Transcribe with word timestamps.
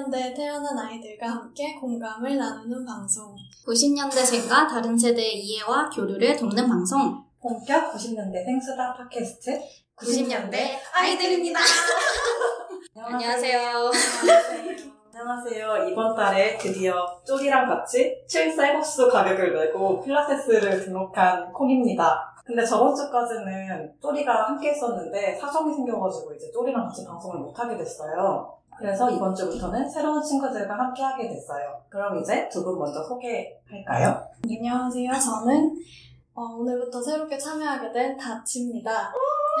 90년대에 0.00 0.34
태어난 0.34 0.78
아이들과 0.78 1.28
함께 1.28 1.74
공감을 1.78 2.38
나누는 2.38 2.84
방송. 2.86 3.34
90년대생과 3.66 4.68
다른 4.68 4.96
세대의 4.96 5.40
이해와 5.40 5.90
교류를 5.90 6.36
돕는 6.36 6.68
방송. 6.68 7.22
본격 7.40 7.92
90년대생 7.92 8.60
수다 8.62 8.94
팟캐스트 8.94 9.60
90년대 9.96 10.56
아이들입니다. 10.94 11.60
안녕하세요. 12.96 13.90
안녕하세요. 15.12 15.88
이번 15.90 16.14
달에 16.14 16.56
드디어 16.56 17.06
쪼리랑 17.24 17.68
같이 17.68 18.24
7쌀국수 18.26 19.10
가격을 19.10 19.54
내고 19.54 20.00
필라테스를 20.00 20.84
등록한 20.84 21.52
콩입니다. 21.52 22.34
근데 22.44 22.64
저번 22.64 22.94
주까지는 22.94 23.94
쪼리가 24.00 24.48
함께 24.48 24.70
했었는데 24.70 25.36
사정이 25.38 25.74
생겨가지고 25.74 26.34
이제 26.34 26.50
쪼리랑 26.50 26.86
같이 26.86 27.04
방송을 27.04 27.38
못하게 27.38 27.76
됐어요. 27.76 28.59
그래서 28.80 29.10
이번 29.10 29.34
주부터는 29.34 29.88
새로운 29.90 30.22
친구들과 30.22 30.72
함께 30.78 31.02
하게 31.02 31.28
됐어요. 31.28 31.78
그럼 31.90 32.18
이제 32.18 32.48
두 32.48 32.64
분 32.64 32.78
먼저 32.78 33.04
소개할까요? 33.04 34.24
안녕하세요. 34.44 35.12
저는 35.12 35.74
어, 36.34 36.42
오늘부터 36.58 37.02
새롭게 37.02 37.36
참여하게 37.36 37.92
된 37.92 38.16
다치입니다. 38.16 39.12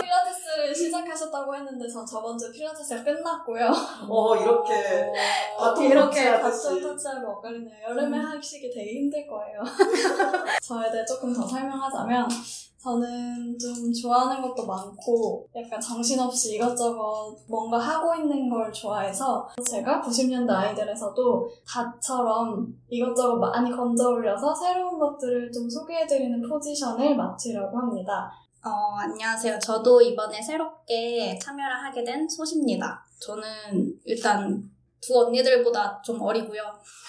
필라테스를 0.00 0.72
시작하셨다고 0.74 1.54
했는데 1.56 1.88
전 1.88 2.06
저번 2.06 2.38
주 2.38 2.52
필라테스가 2.52 3.02
끝났고요. 3.02 3.68
어, 4.08 4.36
이렇게. 4.36 5.12
바톤 5.58 5.84
이렇게 5.84 6.16
터치하듯이. 6.40 6.68
바톤 6.68 6.82
터치하고 6.82 7.32
엇갈리네요. 7.32 7.88
여름에 7.88 8.18
하시기 8.18 8.70
되게 8.72 8.92
힘들 9.00 9.26
거예요. 9.26 9.60
저에 10.62 10.90
대해 10.92 11.04
조금 11.04 11.32
더 11.34 11.44
설명하자면 11.46 12.28
저는 12.82 13.58
좀 13.58 13.92
좋아하는 13.92 14.40
것도 14.40 14.66
많고 14.66 15.46
약간 15.54 15.78
정신없이 15.78 16.54
이것저것 16.54 17.36
뭔가 17.46 17.78
하고 17.78 18.14
있는 18.14 18.48
걸 18.48 18.72
좋아해서 18.72 19.46
제가 19.68 20.00
90년대 20.00 20.50
아이들에서도 20.50 21.50
다처럼 21.68 22.66
이것저것 22.88 23.36
많이 23.36 23.70
건져 23.70 24.08
올려서 24.08 24.54
새로운 24.54 24.98
것들을 24.98 25.52
좀 25.52 25.68
소개해드리는 25.68 26.48
포지션을 26.48 27.16
맡으려고 27.16 27.78
합니다. 27.78 28.32
어, 28.64 28.96
안녕하세요. 28.98 29.58
저도 29.58 30.00
이번에 30.00 30.40
새롭게 30.40 31.38
참여를 31.38 31.84
하게 31.84 32.02
된 32.02 32.26
소시입니다. 32.26 33.04
저는 33.20 33.94
일단 34.04 34.62
두 35.02 35.18
언니들보다 35.18 36.00
좀 36.02 36.20
어리고요. 36.20 36.62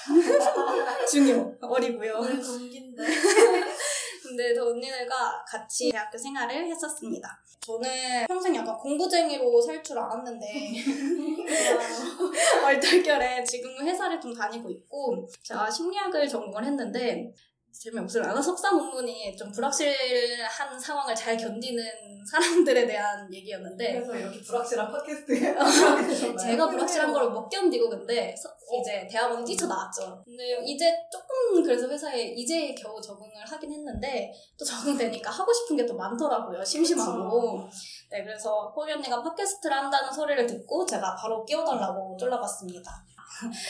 중요. 1.10 1.54
어리고요. 1.62 2.18
오늘 2.20 2.42
동기인데 2.42 3.04
근데 4.22 4.54
두 4.54 4.70
언니들과 4.70 5.44
같이 5.48 5.90
대학교 5.92 6.18
생활을 6.18 6.68
했었습니다. 6.68 7.42
저는 7.62 8.26
평생 8.28 8.56
약간 8.56 8.76
공부쟁이로 8.78 9.62
살 9.62 9.82
줄 9.84 9.98
알았는데 9.98 10.46
얼떨결에 12.66 13.44
지금은 13.44 13.88
회사를 13.88 14.20
좀 14.20 14.34
다니고 14.34 14.70
있고 14.70 15.28
제가 15.44 15.70
심리학을 15.70 16.28
전공을 16.28 16.66
했는데 16.66 17.34
재미없을 17.74 18.24
않아 18.24 18.42
석사 18.42 18.72
논문이 18.72 19.36
좀 19.36 19.52
불확실한 19.52 20.80
상황을 20.80 21.16
잘 21.16 21.36
견디는 21.38 21.84
사람들에 22.30 22.86
대한 22.86 23.32
얘기였는데 23.34 23.94
그래서 23.94 24.16
이렇게 24.16 24.40
불확실한 24.42 24.92
팟캐스트에? 24.92 25.56
제가 26.38 26.70
불확실한 26.70 27.12
걸 27.14 27.32
못 27.32 27.48
견디고 27.50 27.90
근데 27.90 28.36
서- 28.36 28.50
이제 28.82 29.08
대학원 29.10 29.44
뛰쳐 29.44 29.68
나왔죠. 29.68 30.22
근데 30.26 30.44
이제 30.66 30.92
조금 31.12 31.64
그래서 31.64 31.88
회사에 31.88 32.22
이제 32.36 32.74
겨우 32.76 33.02
적응을 33.02 33.32
하긴 33.46 33.72
했는데 33.72 34.32
또 34.58 34.64
적응되니까 34.66 35.30
하고 35.30 35.52
싶은 35.54 35.78
게 35.78 35.86
또 35.86 35.96
많더라고요. 35.96 36.64
심심하고. 36.64 37.64
네, 38.12 38.24
그래서 38.24 38.72
호리 38.76 38.92
언니가 38.94 39.22
팟캐스트를 39.24 39.76
한다는 39.76 40.12
소리를 40.14 40.46
듣고 40.46 40.86
제가 40.86 41.16
바로 41.16 41.44
끼워달라고 41.46 42.16
쫄라봤습니다. 42.18 42.92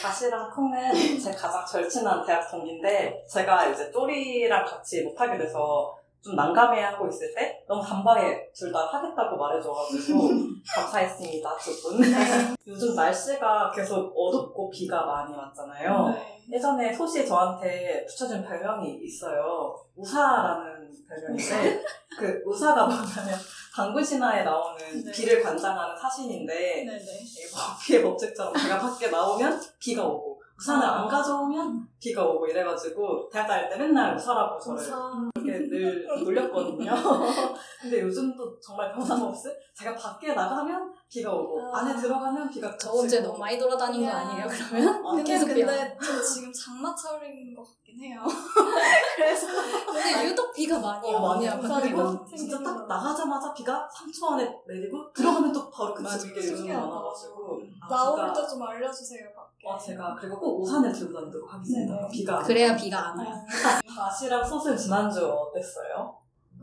다시랑 0.01 0.49
콩은 0.51 0.91
제 1.19 1.31
가장 1.31 1.65
절친한 1.65 2.25
대학 2.25 2.49
동기인데 2.49 3.23
제가 3.29 3.67
이제 3.67 3.91
쪼리랑 3.91 4.65
같이 4.65 5.03
못하게 5.03 5.37
돼서 5.37 5.95
좀 6.23 6.35
난감해하고 6.35 7.07
있을 7.07 7.33
때 7.33 7.63
너무 7.67 7.83
단박에 7.83 8.51
둘 8.53 8.71
다 8.71 8.85
하겠다고 8.85 9.35
말해줘가지고 9.37 10.29
감사했습니다 10.75 11.57
두 11.57 11.81
분. 11.81 11.99
요즘 12.67 12.95
날씨가 12.95 13.71
계속 13.71 14.13
어둡고 14.15 14.69
비가 14.69 15.03
많이 15.05 15.35
왔잖아요. 15.35 16.09
네. 16.09 16.41
예전에 16.53 16.93
소시 16.93 17.25
저한테 17.25 18.05
붙여준 18.05 18.43
별명이 18.43 18.99
있어요. 19.01 19.75
우사라는 19.95 20.91
별명인데 21.09 21.83
그 22.19 22.41
우사가 22.45 22.85
뭐냐면 22.85 23.39
당군 23.73 24.03
신화에 24.03 24.43
나오는 24.43 24.77
네. 25.05 25.11
비를 25.11 25.41
관장하는 25.41 25.95
사신인데 25.97 26.53
네네. 26.85 26.97
이 26.99 27.55
머피의 27.55 28.03
법칙처럼 28.03 28.53
제가 28.53 28.79
밖에 28.79 29.09
나오면 29.09 29.61
비가 29.79 30.05
오고 30.05 30.41
우산을 30.59 30.85
아. 30.85 31.01
안 31.01 31.07
가져오면 31.07 31.87
비가 31.99 32.23
오고 32.25 32.45
이래가지고 32.47 33.29
대학 33.31 33.47
다닐 33.47 33.69
때 33.69 33.77
맨날 33.77 34.15
우사라고 34.15 34.59
저를. 34.59 35.31
이렇게 35.35 35.69
늘 35.69 36.05
놀렸거든요. 36.23 36.91
근데 37.81 38.01
요즘도 38.01 38.59
정말 38.59 38.91
변함없이 38.93 39.47
제가 39.73 39.95
밖에 39.95 40.33
나가면 40.33 40.93
비가 41.11 41.29
오고 41.33 41.59
아. 41.75 41.79
안에 41.79 41.94
들어가면 41.99 42.49
비가 42.49 42.73
저 42.77 42.89
언제 42.89 43.19
너무 43.19 43.38
많이 43.38 43.59
돌아다닌 43.59 44.01
거 44.01 44.07
야. 44.07 44.19
아니에요, 44.19 44.47
그러면? 44.47 45.05
아, 45.05 45.09
근데 45.11 45.23
계속 45.33 45.47
비가. 45.53 45.67
근데 45.73 45.97
저 46.01 46.22
지금 46.23 46.53
장마철인 46.53 47.53
것 47.53 47.63
같긴 47.67 47.99
해요. 47.99 48.22
그래서 49.17 49.47
근데 49.91 50.25
유독 50.29 50.53
비가 50.53 50.79
많이 50.79 51.13
어, 51.13 51.19
많이 51.19 51.45
막 51.47 52.25
진짜 52.33 52.63
딱 52.63 52.77
거. 52.77 52.85
나가자마자 52.85 53.53
비가 53.53 53.89
3초 53.94 54.31
안에 54.31 54.57
내리고 54.66 55.11
들어가면 55.11 55.51
또 55.51 55.69
바로 55.69 55.94
맞아, 56.00 56.16
그치는 56.17 56.33
게 56.33 56.47
요즘. 56.50 56.67
많아가지고 56.73 57.61
아, 57.81 57.88
나올 57.89 58.16
비가- 58.16 58.33
때좀 58.33 58.63
알려주세요 58.63 59.25
밖에. 59.35 59.51
아, 59.69 59.77
제가 59.77 60.16
그리고 60.17 60.39
꼭 60.39 60.61
우산을 60.61 60.94
들고 60.94 61.19
다니도록 61.19 61.53
하겠습니다. 61.53 61.94
네네. 61.95 62.07
비가 62.09 62.38
안 62.39 62.44
그래야 62.45 62.75
비가 62.77 63.09
안 63.09 63.17
와요. 63.19 63.29
어. 64.00 64.03
아시랑 64.05 64.44
소스 64.45 64.77
지난주 64.77 65.25
어땠어요? 65.29 65.91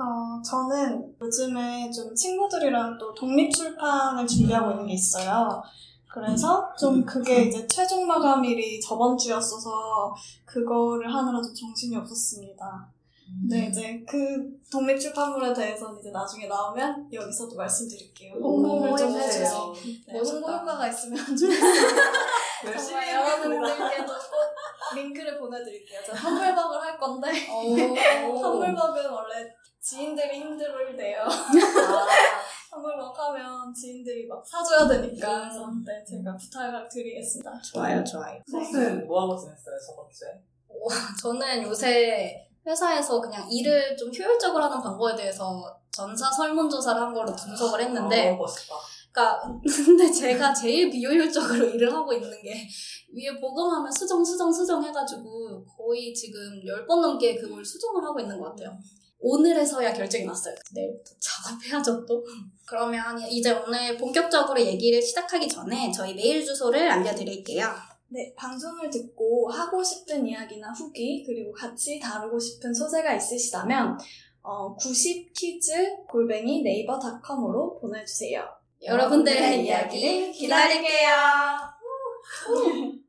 어, 0.01 0.41
저는 0.43 1.15
요즘에 1.21 1.91
좀 1.91 2.15
친구들이랑 2.15 2.97
또 2.99 3.13
독립출판을 3.15 4.27
준비하고 4.27 4.71
있는 4.71 4.87
게 4.87 4.93
있어요. 4.95 5.63
그래서 6.13 6.73
좀 6.79 7.05
그게 7.05 7.45
이제 7.45 7.67
최종 7.67 8.07
마감일이 8.07 8.81
저번 8.81 9.17
주였어서 9.17 10.15
그거를 10.45 11.13
하느라 11.13 11.41
좀 11.43 11.53
정신이 11.55 11.97
없었습니다. 11.97 12.89
네, 13.47 13.67
이제 13.67 14.03
그 14.09 14.17
독립 14.73 14.99
출판물에 14.99 15.53
대해서는 15.53 15.99
이제 16.01 16.11
나중에 16.11 16.47
나오면 16.47 17.09
여기서도 17.13 17.57
말씀드릴게요. 17.57 18.35
홍보를 18.41 18.97
좀 18.97 19.11
해주세요. 19.11 19.73
네, 20.07 20.19
홍보 20.19 20.51
효과가 20.51 20.89
있으면. 20.89 21.19
열심히. 22.65 23.13
여러분들께도 23.13 24.07
꼭 24.07 24.95
링크를 24.97 25.39
보내드릴게요. 25.39 26.01
제가 26.07 26.17
선물박을 26.19 26.81
할 26.81 26.99
건데 26.99 27.29
오. 27.51 27.77
선물박은 28.41 29.11
원래 29.11 29.55
지인들이 29.89 30.41
힘들 30.41 30.95
때요. 30.95 31.23
아, 31.23 31.29
선물박 32.69 33.19
하면 33.19 33.73
지인들이 33.73 34.27
막 34.27 34.47
사줘야 34.47 34.87
되니까 34.87 35.45
음. 35.45 35.49
그래서 35.49 35.71
네, 35.87 36.05
제가 36.05 36.37
부탁을 36.37 36.87
드리겠습니다. 36.87 37.59
좋아요, 37.63 38.05
좋아요. 38.05 38.39
소스는 38.47 39.07
뭐하고 39.07 39.35
지냈어요, 39.39 39.77
저번 39.87 40.05
주에? 40.13 40.29
저는 41.23 41.63
요새 41.63 42.47
회사에서 42.67 43.19
그냥 43.19 43.51
일을 43.51 43.97
좀 43.97 44.11
효율적으로 44.15 44.65
하는 44.65 44.79
방법에 44.83 45.17
대해서 45.17 45.75
전사 45.91 46.31
설문조사를 46.31 47.01
한 47.01 47.15
거로 47.15 47.35
분석을 47.35 47.81
아, 47.81 47.85
했는데, 47.85 48.37
멋있다. 48.37 48.75
그러니까 49.11 49.59
근데 49.65 50.13
제가 50.13 50.53
제일 50.53 50.91
비효율적으로 50.91 51.65
일을 51.65 51.93
하고 51.95 52.13
있는 52.13 52.31
게 52.43 52.69
위에 53.11 53.41
보고하면 53.41 53.91
수정, 53.91 54.23
수정, 54.23 54.53
수정 54.53 54.85
해가지고 54.85 55.65
거의 55.65 56.13
지금 56.13 56.61
10번 56.63 57.01
넘게 57.01 57.37
그걸 57.37 57.65
수정을 57.65 58.05
하고 58.05 58.21
있는 58.21 58.39
것 58.39 58.51
같아요. 58.51 58.79
오늘에서야 59.21 59.93
결정이 59.93 60.25
났어요. 60.25 60.55
내일부터 60.73 61.13
작업해야죠 61.19 62.07
또. 62.07 62.25
그러면 62.67 63.19
이제 63.29 63.51
오늘 63.53 63.97
본격적으로 63.97 64.61
얘기를 64.61 65.01
시작하기 65.03 65.49
전에 65.49 65.91
저희 65.91 66.15
메일 66.15 66.45
주소를 66.45 66.89
알려드릴게요. 66.91 67.67
네, 68.11 68.33
방송을 68.37 68.89
듣고 68.89 69.51
하고 69.51 69.83
싶은 69.83 70.27
이야기나 70.27 70.73
후기 70.73 71.23
그리고 71.27 71.53
같이 71.53 71.99
다루고 72.01 72.39
싶은 72.39 72.73
소재가 72.73 73.15
있으시다면 73.15 73.99
어, 74.43 74.75
90키즈 74.77 76.07
골뱅이 76.09 76.63
네이버닷컴으로 76.63 77.79
보내주세요. 77.81 78.49
여러분들의 78.83 79.67
이야기를 79.67 80.33
기다릴게요. 80.33 81.09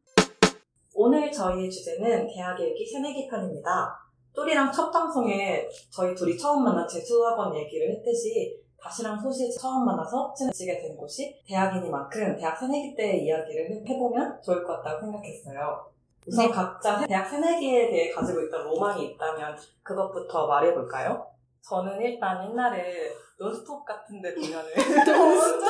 오늘 0.96 1.32
저희의 1.32 1.72
주제는 1.72 2.28
대학 2.28 2.60
일기 2.60 2.86
새내기 2.86 3.28
편입니다. 3.30 4.09
또리랑 4.40 4.72
첫 4.72 4.90
방송에 4.90 5.68
저희 5.92 6.16
둘이 6.16 6.38
처음 6.38 6.64
만난 6.64 6.88
재수학원 6.88 7.54
얘기를 7.54 7.92
했듯이 7.92 8.58
다시랑 8.82 9.20
소시 9.20 9.54
처음 9.54 9.86
만나서 9.86 10.34
친해지게 10.34 10.80
된 10.80 10.96
곳이 10.96 11.38
대학이니만큼 11.46 12.38
대학 12.38 12.58
새내기 12.58 12.96
때의 12.96 13.26
이야기를 13.26 13.84
해보면 13.86 14.42
좋을 14.42 14.64
것 14.64 14.78
같다고 14.78 15.02
생각했어요. 15.02 15.86
우선 16.26 16.50
각자 16.50 17.06
대학 17.06 17.30
새내기에 17.30 17.90
대해 17.90 18.14
가지고 18.14 18.44
있던 18.44 18.64
로망이 18.64 19.08
있다면 19.08 19.58
그것부터 19.84 20.48
말해볼까요? 20.48 21.28
저는 21.62 22.02
일단 22.02 22.50
옛날에 22.50 23.12
논스톱 23.38 23.84
같은 23.84 24.22
데 24.22 24.34
보면은 24.34 24.74
진짜 24.74 25.12
논스톱. 25.18 25.70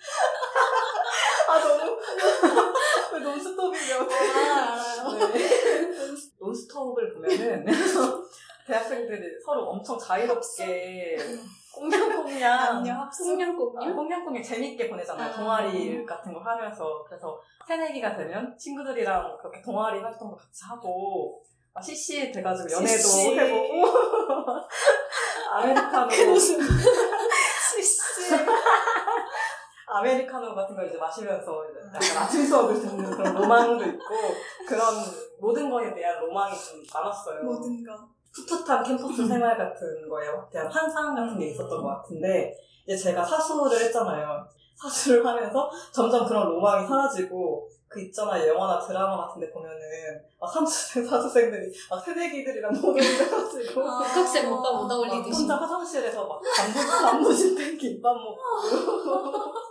왜 3.12 3.20
논스톱이냐고. 3.20 4.12
아, 4.12 4.72
알아요. 5.02 5.28
네. 5.32 5.90
논스톱을 6.40 7.14
보면은 7.14 7.66
대학생들이 8.66 9.22
서로 9.44 9.68
엄청 9.70 9.98
자유롭게 9.98 11.16
꽁냥꽁냥 11.74 12.58
안녕 12.76 13.00
합숙. 13.00 13.24
숙련곡이요? 13.26 13.94
꽁냥꽁냥 13.94 14.42
재밌게 14.42 14.88
보내잖아요. 14.88 15.32
아. 15.32 15.36
동아리 15.36 16.04
같은 16.06 16.32
거 16.32 16.40
하면서. 16.40 17.04
그래서 17.08 17.40
새내기가 17.66 18.16
되면 18.16 18.56
친구들이랑 18.56 19.38
그렇게 19.38 19.60
동아리 19.62 20.00
활동도 20.00 20.36
같이 20.36 20.64
하고 20.68 21.42
막 21.72 21.82
CC 21.82 22.32
돼가지고 22.32 22.68
연애도 22.72 22.98
CC. 22.98 23.38
해보고 23.38 23.86
아메리카노. 25.52 26.08
아메리카노 29.90 30.54
같은 30.54 30.76
거 30.76 30.84
이제 30.84 30.96
마시면서 30.96 31.64
이제 31.70 31.80
약간 32.08 32.22
아침 32.24 32.46
수업을 32.46 32.80
듣는 32.80 33.10
그런 33.10 33.34
로망도 33.34 33.84
있고 33.84 34.14
그런 34.66 34.94
모든 35.40 35.70
거에 35.70 35.92
대한 35.94 36.20
로망이 36.20 36.54
좀 36.56 36.82
많았어요. 36.92 37.42
모든 37.42 37.84
거. 37.84 37.92
풋풋한 38.32 38.84
캠퍼스 38.84 39.26
생활 39.26 39.58
같은 39.58 40.08
거에 40.08 40.26
대한 40.52 40.70
환상 40.70 41.14
같은 41.14 41.38
게 41.38 41.48
있었던 41.50 41.82
것 41.82 41.88
같은데 41.88 42.54
이제 42.86 42.96
제가 42.96 43.24
사수를 43.24 43.80
했잖아요. 43.86 44.46
사수를 44.76 45.26
하면서 45.26 45.70
점점 45.92 46.26
그런 46.26 46.48
로망이 46.48 46.86
사라지고 46.86 47.68
그 47.88 48.00
있잖아요 48.02 48.46
영화나 48.54 48.78
드라마 48.78 49.26
같은 49.26 49.40
데 49.40 49.50
보면은 49.50 49.76
막 50.40 50.50
삼수생 50.52 51.04
사수생들이 51.04 51.72
막 51.90 52.00
새내기들이랑 52.02 52.72
모여가지고 52.80 53.82
아. 53.84 53.98
복학생 53.98 54.50
오빠 54.52 54.72
못막 54.72 54.92
어울리듯이. 54.92 55.40
혼자 55.42 55.56
화장실에서 55.56 56.24
막 56.24 56.40
단무, 56.56 56.88
단무지 56.88 57.76
김밥 57.76 58.14
먹고 58.14 58.38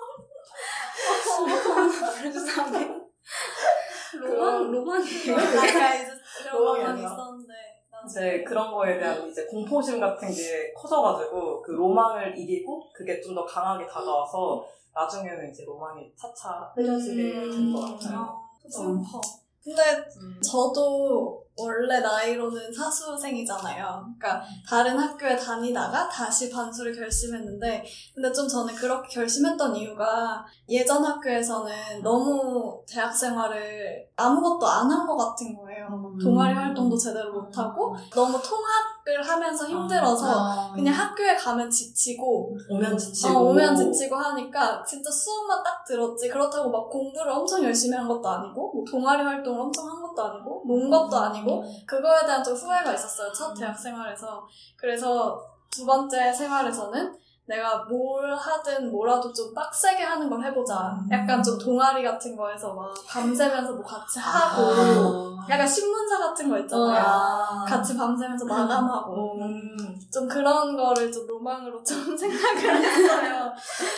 불쌍해. 1.87 2.89
로망, 4.19 4.71
로망이에요. 4.71 5.35
그런 5.35 6.53
로망이 6.53 6.53
로망이 6.53 6.83
아니라. 6.83 7.11
있었는데. 7.13 7.53
난 7.91 8.05
이제 8.07 8.43
그런 8.43 8.71
거에 8.71 8.97
대한 8.97 9.27
이제 9.27 9.45
공포심 9.45 9.99
같은 9.99 10.29
게 10.31 10.71
커져가지고 10.73 11.61
그 11.61 11.71
로망을 11.71 12.37
이기고 12.37 12.91
그게 12.93 13.19
좀 13.21 13.35
더 13.35 13.45
강하게 13.45 13.85
다가와서 13.87 14.65
나중에는 14.93 15.49
이제 15.49 15.63
로망이 15.65 16.11
차차 16.15 16.71
흐려지게 16.75 17.21
음. 17.33 17.51
된것 17.73 17.99
같아요. 17.99 18.19
아, 18.19 18.69
슬퍼. 18.69 19.21
근데 19.63 19.81
음. 20.21 20.39
저도 20.41 21.43
원래 21.59 21.99
나이로는 21.99 22.71
사수생이잖아요. 22.73 24.05
그러니까 24.17 24.43
다른 24.67 24.97
학교에 24.97 25.35
다니다가 25.35 26.07
다시 26.09 26.49
반수를 26.49 26.95
결심했는데, 26.95 27.83
근데 28.15 28.31
좀 28.31 28.47
저는 28.47 28.73
그렇게 28.75 29.07
결심했던 29.15 29.75
이유가 29.75 30.45
예전 30.69 31.03
학교에서는 31.03 31.73
너무 32.03 32.81
대학 32.87 33.11
생활을 33.15 34.07
아무것도 34.15 34.65
안 34.67 34.89
한 34.91 35.05
것 35.07 35.15
같은 35.17 35.55
거예요. 35.55 35.87
음. 35.87 36.17
동아리 36.19 36.53
활동도 36.53 36.97
제대로 36.97 37.31
못하고, 37.33 37.95
너무 38.13 38.33
통학을 38.41 39.27
하면서 39.27 39.65
힘들어서 39.67 40.25
아. 40.27 40.71
그냥 40.73 40.93
학교에 40.93 41.35
가면 41.35 41.69
지치고, 41.69 42.55
오면 42.69 42.97
지치고 42.97 43.37
어, 43.37 43.41
오면 43.49 43.75
지치고 43.75 44.15
하니까 44.15 44.83
진짜 44.83 45.09
수업만 45.11 45.63
딱 45.63 45.83
들었지. 45.85 46.29
그렇다고 46.29 46.69
막 46.69 46.89
공부를 46.89 47.31
엄청 47.31 47.63
열심히 47.63 47.95
한 47.97 48.07
것도 48.07 48.27
아니고, 48.27 48.71
뭐 48.73 48.83
동아리 48.89 49.23
활동을 49.23 49.61
엄청 49.61 49.87
한 49.89 49.98
것도 50.13 50.23
아니고, 50.23 50.63
논 50.67 50.89
것도 50.89 51.15
아니고, 51.17 51.63
그거에 51.85 52.25
대한 52.25 52.43
좀 52.43 52.55
후회가 52.55 52.93
있었어요. 52.93 53.31
첫 53.31 53.53
대학 53.53 53.77
생활에서. 53.77 54.47
그래서 54.75 55.41
두 55.71 55.85
번째 55.85 56.33
생활에서는 56.33 57.17
내가 57.49 57.83
뭘 57.89 58.31
하든 58.35 58.91
뭐라도 58.91 59.33
좀 59.33 59.51
빡세게 59.55 60.03
하는 60.03 60.29
걸 60.29 60.43
해보자. 60.43 60.95
약간 61.11 61.41
좀 61.41 61.57
동아리 61.57 62.03
같은 62.03 62.35
거에서 62.35 62.73
막 62.75 62.93
밤새면서 63.07 63.73
뭐 63.73 63.83
같이 63.83 64.19
하고, 64.19 65.35
약간 65.49 65.67
신문사 65.67 66.19
같은 66.19 66.47
거 66.47 66.59
있잖아요. 66.59 67.03
아. 67.03 67.65
같이 67.67 67.97
밤새면서 67.97 68.45
마감하고. 68.45 69.39
음. 69.41 69.99
좀 70.13 70.27
그런 70.27 70.75
거를 70.77 71.11
좀 71.11 71.25
로망으로 71.25 71.83
좀 71.83 71.97
생각을 72.15 72.83
했어요. 72.83 73.51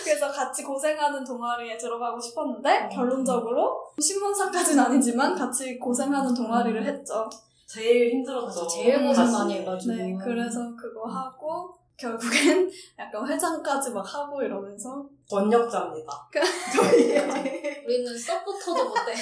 그래서 0.04 0.32
같이 0.32 0.64
고생하는 0.64 1.24
동아리에 1.26 1.78
들어가고 1.78 2.20
싶었는데 2.20 2.90
결론적으로 2.90 3.86
신문사까지는 4.00 4.84
아니지만 4.86 5.36
같이 5.36 5.78
고생하는 5.78 6.34
동아리를 6.34 6.86
했죠. 6.86 7.30
제일 7.68 8.12
힘들었죠. 8.12 8.68
제일 8.68 9.06
고생. 9.06 9.30
많이 9.32 9.54
해가지고. 9.60 9.94
네, 9.94 10.18
그래서 10.22 10.60
그거 10.76 11.06
하고 11.10 11.81
결국엔 11.98 12.70
약간 13.00 13.28
회장까지 13.28 13.92
막 13.92 14.02
하고 14.14 14.42
이러면서 14.42 15.06
원력자입니다. 15.32 16.30
우리는 17.86 18.18
서포터도 18.18 18.90
못해. 18.90 19.14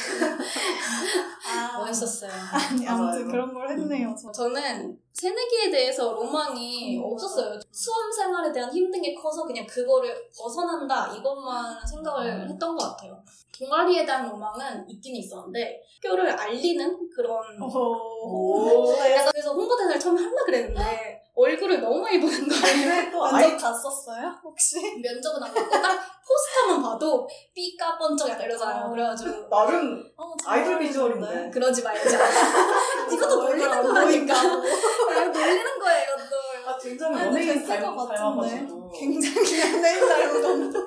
아, 1.47 1.77
멋있었어요. 1.79 2.31
아니, 2.31 2.87
아무튼 2.87 3.05
맞아요. 3.05 3.27
그런 3.27 3.53
걸 3.53 3.69
했네요. 3.69 4.15
저. 4.19 4.31
저는 4.31 4.97
새내기에 5.13 5.69
대해서 5.69 6.13
로망이 6.13 6.99
없었어요. 7.03 7.59
수험 7.71 8.11
생활에 8.11 8.51
대한 8.51 8.71
힘든 8.71 9.01
게 9.01 9.13
커서 9.13 9.45
그냥 9.45 9.65
그거를 9.67 10.15
벗어난다 10.37 11.13
이것만 11.15 11.85
생각을 11.85 12.49
했던 12.49 12.75
것 12.75 12.89
같아요. 12.89 13.21
동아리에 13.57 14.05
대한 14.05 14.29
로망은 14.29 14.89
있긴 14.89 15.15
있었는데 15.17 15.81
학교를 16.01 16.29
알리는 16.31 17.09
그런 17.13 17.41
오, 17.61 18.93
네. 18.93 19.15
약간 19.15 19.31
그래서 19.33 19.53
홍보대사를 19.53 19.99
처음에 19.99 20.21
하려 20.21 20.45
그랬는데 20.45 21.21
얼굴을 21.41 21.79
너무 21.81 22.01
많이 22.01 22.19
보는 22.19 22.47
거예요. 22.49 23.11
또 23.11 23.23
면접 23.23 23.57
갔었어요? 23.57 24.35
혹시? 24.43 24.75
면접은 25.01 25.41
안 25.43 25.53
받고 25.53 25.69
딱 25.81 25.99
포스터만 26.27 26.81
봐도 26.83 27.27
삐까 27.55 27.97
번쩍 27.97 28.29
약간 28.29 28.45
이러잖아요. 28.45 28.89
그래가지고 28.91 29.47
나름 29.49 30.03
어, 30.17 30.33
아이돌 30.45 30.73
잘 30.73 30.79
비주얼인데. 30.79 31.49
그러지 31.51 31.81
말자. 31.83 32.17
이것도 33.11 33.35
놀리는 33.43 33.69
거라니까. 33.83 34.33
이거 34.35 35.25
놀리는 35.25 35.79
거예요, 35.79 36.03
이것도. 36.03 36.69
아, 36.69 36.77
굉장히 36.77 37.15
아니, 37.19 37.27
연예인 37.27 37.47
됐을 37.59 37.79
것 37.81 38.07
닮- 38.07 38.37
같은데. 38.37 38.67
굉장히 38.99 39.59
연예인 39.61 40.07
닮은 40.07 40.41
건데. 40.41 40.79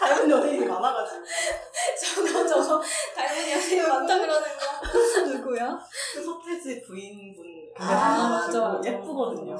닮은 0.00 0.30
연예인이 0.30 0.64
많아가지고 0.66 1.24
저거 2.00 2.46
저거 2.46 2.82
닮은 3.14 3.50
연예인 3.50 3.88
많다 3.88 4.18
그러는 4.18 4.42
거. 4.42 5.20
누구야? 5.28 5.78
그 6.14 6.24
서태지 6.24 6.82
부인분 6.86 7.44
아, 7.76 8.28
맞아, 8.28 8.60
맞아. 8.68 8.90
예쁘거든요. 8.92 9.56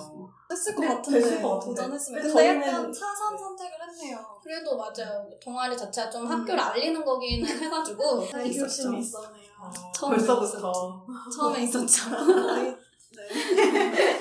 했을 0.50 0.75
것 0.75 0.81
네, 0.83 0.88
같은데. 0.88 1.21
됐을 1.21 1.43
것 1.43 1.55
같은데. 1.55 1.75
도전했으면. 1.83 2.23
근데 2.23 2.49
근데 2.52 2.69
약간 2.69 2.93
차선 2.93 3.33
네. 3.35 3.38
선택을 3.38 3.73
했네요. 3.88 4.19
그래도 4.43 4.76
맞아요. 4.76 5.31
동아리 5.43 5.76
자체가 5.76 6.11
좀 6.11 6.23
음. 6.23 6.31
학교를 6.33 6.59
알리는 6.61 7.05
거기는 7.05 7.47
해가지고 7.62 8.21
교심이 8.26 8.49
있었죠. 8.49 8.95
있었네요. 8.95 9.50
어, 9.61 9.71
처음에 9.95 10.17
벌써부터 10.17 11.07
처음에 11.37 11.62
있었죠. 11.62 12.11
네. 12.57 12.76
네. 13.17 14.17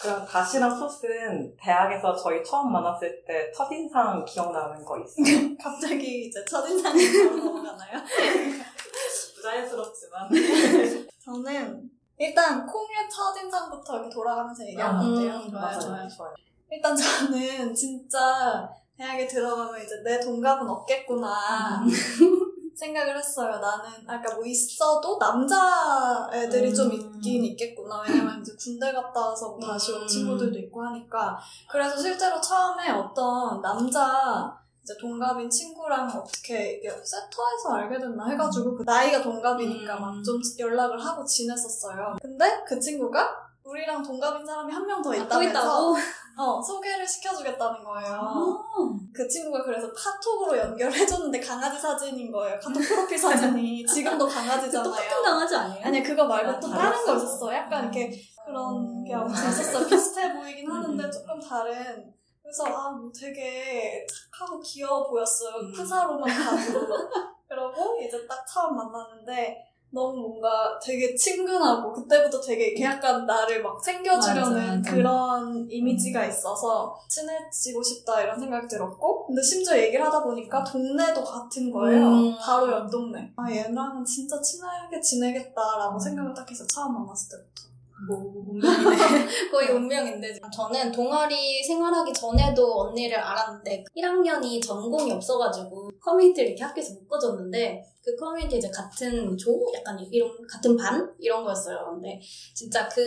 그럼 0.00 0.26
다시랑 0.26 0.78
소스는 0.78 1.56
대학에서 1.58 2.14
저희 2.14 2.44
처음 2.44 2.70
만났을 2.72 3.24
때 3.26 3.50
첫인상 3.52 4.22
기억나는 4.26 4.84
거 4.84 4.98
있어요? 4.98 5.56
갑자기 5.58 6.26
이제 6.26 6.44
첫인상이 6.44 7.24
넘어가나요? 7.24 8.02
부자연스럽지만 9.34 10.28
저는 11.24 11.90
일단 12.18 12.66
콩의 12.66 13.08
첫인상부터 13.10 13.96
이렇게 13.96 14.10
돌아가면서 14.14 14.64
얘기하면 14.66 15.04
음, 15.04 15.12
어때요? 15.12 15.50
좋아요, 15.50 15.80
좋아요. 15.80 16.08
좋아요. 16.08 16.34
일단 16.70 16.96
저는 16.96 17.74
진짜 17.74 18.68
대학에 18.96 19.26
들어가면 19.26 19.82
이제 19.82 20.02
내 20.04 20.20
동갑은 20.20 20.68
없겠구나 20.68 21.84
생각을 22.74 23.16
했어요. 23.16 23.58
나는 23.58 24.08
아까 24.08 24.34
뭐 24.34 24.44
있어도 24.44 25.18
남자 25.18 26.28
애들이 26.32 26.70
음. 26.70 26.74
좀 26.74 26.92
있긴 26.92 27.44
있겠구나. 27.44 28.02
왜냐면 28.06 28.40
이제 28.40 28.52
군대 28.58 28.92
갔다 28.92 29.28
와서 29.28 29.50
뭐 29.50 29.60
다시 29.60 29.92
온 29.92 30.02
음. 30.02 30.06
친구들도 30.06 30.58
있고 30.60 30.82
하니까 30.84 31.38
그래서 31.70 31.96
실제로 31.96 32.40
처음에 32.40 32.90
어떤 32.90 33.60
남자 33.62 34.56
이제 34.84 34.94
동갑인 35.00 35.48
친구랑 35.48 36.06
어떻게 36.10 36.74
이게 36.74 36.90
세터에서 36.90 37.72
알게 37.72 37.98
됐나 37.98 38.28
해가지고 38.28 38.76
그 38.76 38.82
나이가 38.82 39.22
동갑이니까 39.22 39.96
음. 39.96 40.00
막좀 40.02 40.38
연락을 40.58 41.02
하고 41.02 41.24
지냈었어요. 41.24 42.16
근데 42.20 42.62
그 42.68 42.78
친구가 42.78 43.34
우리랑 43.64 44.02
동갑인 44.02 44.44
사람이 44.44 44.70
한 44.70 44.86
명더 44.86 45.10
아, 45.10 45.14
또 45.16 45.22
있다면서? 45.42 45.94
어, 46.36 46.60
소개를 46.60 47.06
시켜주겠다는 47.06 47.82
거예요. 47.82 48.12
아. 48.12 48.64
그 49.14 49.26
친구가 49.26 49.64
그래서 49.64 49.90
카톡으로 49.90 50.58
연결해줬는데 50.58 51.40
강아지 51.40 51.80
사진인 51.80 52.30
거예요. 52.30 52.60
카톡 52.60 52.80
프로필 52.80 53.16
사진이. 53.16 53.86
지금도 53.88 54.26
강아지잖아요. 54.26 54.84
똑같은 54.84 55.22
강아지 55.22 55.56
아니에요? 55.56 55.86
아니, 55.86 56.02
그거 56.02 56.24
말고 56.26 56.50
아, 56.50 56.60
또 56.60 56.68
달랐어? 56.68 56.90
다른 56.90 57.06
거 57.06 57.16
있었어. 57.16 57.54
약간 57.54 57.84
이렇게 57.84 58.20
그런 58.44 59.02
게 59.02 59.14
아무튼 59.14 59.34
있었어요. 59.48 59.86
비슷해 59.86 60.34
보이긴 60.34 60.70
하는데 60.70 61.02
음. 61.02 61.10
조금 61.10 61.40
다른. 61.40 62.12
그래서 62.44 62.64
아, 62.66 62.90
뭐 62.90 63.10
되게 63.10 64.06
착하고 64.06 64.60
귀여워 64.60 65.08
보였어요. 65.08 65.56
음. 65.62 65.72
프사로만 65.72 66.22
봐도. 66.28 66.86
그러고 67.48 67.98
이제 68.00 68.26
딱 68.28 68.44
처음 68.46 68.76
만났는데 68.76 69.56
너무 69.90 70.18
뭔가 70.18 70.78
되게 70.82 71.14
친근하고 71.14 71.92
그때부터 71.92 72.40
되게 72.40 72.66
이렇게 72.68 72.84
약간 72.84 73.24
나를 73.24 73.62
막 73.62 73.80
챙겨주려는 73.82 74.82
맞아. 74.82 74.90
그런 74.90 75.66
이미지가 75.70 76.26
있어서 76.26 76.94
친해지고 77.08 77.82
싶다 77.82 78.20
이런 78.20 78.38
생각이 78.38 78.66
들었고 78.66 79.26
근데 79.26 79.40
심지어 79.40 79.78
얘기를 79.78 80.04
하다 80.04 80.24
보니까 80.24 80.64
동네도 80.64 81.24
같은 81.24 81.70
거예요. 81.70 82.06
음. 82.08 82.36
바로 82.38 82.72
옆 82.72 82.90
동네. 82.90 83.32
아 83.36 83.50
얘랑은 83.50 84.04
진짜 84.04 84.38
친하게 84.42 85.00
지내겠다라고 85.00 85.98
생각을 85.98 86.34
딱 86.34 86.50
해서 86.50 86.66
처음 86.66 86.92
만났을 86.94 87.38
때부터. 87.38 87.73
뭐 88.08 88.18
운명이네. 88.48 89.26
거의 89.50 89.68
운명인데 89.70 90.38
저는 90.54 90.92
동아리 90.92 91.62
생활하기 91.62 92.12
전에도 92.12 92.80
언니를 92.82 93.18
알았는데 93.18 93.84
1학년이 93.96 94.62
전공이 94.64 95.12
없어가지고 95.12 95.90
커뮤니티를 96.02 96.50
이렇게 96.50 96.64
학교에서 96.64 96.94
묶어줬는데 97.00 97.82
그 98.04 98.14
커뮤니티 98.16 98.58
이제 98.58 98.68
같은 98.70 99.34
조 99.38 99.58
약간 99.74 99.98
이런 100.12 100.30
같은 100.46 100.76
반 100.76 101.10
이런 101.18 101.42
거였어요. 101.42 101.86
근데 101.92 102.20
진짜 102.54 102.86
그 102.86 103.02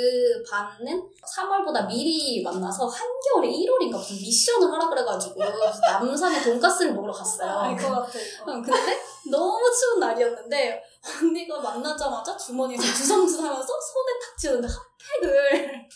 반은 0.49 0.99
3월보다 1.35 1.87
미리 1.87 2.41
만나서 2.43 2.87
한겨울에 2.87 3.47
1월인가 3.47 3.91
무슨 3.95 4.15
미션을 4.15 4.71
하라 4.73 4.89
그래가지고 4.89 5.35
남산에 5.85 6.41
돈가스를 6.41 6.93
먹으러 6.95 7.13
갔어요. 7.13 7.51
알 7.59 7.77
것 7.77 7.89
같아. 7.91 8.09
응, 8.47 8.61
근데 8.63 8.79
너무 9.29 9.71
추운 9.71 9.99
날이었는데 9.99 10.83
언니가 11.21 11.59
만나자마자 11.59 12.35
주머니에서 12.37 12.83
주섬주섬하면서 12.83 13.67
손에 13.67 14.19
탁 14.19 14.37
쥐었는데 14.37 14.67
핫팩을 14.67 15.87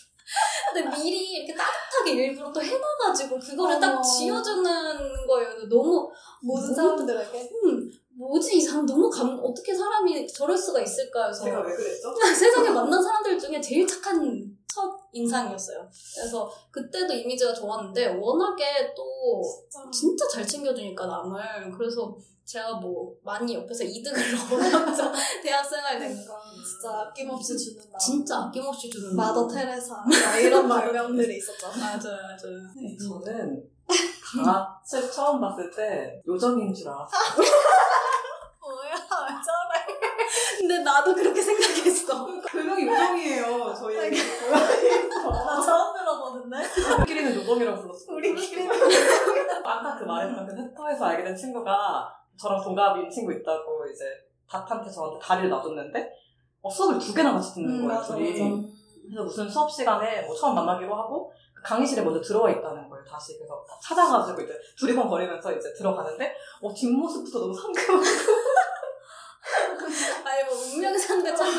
근데 0.72 0.96
미리 0.96 1.32
이렇게 1.32 1.54
따뜻하게 1.54 2.12
일부러 2.12 2.50
또 2.52 2.62
해놔가지고 2.62 3.38
그거를 3.38 3.78
딱. 3.78 4.00
쥐어주는 4.02 5.26
거예요. 5.26 5.68
너무 5.68 6.10
모든 6.42 6.74
사람들에게. 6.74 7.50
음, 7.64 7.90
뭐지 8.22 8.56
이 8.56 8.60
사람 8.60 8.86
너무 8.86 9.10
감 9.10 9.38
어떻게 9.42 9.74
사람이 9.74 10.26
저럴 10.28 10.56
수가 10.56 10.80
있을까 10.80 11.26
해서 11.26 11.44
제가 11.44 11.60
왜 11.60 11.74
그랬죠? 11.74 12.14
세상에 12.38 12.70
만난 12.70 13.02
사람들 13.02 13.38
중에 13.38 13.60
제일 13.60 13.86
착한 13.86 14.56
첫 14.72 14.90
인상이었어요. 15.12 15.86
그래서 16.16 16.50
그때도 16.70 17.12
이미지가 17.12 17.52
좋았는데 17.52 18.16
워낙에 18.18 18.94
또 18.96 19.42
진짜. 19.70 19.90
진짜 19.90 20.28
잘 20.28 20.46
챙겨주니까 20.46 21.06
남을 21.06 21.72
그래서 21.76 22.16
제가 22.44 22.74
뭐 22.76 23.14
많이 23.22 23.54
옆에서 23.54 23.84
이득을 23.84 24.18
얻으면서 24.34 25.12
대학생활 25.42 25.98
된 25.98 26.14
거. 26.26 26.34
진짜 26.64 27.00
아낌없이 27.00 27.56
주는 27.58 27.90
나. 27.90 27.98
진짜 27.98 28.44
아낌없이 28.44 28.88
주는 28.88 29.14
마더 29.16 29.46
테레사 29.46 29.94
막 29.94 30.36
이런 30.40 30.68
별명들이 30.68 31.36
있었잖아. 31.36 31.74
맞아요 31.98 32.16
맞아요 32.22 32.98
저는 32.98 33.62
갓을 34.44 35.10
처음 35.10 35.40
봤을 35.40 35.70
때 35.70 36.22
요정인 36.26 36.72
줄 36.72 36.88
알았어요. 36.88 37.44
근데 40.62 40.78
나도 40.78 41.12
그렇게 41.12 41.42
생각했어 41.42 42.24
별명이 42.46 42.86
요정이에요. 42.86 43.74
저희. 43.76 43.96
나 44.50 45.60
처음 45.60 45.92
들어보는데. 45.98 46.56
우리끼리는 46.98 47.34
요정이라고 47.34 47.82
불렀어요. 47.82 48.16
우리끼리. 48.16 48.68
아까 49.64 49.96
그 49.98 50.04
말했던 50.04 50.46
그 50.46 50.54
섹터에서 50.54 51.04
알게 51.06 51.24
된 51.24 51.34
친구가 51.36 52.14
저랑 52.40 52.62
동갑인 52.62 53.10
친구 53.10 53.32
있다고 53.32 53.84
이제 53.92 54.04
닷한테 54.48 54.88
저한테 54.88 55.18
다리를 55.20 55.50
놔줬는데 55.50 56.12
어, 56.62 56.70
수업을 56.70 56.98
두 57.00 57.12
개나 57.12 57.32
같이 57.32 57.54
듣는 57.54 57.68
음, 57.68 57.86
거예요, 57.88 57.98
맞아, 58.00 58.14
둘이. 58.14 58.30
맞아. 58.40 58.68
그래서 59.04 59.24
무슨 59.24 59.48
수업 59.50 59.68
시간에 59.68 60.22
뭐 60.22 60.34
처음 60.34 60.54
만나기로 60.54 60.94
하고 60.94 61.32
그 61.56 61.60
강의실에 61.62 62.02
먼저 62.02 62.20
들어와 62.20 62.50
있다는 62.50 62.88
거예요, 62.88 63.04
다시. 63.04 63.36
그래서 63.36 63.64
찾아가지고 63.82 64.40
이제 64.42 64.52
두리번 64.78 65.08
거리면서 65.08 65.52
이제 65.52 65.72
들어가는데 65.76 66.32
어, 66.62 66.72
뒷모습부터 66.72 67.40
너무 67.40 67.52
상큼하고 67.52 68.04
아니 70.24 70.44
뭐 70.44 70.54
운명 70.54 70.96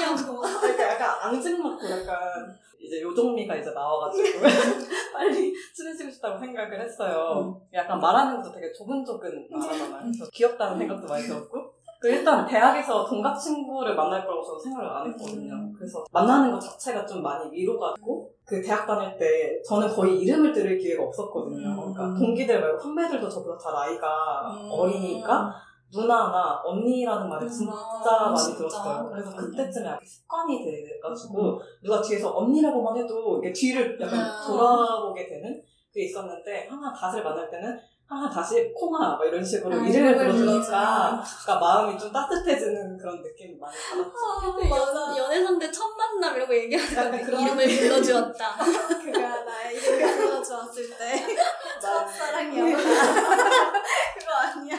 상대 0.03 0.23
찾냐고 0.23 0.41
그러니까 0.41 0.89
약간 0.89 1.09
앙증맞고 1.21 1.89
약간 1.89 2.57
이제 2.79 3.01
요정미가 3.01 3.55
이제 3.55 3.71
나와가지고 3.71 4.41
빨리 5.13 5.53
친해지고 5.73 6.11
싶다고 6.11 6.37
생각을 6.37 6.81
했어요. 6.81 7.61
약간 7.73 7.99
말하는 7.99 8.41
것도 8.41 8.51
되게 8.51 8.71
조근조근 8.73 9.47
말하잖아요. 9.49 10.01
그래서 10.01 10.29
귀엽다는 10.31 10.77
생각도 10.79 11.07
많이 11.07 11.23
들었고. 11.23 11.73
그리고 12.01 12.17
일단 12.17 12.45
대학에서 12.45 13.05
동갑 13.05 13.39
친구를 13.39 13.95
만날 13.95 14.25
거라고 14.25 14.43
저는 14.43 14.59
생각을 14.59 14.89
안 14.89 15.07
했거든요. 15.07 15.71
그래서 15.73 16.03
만나는 16.11 16.51
것 16.51 16.59
자체가 16.59 17.05
좀 17.05 17.23
많이 17.23 17.49
위로가 17.49 17.93
됐고 17.95 18.29
그 18.43 18.61
대학 18.61 18.85
다닐 18.85 19.17
때 19.17 19.61
저는 19.65 19.87
거의 19.87 20.19
이름을 20.19 20.51
들을 20.51 20.77
기회가 20.77 21.01
없었거든요. 21.03 21.69
음. 21.69 21.93
그러니까 21.93 22.19
동기들 22.19 22.59
말고 22.59 22.77
선배들도 22.77 23.29
저보다 23.29 23.57
다 23.57 23.71
나이가 23.71 24.51
음. 24.51 24.69
어리니까 24.69 25.55
누나나 25.93 26.61
언니라는 26.65 27.29
말을 27.29 27.47
진짜 27.47 27.71
아, 27.71 28.25
많이 28.25 28.37
진짜? 28.37 28.57
들었어요. 28.57 29.09
그래서. 29.11 29.35
그때쯤에 29.35 29.85
약간 29.85 29.99
습관이 30.03 30.63
돼가지고 30.65 31.61
누가 31.83 32.01
뒤에서 32.01 32.35
언니라고만 32.35 32.97
해도 32.97 33.39
이게 33.43 33.53
뒤를 33.53 33.97
약간 34.01 34.19
아. 34.19 34.41
돌아보게 34.47 35.27
되는 35.27 35.61
그게 35.89 36.05
있었는데 36.05 36.67
항상 36.67 36.93
다스를 36.93 37.23
만날 37.23 37.49
때는 37.49 37.79
항상 38.07 38.29
다시 38.31 38.73
콩아 38.73 39.15
막 39.17 39.25
이런 39.25 39.43
식으로 39.43 39.75
아, 39.75 39.85
이름을 39.85 40.15
불러주니까 40.17 41.23
그러니까 41.43 41.59
마음이 41.59 41.97
좀 41.97 42.11
따뜻해지는 42.11 42.97
그런 42.97 43.21
느낌 43.21 43.57
많이 43.59 43.75
받았죠. 43.75 44.57
근데 44.57 44.69
연, 44.69 45.17
연애 45.17 45.43
상대 45.43 45.71
첫 45.71 45.87
만남 45.95 46.39
약간 46.41 47.23
그런 47.23 47.41
이름을 47.41 47.67
불러주었다 47.67 48.55
그가 49.03 49.43
나의 49.45 49.75
이름을 49.77 50.17
불러주었을 50.17 50.97
때 50.97 51.35
나- 51.35 51.43
첫사랑이었다. 51.79 52.77
그거 54.19 54.31
아니야? 54.33 54.75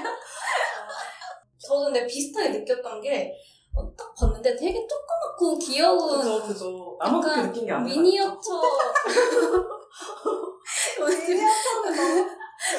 저도 1.67 1.85
근데 1.87 2.07
비슷하게 2.07 2.51
느꼈던 2.51 3.01
게 3.01 3.33
어, 3.77 3.83
딱 3.97 4.15
봤는데 4.15 4.55
되게 4.57 4.87
조그맣고 4.87 5.59
귀여운 5.59 6.21
그죠 6.21 6.43
그죠. 6.47 6.99
약간 7.05 7.47
느낀 7.51 7.67
게 7.67 7.73
아니라 7.73 7.97
미니어처 7.97 8.63
미니어처는 11.01 11.97
너무 11.97 12.31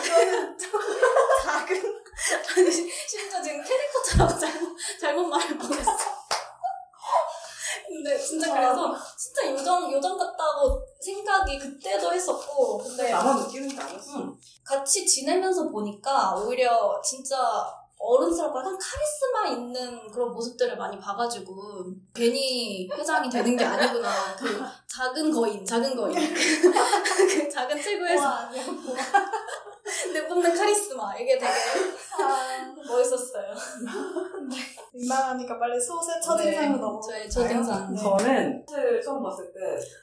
이거는 0.06 0.58
좀 0.58 0.72
작은 1.44 1.96
아니 2.58 2.72
심지어 2.72 3.42
지금 3.42 3.62
캐릭터처럼 3.63 4.39
잘못 4.39 4.75
잘못 5.00 5.24
말을 5.27 5.58
뻔했어. 5.58 5.92
근데 7.88 8.18
진짜 8.18 8.54
그래서 8.54 8.96
진짜 9.18 9.51
요정 9.51 9.92
요정 9.92 10.18
같다고 10.18 10.82
생각이 11.00 11.60
그때도 11.60 12.12
했었고 12.13 12.77
근데 12.80 13.12
나만 13.12 13.44
느끼는 13.44 13.68
게 13.70 13.80
아니었어. 13.80 14.18
음, 14.18 14.36
같이 14.65 15.06
지내면서 15.06 15.70
보니까 15.70 16.36
오히려 16.36 17.00
진짜 17.04 17.38
어른스럽고 17.98 18.60
약간 18.60 18.78
카리스마 18.78 19.48
있는 19.58 20.12
그런 20.12 20.32
모습들을 20.32 20.78
많이 20.78 21.00
봐가지고 21.00 21.86
괜히 22.14 22.90
회장이 22.92 23.30
되는 23.30 23.56
게 23.56 23.64
아니구나. 23.64 24.10
그 24.38 24.64
작은 24.88 25.32
거인 25.32 25.66
작은 25.66 25.96
거인. 25.96 26.16
그 26.16 27.50
작은 27.50 27.82
체구에서. 27.82 28.50
내뿜는 30.13 30.56
카리스마 30.56 31.15
이게 31.15 31.38
되게 31.38 31.48
아, 31.48 32.74
멋있었어요. 32.88 33.54
민망하니까 34.94 35.60
빨리 35.60 35.80
소세 35.80 36.20
첫인상으로 36.20 36.80
넘어. 36.80 37.00
저의 37.01 37.30
첫인상. 37.30 37.94
네. 37.94 38.01
저는 38.01 38.65
사실 38.68 39.01
처음 39.01 39.22
봤을 39.22 39.54
때 39.54 39.60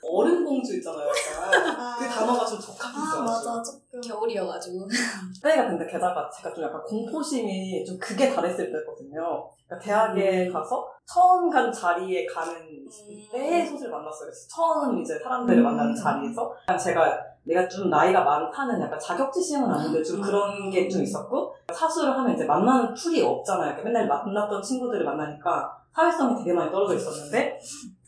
어른 0.09 0.45
공주 0.45 0.77
있잖아요. 0.77 1.09
약간. 1.09 1.81
아, 1.81 1.97
그 1.99 2.09
단어가 2.09 2.45
좀 2.47 2.61
적합히 2.61 2.97
아. 2.97 3.23
맞아 3.23 3.63
조금. 3.63 4.01
겨울이어가지고. 4.01 4.87
그때가 5.35 5.69
근데 5.69 5.87
게다가 5.87 6.31
제가 6.31 6.55
좀 6.55 6.65
약간 6.65 6.81
공포심이 6.83 7.85
좀 7.85 7.99
극에 7.99 8.33
달했을 8.33 8.71
때거든요. 8.73 9.51
그러니까 9.67 9.85
대학에 9.85 10.47
음. 10.47 10.53
가서 10.53 10.87
처음 11.05 11.51
간 11.51 11.73
자리에 11.73 12.25
가는 12.27 12.55
음. 12.55 12.89
때의 13.33 13.67
소설 13.67 13.91
만났어요. 13.91 14.31
처음 14.49 15.01
이제 15.01 15.19
사람들을 15.19 15.59
음. 15.59 15.65
만나는 15.65 15.95
자리에서 15.95 16.55
제가 16.83 17.32
내가 17.45 17.69
좀 17.69 17.91
나이가 17.91 18.23
많다는 18.23 18.81
약간 18.81 18.99
자격지심은 18.99 19.69
아닌데 19.71 20.03
좀 20.03 20.17
음. 20.19 20.23
그런 20.23 20.71
게 20.71 20.89
좀 20.89 21.03
있었고 21.03 21.55
사수를 21.73 22.17
하면 22.17 22.35
이제 22.35 22.45
만나는 22.45 22.95
풀이 22.95 23.23
없잖아요. 23.23 23.77
그러니까 23.77 23.85
맨날 23.85 24.07
만났던 24.09 24.63
친구들을 24.63 25.05
만나니까 25.05 25.77
사회성이 25.95 26.37
되게 26.39 26.53
많이 26.53 26.71
떨어져 26.71 26.95
있었는데 26.95 27.59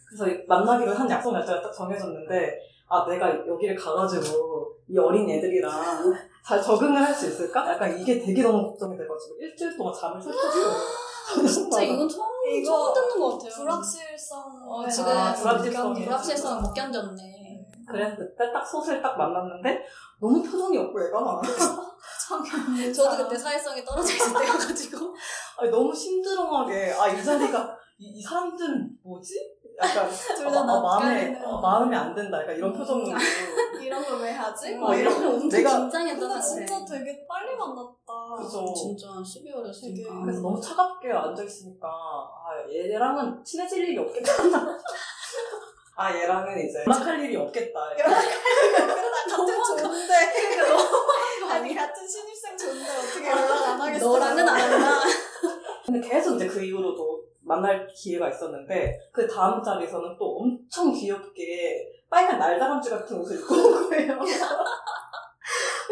그래서 0.09 0.29
이 0.29 0.45
만나기로 0.47 0.93
한 0.95 1.11
약속 1.11 1.33
날짜가 1.33 1.63
딱 1.63 1.73
정해졌는데 1.73 2.59
아 2.89 3.05
내가 3.09 3.29
여기를 3.47 3.75
가가지고 3.75 4.73
이 4.89 4.99
어린 4.99 5.29
애들이랑 5.29 5.73
잘 6.47 6.63
적응을 6.63 7.03
할 7.03 7.15
수 7.15 7.27
있을까? 7.27 7.69
약간 7.73 7.99
이게 7.99 8.21
되게 8.21 8.43
너무 8.43 8.63
걱정이 8.69 8.97
돼가지고 8.97 9.37
일주일 9.41 9.77
동안 9.77 9.93
잠을 9.95 10.21
설쳤어요. 10.21 10.75
진짜 11.49 11.83
이건 11.83 12.07
처음, 12.09 12.29
이거 12.53 12.67
처음 12.71 12.95
듣는 12.95 13.21
것 13.21 13.39
같아요. 13.39 13.51
불확실성. 13.65 14.39
어, 14.69 14.87
지금 14.89 15.11
아, 15.11 15.33
불확실성이. 15.33 16.05
불확실성 16.05 16.63
못 16.63 16.75
견뎠네. 16.75 17.44
그래서 17.89 18.17
그때 18.17 18.53
딱 18.53 18.65
소설 18.67 19.01
딱 19.03 19.17
만났는데 19.17 19.85
너무 20.21 20.43
표정이 20.43 20.77
없고 20.79 21.01
애가 21.03 21.41
저도 22.95 23.25
그때 23.25 23.37
사회성이 23.37 23.85
떨어져 23.85 24.13
있을 24.13 24.33
때여가지고. 24.33 25.15
아니, 25.59 25.71
너무 25.71 25.95
심드렁하게 25.95 26.93
아 26.93 27.09
이 27.09 27.23
자리가 27.25 27.77
이, 27.99 28.07
이 28.19 28.23
사람들은 28.23 28.91
뭐지? 29.05 29.35
약간 29.81 30.09
둘 30.37 30.47
어, 30.47 30.51
다 30.53 30.61
어, 30.61 30.81
마음에 30.83 31.41
어, 31.45 31.61
마음에 31.61 31.97
안 31.97 32.15
든다. 32.15 32.41
약간 32.43 32.57
이런 32.57 32.73
표정으로 32.73 33.07
이런 33.83 34.03
걸 34.05 34.21
왜 34.23 34.31
하지? 34.33 34.75
어, 34.75 34.79
막 34.79 34.95
이런 34.95 35.13
이러면 35.13 35.35
엄청 35.35 35.49
내가- 35.61 35.79
긴장했던 35.81 36.21
근데 36.21 36.35
것 36.35 36.41
진짜. 36.41 36.85
되게 36.99 37.27
빨리 37.29 37.57
만났다. 37.57 38.37
그죠. 38.39 38.73
진짜 38.75 39.07
12월이었으니까. 39.09 39.97
되게 39.97 40.09
그래서 40.23 40.41
너무 40.41 40.61
차갑게 40.61 41.13
앉아 41.13 41.43
있으니까 41.43 41.89
아 41.89 42.51
얘랑은 42.73 43.43
친해질 43.45 43.89
일이 43.89 43.99
없겠다. 43.99 44.33
아 45.97 46.15
얘랑은 46.15 46.59
이제 46.59 46.85
연락할 46.87 47.21
일이 47.21 47.37
없겠다. 47.37 47.81
같은 47.95 49.77
좋은데 49.77 50.15
아니 51.51 51.75
같은 51.75 52.07
신입생 52.07 52.57
좋은데 52.57 52.91
어떻게 52.91 53.31
연락 53.31 53.69
안 53.69 53.81
하겠어? 53.81 54.09
너랑은 54.09 54.49
안 54.49 54.61
한다. 54.61 55.01
근데 55.87 56.09
계속 56.09 56.37
이제 56.37 56.49
그 56.49 56.63
이후로도 56.63 57.23
만날 57.43 57.87
기회가 57.87 58.29
있었는데 58.29 58.99
그 59.13 59.27
다음 59.29 59.63
자리에서는 59.63 60.17
또 60.19 60.39
엄청 60.39 60.93
귀엽게 60.93 61.87
빨간 62.11 62.39
날다람쥐 62.39 62.91
같은 62.91 63.19
옷을 63.19 63.39
입고 63.39 63.55
온 63.55 63.91
거예요. 63.91 64.19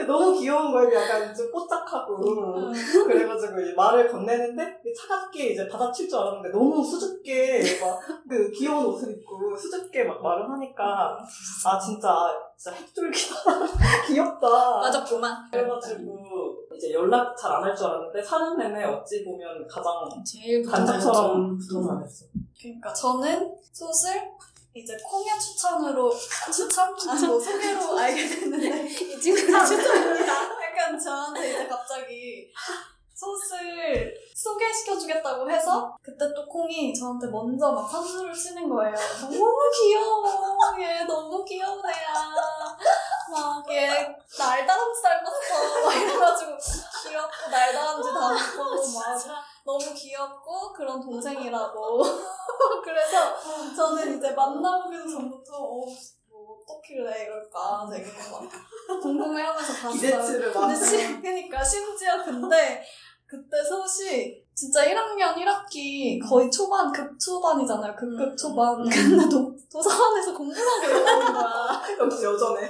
너무 0.07 0.39
귀여운 0.39 0.73
거예요. 0.73 0.95
약간 1.01 1.35
좀 1.35 1.51
뽀짝하고. 1.53 2.15
음. 2.17 2.73
그래가지고 3.07 3.61
이제 3.61 3.73
말을 3.75 4.11
건네는데 4.11 4.81
차갑게 4.99 5.51
이제 5.51 5.69
받아칠 5.69 6.09
줄 6.09 6.19
알았는데 6.19 6.51
너무 6.51 6.85
수줍게 6.85 7.63
막 7.81 7.99
그 8.29 8.51
귀여운 8.51 8.87
옷을 8.87 9.11
입고 9.13 9.55
수줍게 9.57 10.05
막 10.05 10.23
말을 10.23 10.49
하니까 10.51 11.19
아 11.67 11.79
진짜 11.79 12.31
진짜 12.57 12.75
핵쫄기다 12.77 13.35
귀엽다. 14.07 14.49
맞았구만. 14.81 15.51
그래가지고 15.51 16.57
이제 16.75 16.93
연락 16.95 17.37
잘 17.37 17.53
안 17.53 17.63
할 17.65 17.77
줄 17.77 17.87
알았는데 17.87 18.23
사는 18.23 18.57
내내 18.57 18.85
어찌 18.85 19.23
보면 19.25 19.67
가장 19.69 19.93
제일 20.25 20.65
간장처럼 20.65 21.59
다녔어. 21.59 22.25
그러니까 22.59 22.93
저는 22.95 23.55
솥을 23.73 24.23
이제 24.75 24.97
콩의 25.05 25.39
추천으로 25.39 26.13
추천? 26.53 26.95
아니 27.09 27.27
뭐 27.27 27.39
소개로 27.39 27.99
알게 27.99 28.27
됐는데 28.27 28.87
이 28.89 29.21
친구는 29.21 29.67
추천입니다. 29.67 30.33
약간 30.65 30.99
저한테 30.99 31.51
이제 31.51 31.69
갑자기 31.69 32.51
솥을 33.15 34.15
소개시켜주겠다고 34.35 35.49
해서 35.51 35.97
그때 36.03 36.25
또 36.35 36.47
콩이 36.47 36.95
저한테 36.95 37.27
먼저 37.29 37.71
막 37.71 37.89
선수를 37.89 38.33
치는 38.35 38.69
거예요. 38.69 38.95
너무 39.21 39.57
귀여워. 39.79 40.25
얘 40.81 41.05
너무 41.05 41.45
귀여운 41.45 41.81
애야. 41.87 42.13
막 43.31 43.71
얘 43.71 43.89
날다람쥐 44.39 45.03
닮았어. 45.03 45.85
막 45.85 45.95
이래가지고 45.95 46.51
귀엽고 47.09 47.51
날다람쥐 47.51 48.09
닮고 48.13 48.65
막 48.99 49.52
너무 49.65 49.95
귀엽고 49.95 50.73
그런 50.73 51.01
동생이라고. 51.01 52.03
그래서 52.85 53.35
저는 53.77 54.19
이제 54.19 54.31
만나보기도 54.33 55.09
전부터 55.09 55.57
어, 55.57 55.85
뭐 56.29 56.59
어떻길래 56.63 57.25
이럴까 57.25 57.89
되게 57.91 58.07
막 58.31 59.01
궁금해하면서 59.01 59.73
봤어요. 59.73 59.91
근데 59.91 60.53
막. 60.53 60.75
시, 60.75 61.21
그러니까 61.21 61.65
심지어 61.65 62.25
근데 62.25 62.83
그때 63.27 63.63
솥이 63.65 64.43
진짜 64.55 64.85
1학년 64.85 65.35
1학기 65.35 66.21
거의 66.29 66.51
초반 66.51 66.93
극초반이잖아요. 66.93 67.95
극극 67.97 68.21
음. 68.21 68.37
초반. 68.37 68.81
음. 68.81 68.89
근데 68.89 69.29
도, 69.29 69.57
도서관에서 69.73 70.37
공부를 70.37 70.63
하고 70.63 71.01
있다는 71.01 71.33
거야. 71.33 71.83
역시 71.99 72.25
여전해. 72.25 72.69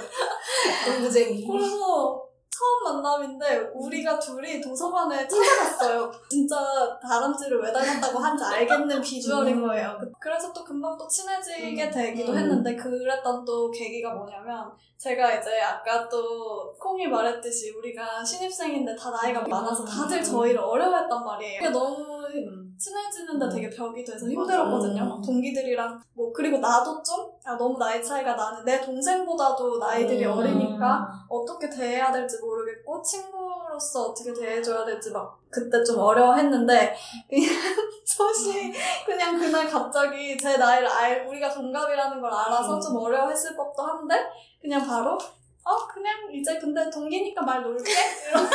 동무쟁이. 0.86 1.46
그래서 1.48 2.24
처음 2.52 3.02
만남인데 3.02 3.70
우리가 3.74 4.18
둘이 4.18 4.60
도서관에 4.60 5.26
찾아갔어요. 5.26 6.12
진짜 6.28 6.54
다람쥐를 7.00 7.62
왜 7.62 7.72
닮았다고 7.72 8.18
한지 8.18 8.44
알겠는 8.44 9.00
비주얼인 9.00 9.56
음. 9.56 9.66
거예요. 9.66 9.96
그- 9.98 10.12
그래서 10.20 10.52
또 10.52 10.62
금방 10.62 10.96
또 10.98 11.08
친해지게 11.08 11.86
음. 11.86 11.90
되기도 11.90 12.32
음. 12.32 12.36
했는데 12.38 12.76
그랬던 12.76 13.44
또 13.46 13.70
계기가 13.70 14.12
뭐냐면 14.12 14.70
제가 14.98 15.34
이제 15.34 15.60
아까 15.60 16.06
또 16.08 16.74
콩이 16.78 17.08
말했듯이 17.08 17.70
우리가 17.70 18.22
신입생인데 18.22 18.94
다 18.96 19.10
나이가 19.10 19.40
많아서 19.40 19.84
다들 19.84 20.18
음. 20.18 20.22
저희를 20.22 20.60
어려워했단 20.60 21.24
말이에요. 21.24 21.58
그게 21.58 21.70
너무 21.70 21.96
음. 22.26 22.61
친해지는데 22.82 23.48
되게 23.48 23.70
벽이 23.70 24.04
돼서 24.04 24.26
힘들었거든요. 24.28 25.04
막 25.04 25.22
동기들이랑 25.22 26.02
뭐 26.14 26.32
그리고 26.32 26.58
나도 26.58 27.00
좀 27.02 27.30
아, 27.44 27.56
너무 27.56 27.78
나이 27.78 28.02
차이가 28.02 28.34
나는 28.34 28.64
내 28.64 28.80
동생보다도 28.80 29.78
나이들이 29.78 30.24
음. 30.24 30.32
어리니까 30.32 31.24
어떻게 31.28 31.70
대해야 31.70 32.10
될지 32.10 32.38
모르겠고 32.40 33.00
친구로서 33.00 34.06
어떻게 34.06 34.32
대해줘야 34.34 34.84
될지 34.84 35.12
막 35.12 35.38
그때 35.48 35.84
좀 35.84 35.98
어려워했는데 36.00 36.96
그냥 37.30 37.50
소시 38.04 38.72
그냥 39.06 39.38
그날 39.38 39.68
갑자기 39.68 40.36
제 40.36 40.56
나이를 40.56 40.88
알 40.88 41.26
우리가 41.26 41.48
동갑이라는 41.48 42.20
걸 42.20 42.32
알아서 42.32 42.76
음. 42.76 42.80
좀 42.80 42.96
어려워했을 42.96 43.56
법도 43.56 43.80
한데 43.82 44.16
그냥 44.60 44.84
바로 44.84 45.16
어 45.64 45.86
그냥 45.86 46.12
이제 46.32 46.58
근데 46.58 46.90
동기니까 46.90 47.42
말 47.42 47.62
놓을게 47.62 47.90
이런 48.28 48.50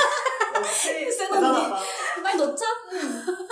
역시 0.56 1.06
대단하다. 1.18 1.78
말 2.24 2.38
놓자? 2.38 2.66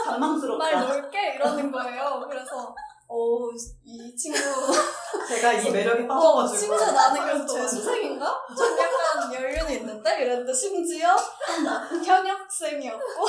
장망스럽다. 0.03 0.63
말 0.63 0.87
놓을게 0.87 1.35
이러는 1.35 1.71
거예요. 1.71 2.25
그래서 2.29 2.75
어 3.07 3.49
이 3.85 4.15
친구 4.15 4.37
제가 5.29 5.53
이 5.53 5.69
매력에 5.71 6.03
어, 6.05 6.07
빠져가지고. 6.07 6.57
심지어 6.57 6.91
나는 6.91 7.21
그래서 7.21 7.45
재수생인가? 7.45 8.25
좀 8.57 8.77
약간 8.79 9.31
연륜이 9.33 9.75
있는데? 9.77 10.21
이랬는데 10.23 10.51
심지어 10.51 11.15
현역생이었고 12.03 13.25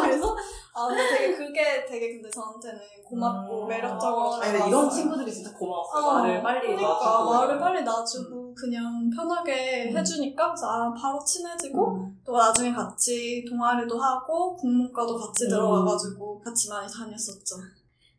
그래서 0.00 0.36
아 0.74 0.86
근데 0.88 1.08
되게 1.08 1.36
그게 1.36 1.84
되게 1.84 2.14
근데 2.14 2.30
저한테는 2.30 2.80
고맙고 3.06 3.64
음. 3.64 3.68
매력적으로 3.68 4.34
아니, 4.34 4.52
근데 4.52 4.68
이런 4.68 4.90
친구들이 4.90 5.32
진짜 5.32 5.52
고마웠어요. 5.56 6.04
어, 6.04 6.12
말을 6.22 6.42
빨리 6.42 6.60
그러니까 6.60 6.88
놔주고. 6.88 7.34
말을 7.34 7.58
빨리 7.60 7.82
놔주고 7.82 8.47
그냥 8.58 9.08
편하게 9.14 9.90
음. 9.90 9.96
해주니까 9.96 10.48
그래서 10.48 10.66
아, 10.66 10.92
바로 10.92 11.22
친해지고 11.24 12.10
또 12.24 12.36
나중에 12.36 12.72
같이 12.72 13.44
동아리도 13.48 13.98
하고 13.98 14.56
국문과도 14.56 15.16
같이 15.16 15.44
음. 15.44 15.50
들어가가지고 15.50 16.40
같이 16.40 16.68
많이 16.68 16.88
다녔었죠. 16.92 17.56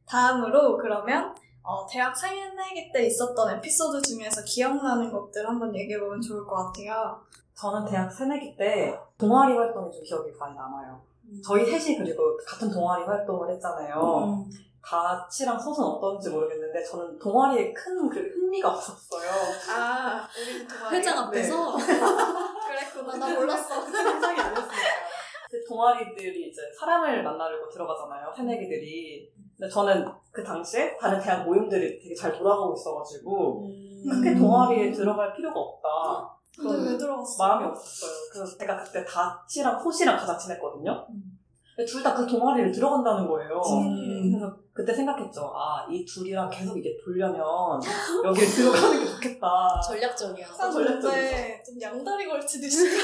다음으로 0.07 0.77
그러면 0.77 1.35
어, 1.61 1.85
대학 1.87 2.15
새내기 2.15 2.91
때 2.93 3.05
있었던 3.05 3.57
에피소드 3.57 4.01
중에서 4.01 4.41
기억나는 4.43 5.11
것들 5.11 5.47
한번 5.47 5.75
얘기해보면 5.75 6.21
좋을 6.21 6.45
것 6.45 6.55
같아요. 6.55 7.19
저는 7.53 7.85
대학 7.85 8.09
새내기 8.09 8.55
때 8.55 8.97
동아리 9.17 9.53
활동이 9.53 9.91
좀 9.91 10.01
기억이 10.03 10.31
많이 10.39 10.55
남아요. 10.55 10.99
저희 11.45 11.65
셋이 11.65 11.97
그리고 11.97 12.37
같은 12.47 12.71
동아리 12.71 13.03
활동을 13.03 13.51
했잖아요. 13.51 14.23
음. 14.23 14.49
다치랑 14.81 15.59
솥은 15.59 15.83
어떤지 15.83 16.29
모르겠는데 16.29 16.83
저는 16.83 17.19
동아리에 17.19 17.73
큰 17.73 18.09
그 18.09 18.19
흥미가 18.49 18.69
없었어요. 18.69 19.29
아, 19.69 20.27
우리 20.35 20.67
동아리 20.67 20.97
회장 20.97 21.17
앞에서 21.19 21.77
그랬구나. 21.77 23.15
나 23.17 23.35
몰랐어. 23.35 23.81
생각이 23.85 24.41
아니었으니까. 24.41 24.99
동아리들이 25.67 26.49
이제 26.49 26.61
사람을 26.79 27.23
만나려고 27.23 27.69
들어가잖아요. 27.69 28.33
새내기들이. 28.35 29.31
근데 29.57 29.71
저는 29.71 30.05
그 30.31 30.43
당시에 30.43 30.97
다른 30.97 31.19
대학 31.19 31.43
모임들이 31.45 31.99
되게 31.99 32.15
잘 32.15 32.31
돌아가고 32.31 32.73
있어가지고 32.73 33.67
크게 34.09 34.29
음. 34.31 34.39
동아리에 34.39 34.91
들어갈 34.91 35.33
필요가 35.35 35.59
없다. 35.59 36.35
근데 36.55 36.91
왜 36.91 36.97
들어갔어? 36.97 37.47
마음이 37.47 37.65
없었어요. 37.65 38.11
그래서 38.31 38.57
제가 38.57 38.83
그때 38.83 39.03
다치랑 39.05 39.81
호시랑 39.83 40.17
가장 40.17 40.37
친했거든요. 40.37 41.07
둘 41.85 42.03
다 42.03 42.13
그 42.15 42.25
동아리를 42.27 42.71
들어간다는 42.71 43.27
거예요. 43.27 43.61
음. 43.61 44.31
그래서 44.31 44.55
그때 44.73 44.93
생각했죠. 44.93 45.51
아, 45.53 45.85
이 45.89 46.05
둘이랑 46.05 46.49
계속 46.49 46.77
이제 46.77 46.97
보려면 47.03 47.41
여기를 48.25 48.47
들어가는 48.47 48.99
게 48.99 49.05
좋겠다. 49.11 49.47
전략적이야. 49.85 50.47
항상 50.47 50.71
전략적이죠. 50.71 51.63
좀 51.65 51.81
양다리 51.81 52.27
걸치듯이 52.27 52.85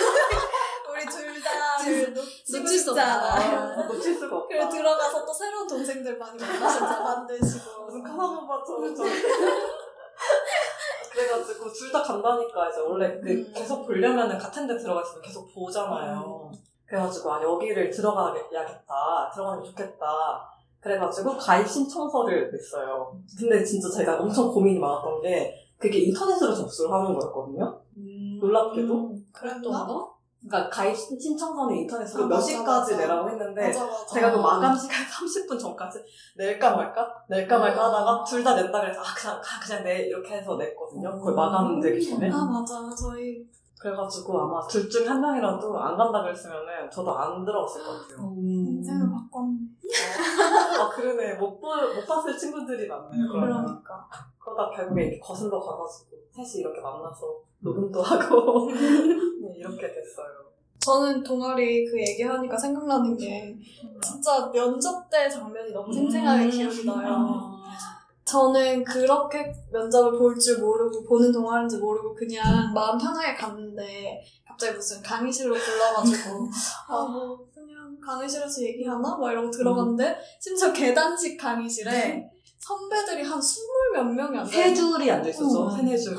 우리 0.92 1.06
둘다 1.06 1.78
둘 1.84 2.14
놓칠 2.14 2.78
수 2.80 2.92
없다. 2.92 3.04
아, 3.04 3.84
놓칠 3.88 4.16
수가 4.18 4.36
없다. 4.38 4.48
그리고 4.48 4.70
들어가서 4.70 5.26
또 5.26 5.34
새로운 5.34 5.68
동생들 5.68 6.18
많이 6.18 6.38
만나서 6.40 7.04
만드시고 7.04 7.86
무슨 7.86 8.04
카나노바처럼 8.04 8.96
좀. 8.96 9.06
그래가지고 11.12 11.72
둘 11.72 11.92
다 11.92 12.02
간다니까 12.04 12.70
이제 12.70 12.80
원래 12.82 13.20
그 13.22 13.30
음. 13.30 13.52
계속 13.54 13.86
보려면은 13.86 14.38
같은 14.38 14.68
데 14.68 14.78
들어가 14.78 15.02
있으면 15.02 15.22
계속 15.22 15.54
보잖아요. 15.54 16.52
그래가지고 16.88 17.34
아 17.34 17.42
여기를 17.44 17.90
들어가야겠다. 17.90 19.32
들어가는 19.34 19.64
게 19.64 19.70
좋겠다. 19.70 20.06
그래가지고 20.80 21.36
가입 21.38 21.68
신청서를 21.68 22.52
냈어요. 22.52 23.18
근데 23.40 23.64
진짜 23.64 23.90
제가 23.90 24.20
엄청 24.20 24.52
고민이 24.54 24.78
많았던 24.80 25.22
게 25.22 25.54
그게 25.78 26.00
인터넷으로 26.00 26.54
접수를 26.54 26.92
하는 26.94 27.18
거였거든요. 27.18 27.82
놀랍게도. 28.40 29.16
그랬나? 29.32 29.88
그러니까 30.48 30.70
가입 30.70 30.96
신- 30.96 31.20
신청서는 31.20 31.76
인터넷으로 31.76 32.26
아, 32.26 32.28
몇 32.28 32.36
맞아, 32.36 32.46
시까지 32.46 32.92
맞아. 32.94 32.98
내라고 32.98 33.30
했는데 33.32 33.66
맞아 33.66 33.84
맞아 33.84 34.06
제가 34.06 34.32
그 34.32 34.38
어. 34.38 34.42
마감 34.44 34.76
시간 34.78 34.98
30분 35.04 35.60
전까지 35.60 35.98
낼까 36.38 36.76
말까? 36.76 37.16
낼까 37.28 37.58
말까 37.58 37.82
어. 37.82 37.86
하다가 37.92 38.24
둘 38.24 38.44
다 38.44 38.54
낸다 38.54 38.80
그래서 38.80 39.00
아 39.02 39.06
그냥, 39.18 39.38
아, 39.38 39.60
그냥 39.66 39.84
내 39.84 40.02
이렇게 40.04 40.36
해서 40.36 40.56
냈거든요. 40.56 41.20
거의 41.20 41.34
음. 41.34 41.36
마감되기 41.36 42.10
전에. 42.12 42.30
아 42.32 42.46
맞아 42.46 42.76
저희 42.96 43.44
그래가지고 43.86 44.42
아마 44.42 44.68
둘 44.68 44.90
중에 44.90 45.06
한 45.06 45.22
명이라도 45.22 45.78
안 45.78 45.96
간다 45.96 46.24
그랬으면은 46.24 46.90
저도 46.92 47.16
안 47.16 47.46
들어갔을 47.46 47.84
것 47.84 47.92
같아요. 48.10 48.34
인생을 48.36 49.12
바꿨네 49.12 49.60
아 50.80 50.90
그러네 50.90 51.36
못, 51.36 51.60
보, 51.60 51.68
못 51.68 52.04
봤을 52.08 52.36
친구들이 52.36 52.88
많네요. 52.88 53.28
그러면. 53.32 53.64
그러니까. 53.64 54.08
그러다 54.40 54.72
결국에 54.76 55.04
이렇게 55.04 55.20
거슬러 55.20 55.60
가가지고 55.60 56.18
셋이 56.32 56.62
이렇게 56.62 56.82
만나서 56.82 57.40
녹음도 57.60 58.02
하고 58.02 58.70
네, 58.74 59.54
이렇게 59.58 59.94
됐어요. 59.94 60.46
저는 60.80 61.24
동아리 61.24 61.86
그 61.86 62.00
얘기하니까 62.00 62.58
생각나는 62.58 63.16
게 63.16 63.56
진짜 64.04 64.52
면접 64.52 65.08
때 65.12 65.30
장면이 65.30 65.72
너무 65.72 65.94
생생하게 65.94 66.50
기억이 66.50 66.86
나요. 66.86 67.55
저는 68.26 68.84
그렇게 68.84 69.54
면접을 69.72 70.18
볼 70.18 70.36
줄 70.40 70.58
모르고 70.60 71.04
보는 71.04 71.32
동아리인지 71.32 71.78
모르고 71.78 72.16
그냥 72.16 72.74
마음 72.74 72.98
편하게 72.98 73.36
갔는데 73.36 74.20
갑자기 74.48 74.74
무슨 74.76 75.02
강의실로 75.04 75.54
불러가지고 75.54 76.50
아뭐 76.90 77.46
그냥 77.54 77.98
강의실에서 78.04 78.62
얘기하나? 78.64 79.16
막 79.16 79.32
이러고 79.32 79.50
들어갔는데 79.52 80.18
심지어 80.40 80.74
계단식 80.74 81.40
강의실에 81.40 82.28
선배들이 82.60 83.22
한 83.24 83.40
스물 83.40 83.68
몇 83.94 84.04
명이 84.04 84.40
안세 84.40 84.64
돼요. 84.64 84.76
줄이 84.76 85.12
앉아있었죠. 85.12 85.60
어. 85.66 85.70
세네 85.70 85.96
줄. 85.96 86.18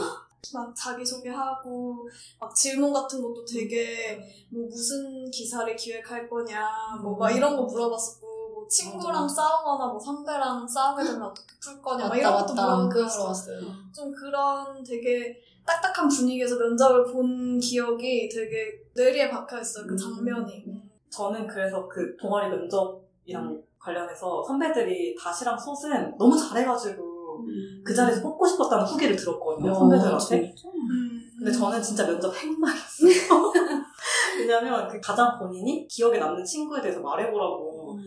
막 0.55 0.73
자기소개하고 0.77 2.09
막 2.39 2.55
질문 2.55 2.93
같은 2.93 3.21
것도 3.21 3.45
되게 3.45 4.17
뭐 4.49 4.65
무슨 4.69 5.29
기사를 5.29 5.75
기획할 5.75 6.29
거냐 6.29 6.71
뭐 7.03 7.17
막 7.19 7.31
이런 7.33 7.57
거 7.57 7.65
물어봤었고 7.65 8.26
뭐 8.67 8.69
친구랑 8.69 9.23
맞아. 9.23 9.35
싸우거나 9.35 9.87
뭐 9.87 9.99
선배랑 9.99 10.67
싸우게 10.67 11.05
되면 11.05 11.23
어떻게 11.23 11.55
풀 11.63 11.81
거냐 11.81 12.09
막 12.09 12.09
맞다 12.09 12.19
이런 12.19 12.89
것도. 12.89 13.05
물어봤어요. 13.05 13.61
좀 13.95 14.13
그런 14.13 14.83
되게 14.83 15.37
딱딱한 15.65 16.09
분위기에서 16.09 16.57
면접을 16.57 17.05
본 17.05 17.59
기억이 17.59 18.29
되게 18.29 18.73
뇌리에 18.95 19.31
박혀 19.31 19.61
있어요. 19.61 19.87
그 19.87 19.93
음. 19.93 19.97
장면이. 19.97 20.65
저는 21.11 21.47
그래서 21.47 21.89
그 21.89 22.17
동아리 22.17 22.51
면접이랑 22.51 23.63
관련해서 23.79 24.43
선배들이 24.45 25.17
다시랑 25.17 25.57
솥은 25.59 26.17
너무 26.19 26.37
잘해가지고 26.37 27.45
그 27.85 27.95
자리에서 27.95 28.23
뽑고 28.23 28.47
싶었다는 28.47 28.85
후기를 28.85 29.15
들었거든요. 29.17 29.73
선배들한테. 29.73 30.55
음. 30.65 31.31
근데 31.39 31.53
저는 31.53 31.83
진짜 31.83 32.07
면접 32.07 32.35
핵망이었어요. 32.35 33.53
왜냐면 34.39 34.89
그 34.89 35.01
가장 35.01 35.39
본인이 35.39 35.87
기억에 35.87 36.19
남는 36.19 36.45
친구에 36.45 36.81
대해서 36.81 37.01
말해보라고 37.01 37.99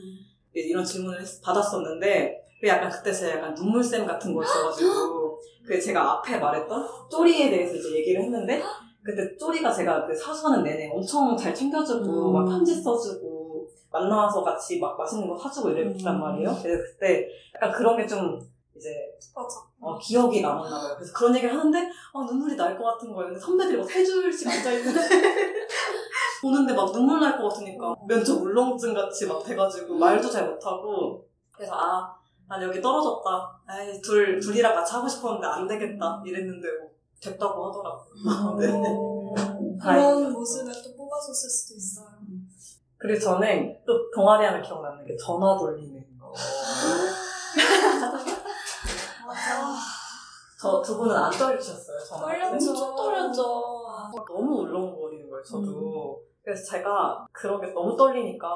이제 0.54 0.68
이런 0.70 0.84
질문을 0.84 1.22
했- 1.22 1.42
받았었는데 1.44 2.46
그 2.62 2.68
약간 2.68 2.90
그때 2.90 3.12
제가 3.12 3.38
약간 3.38 3.54
눈물샘 3.54 4.06
같은 4.06 4.34
거였어가지고 4.34 5.40
그 5.66 5.80
제가 5.80 6.14
앞에 6.14 6.38
말했던 6.40 6.88
쪼리에 7.10 7.50
대해서 7.50 7.76
이제 7.76 7.96
얘기를 8.00 8.24
했는데 8.24 8.62
그때 9.04 9.36
쪼리가 9.38 9.72
제가 9.72 10.06
그 10.06 10.16
사수하는 10.16 10.64
내내 10.64 10.90
엄청 10.92 11.36
잘 11.38 11.54
챙겨주고 11.54 12.30
음. 12.30 12.34
막 12.34 12.46
편지 12.46 12.76
써주고 12.76 13.68
만나서 13.92 14.44
같이 14.44 14.80
막 14.80 14.98
맛있는 14.98 15.28
거 15.28 15.38
사주고 15.38 15.70
이랬단 15.70 16.16
음. 16.16 16.20
말이에요. 16.20 16.56
그래서 16.62 16.84
그때 16.84 17.28
약간 17.56 17.72
그런 17.72 17.98
게좀 17.98 18.40
이제 18.76 18.90
맞아. 19.36 19.60
어, 19.82 19.98
기억이 19.98 20.42
남았나 20.42 20.80
봐요. 20.82 20.94
그래서 20.98 21.12
그런 21.14 21.36
얘기를 21.36 21.54
하는데 21.58 21.78
아, 22.14 22.24
눈물이 22.26 22.56
날 22.56 22.78
것 22.78 22.84
같은 22.86 23.12
거예요. 23.14 23.28
근데 23.28 23.40
선배들이 23.40 23.78
막세 23.78 24.04
줄씩 24.06 24.48
앉아있는데 24.48 25.00
보는데 26.42 26.74
막 26.74 26.92
눈물 26.92 27.20
날 27.20 27.38
것 27.38 27.50
같으니까 27.50 27.94
면접 28.08 28.42
울렁증 28.42 28.94
같이 28.94 29.26
막 29.28 29.44
돼가지고 29.44 29.96
말도 29.96 30.30
잘 30.30 30.50
못하고 30.50 31.26
그래서 31.52 31.74
아, 31.76 32.16
난 32.48 32.62
여기 32.64 32.82
떨어졌다. 32.82 33.60
에이, 33.70 34.02
둘, 34.02 34.40
둘이랑 34.40 34.74
같이 34.74 34.94
하고 34.94 35.08
싶었는데 35.08 35.46
안 35.46 35.68
되겠다. 35.68 36.22
이랬는데 36.26 36.68
뭐 36.80 36.90
됐다고 37.22 37.68
하더라고요. 37.68 38.56
네. 38.58 38.68
그런 38.72 39.78
다행이었어요. 39.78 40.30
모습에 40.32 40.72
또 40.72 40.96
뽑아줬을 40.98 41.50
수도 41.50 41.76
있어요. 41.76 42.08
그리고 42.98 43.20
저는 43.20 43.78
또 43.86 44.10
동아리 44.12 44.46
하면 44.46 44.62
기억나는 44.62 45.06
게 45.06 45.16
전화 45.18 45.58
돌리는 45.58 46.02
거. 46.20 46.32
맞아. 49.28 49.76
저 50.60 50.82
두 50.82 50.98
분은 50.98 51.16
안 51.16 51.32
떨리셨어요? 51.32 51.98
전화 52.00 52.26
떨렸죠. 52.26 52.72
엄청 52.72 52.96
떨렸죠. 52.96 53.44
너무 54.28 54.62
울렁거리는 54.62 55.30
거예요, 55.30 55.44
저도. 55.44 56.22
그래서 56.42 56.72
제가 56.72 57.28
그런 57.32 57.60
게 57.62 57.68
너무 57.74 57.96
떨리니까 57.98 58.48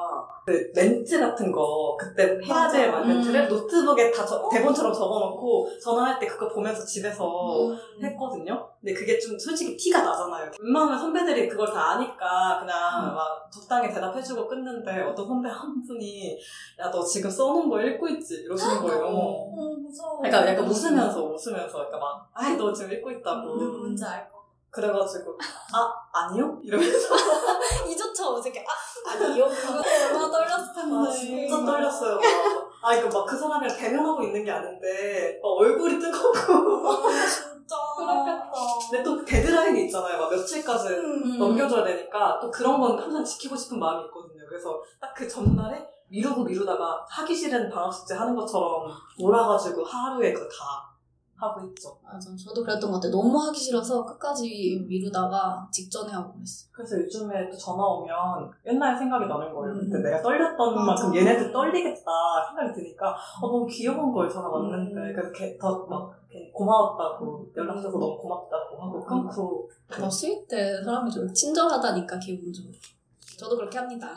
그 0.46 0.72
멘트 0.74 1.20
같은 1.20 1.52
거 1.52 1.96
그때 2.00 2.22
해야 2.44 2.68
될 2.68 2.90
맞아. 2.90 3.06
멘트를 3.06 3.42
음. 3.42 3.48
노트북에 3.48 4.10
다 4.10 4.24
저- 4.26 4.48
대본처럼 4.48 4.92
적어놓고 4.92 5.68
전화할 5.78 6.18
때 6.18 6.26
그거 6.26 6.48
보면서 6.48 6.84
집에서 6.84 7.68
음. 7.68 7.76
했거든요. 8.02 8.68
근데 8.80 8.94
그게 8.94 9.18
좀 9.18 9.38
솔직히 9.38 9.76
티가 9.76 10.02
나잖아요. 10.02 10.50
웬만하면 10.60 10.98
선배들이 10.98 11.48
그걸 11.48 11.70
다 11.70 11.92
아니까 11.92 12.58
그냥 12.60 13.10
음. 13.10 13.14
막 13.14 13.48
적당히 13.52 13.92
대답해주고 13.92 14.48
끊는데 14.48 15.02
어떤 15.02 15.26
선배 15.28 15.48
한 15.48 15.80
분이 15.86 16.38
야 16.80 16.90
너 16.90 17.02
지금 17.04 17.28
써놓은 17.30 17.68
거 17.68 17.80
읽고 17.80 18.08
있지? 18.08 18.42
이러시는 18.44 18.82
거예요. 18.82 19.04
어, 19.06 19.54
무서워. 19.80 20.18
그러니까 20.20 20.50
약간 20.52 20.64
웃으면서 20.66 21.22
웃으면서 21.24 21.72
그러니까 21.74 21.98
막 21.98 22.28
아이 22.34 22.56
너 22.56 22.72
지금 22.72 22.92
읽고 22.92 23.10
있다고 23.10 23.52
음, 23.54 23.78
뭔지 23.80 24.04
알 24.04 24.28
거. 24.30 24.33
그래가지고 24.74 25.38
아 25.72 25.92
아니요 26.12 26.58
이러면서 26.62 27.14
이조차 27.88 28.28
어저께 28.28 28.64
아 28.66 29.10
아니요 29.12 29.46
그거 29.48 29.82
얼마나 30.06 30.30
떨렸을 30.30 30.74
텐데. 30.74 30.96
아 30.96 31.10
진짜 31.10 31.64
떨렸어요. 31.64 32.16
막. 32.16 32.22
아 32.82 32.94
이거 32.94 33.08
막 33.08 33.24
그 33.26 33.36
사람이랑 33.36 33.76
대면하고 33.76 34.22
있는 34.22 34.44
게 34.44 34.50
아닌데 34.50 35.38
막 35.42 35.48
얼굴이 35.50 35.98
뜨겁고 35.98 36.88
아, 36.88 37.26
진짜. 37.26 37.76
그렇겠다. 37.96 38.52
근데 38.90 39.02
또 39.02 39.24
데드라인이 39.24 39.84
있잖아요. 39.86 40.18
막 40.18 40.30
며칠까지 40.30 40.88
음. 40.88 41.38
넘겨줘야 41.38 41.84
되니까 41.84 42.38
또 42.40 42.50
그런 42.50 42.80
건 42.80 42.98
항상 42.98 43.24
지키고 43.24 43.56
싶은 43.56 43.78
마음이 43.78 44.04
있거든요. 44.06 44.44
그래서 44.48 44.80
딱 45.00 45.14
그 45.14 45.28
전날에 45.28 45.86
미루고 46.08 46.42
미루다가 46.44 47.04
하기 47.08 47.34
싫은 47.34 47.70
방학 47.70 47.92
숙제 47.92 48.14
하는 48.14 48.34
것처럼 48.36 48.88
몰아가지고 49.18 49.84
하루에 49.84 50.32
그거 50.32 50.44
다 50.48 50.92
하고 51.36 51.66
있죠. 51.66 51.96
맞아. 52.02 52.30
저도 52.36 52.62
그랬던 52.62 52.90
것 52.90 52.96
같아요. 52.96 53.12
너무 53.12 53.38
하기 53.38 53.58
싫어서 53.58 54.04
끝까지 54.04 54.84
미루다가 54.88 55.68
직전에 55.70 56.12
하고 56.12 56.32
그랬어요. 56.32 56.70
그래서 56.72 56.96
요즘에 56.98 57.50
또 57.50 57.56
전화 57.56 57.84
오면 57.84 58.50
옛날 58.66 58.96
생각이 58.96 59.26
나는 59.26 59.52
거예요. 59.52 59.74
그때 59.74 59.96
음. 59.96 60.02
내가 60.02 60.22
떨렸던 60.22 60.74
맞아. 60.74 61.04
만큼 61.04 61.16
얘네들 61.16 61.52
떨리겠다 61.52 62.10
생각이 62.48 62.72
드니까 62.74 63.14
어, 63.42 63.48
너무 63.48 63.66
귀여운 63.66 64.12
거예요. 64.12 64.30
전화 64.30 64.48
왔는데. 64.48 64.94
음. 64.94 65.12
그래서 65.14 65.58
더막 65.60 66.24
고마웠다고 66.52 67.52
연락줘서 67.56 67.98
너무 67.98 68.18
고맙다고 68.18 68.76
하고 68.82 69.04
끊고 69.04 69.70
더 69.90 70.10
sweet해 70.10 70.82
사람이 70.84 71.10
좀 71.10 71.32
친절하다니까 71.32 72.18
기본적으로. 72.18 72.72
저도 73.38 73.56
그렇게 73.56 73.78
합니다. 73.78 74.14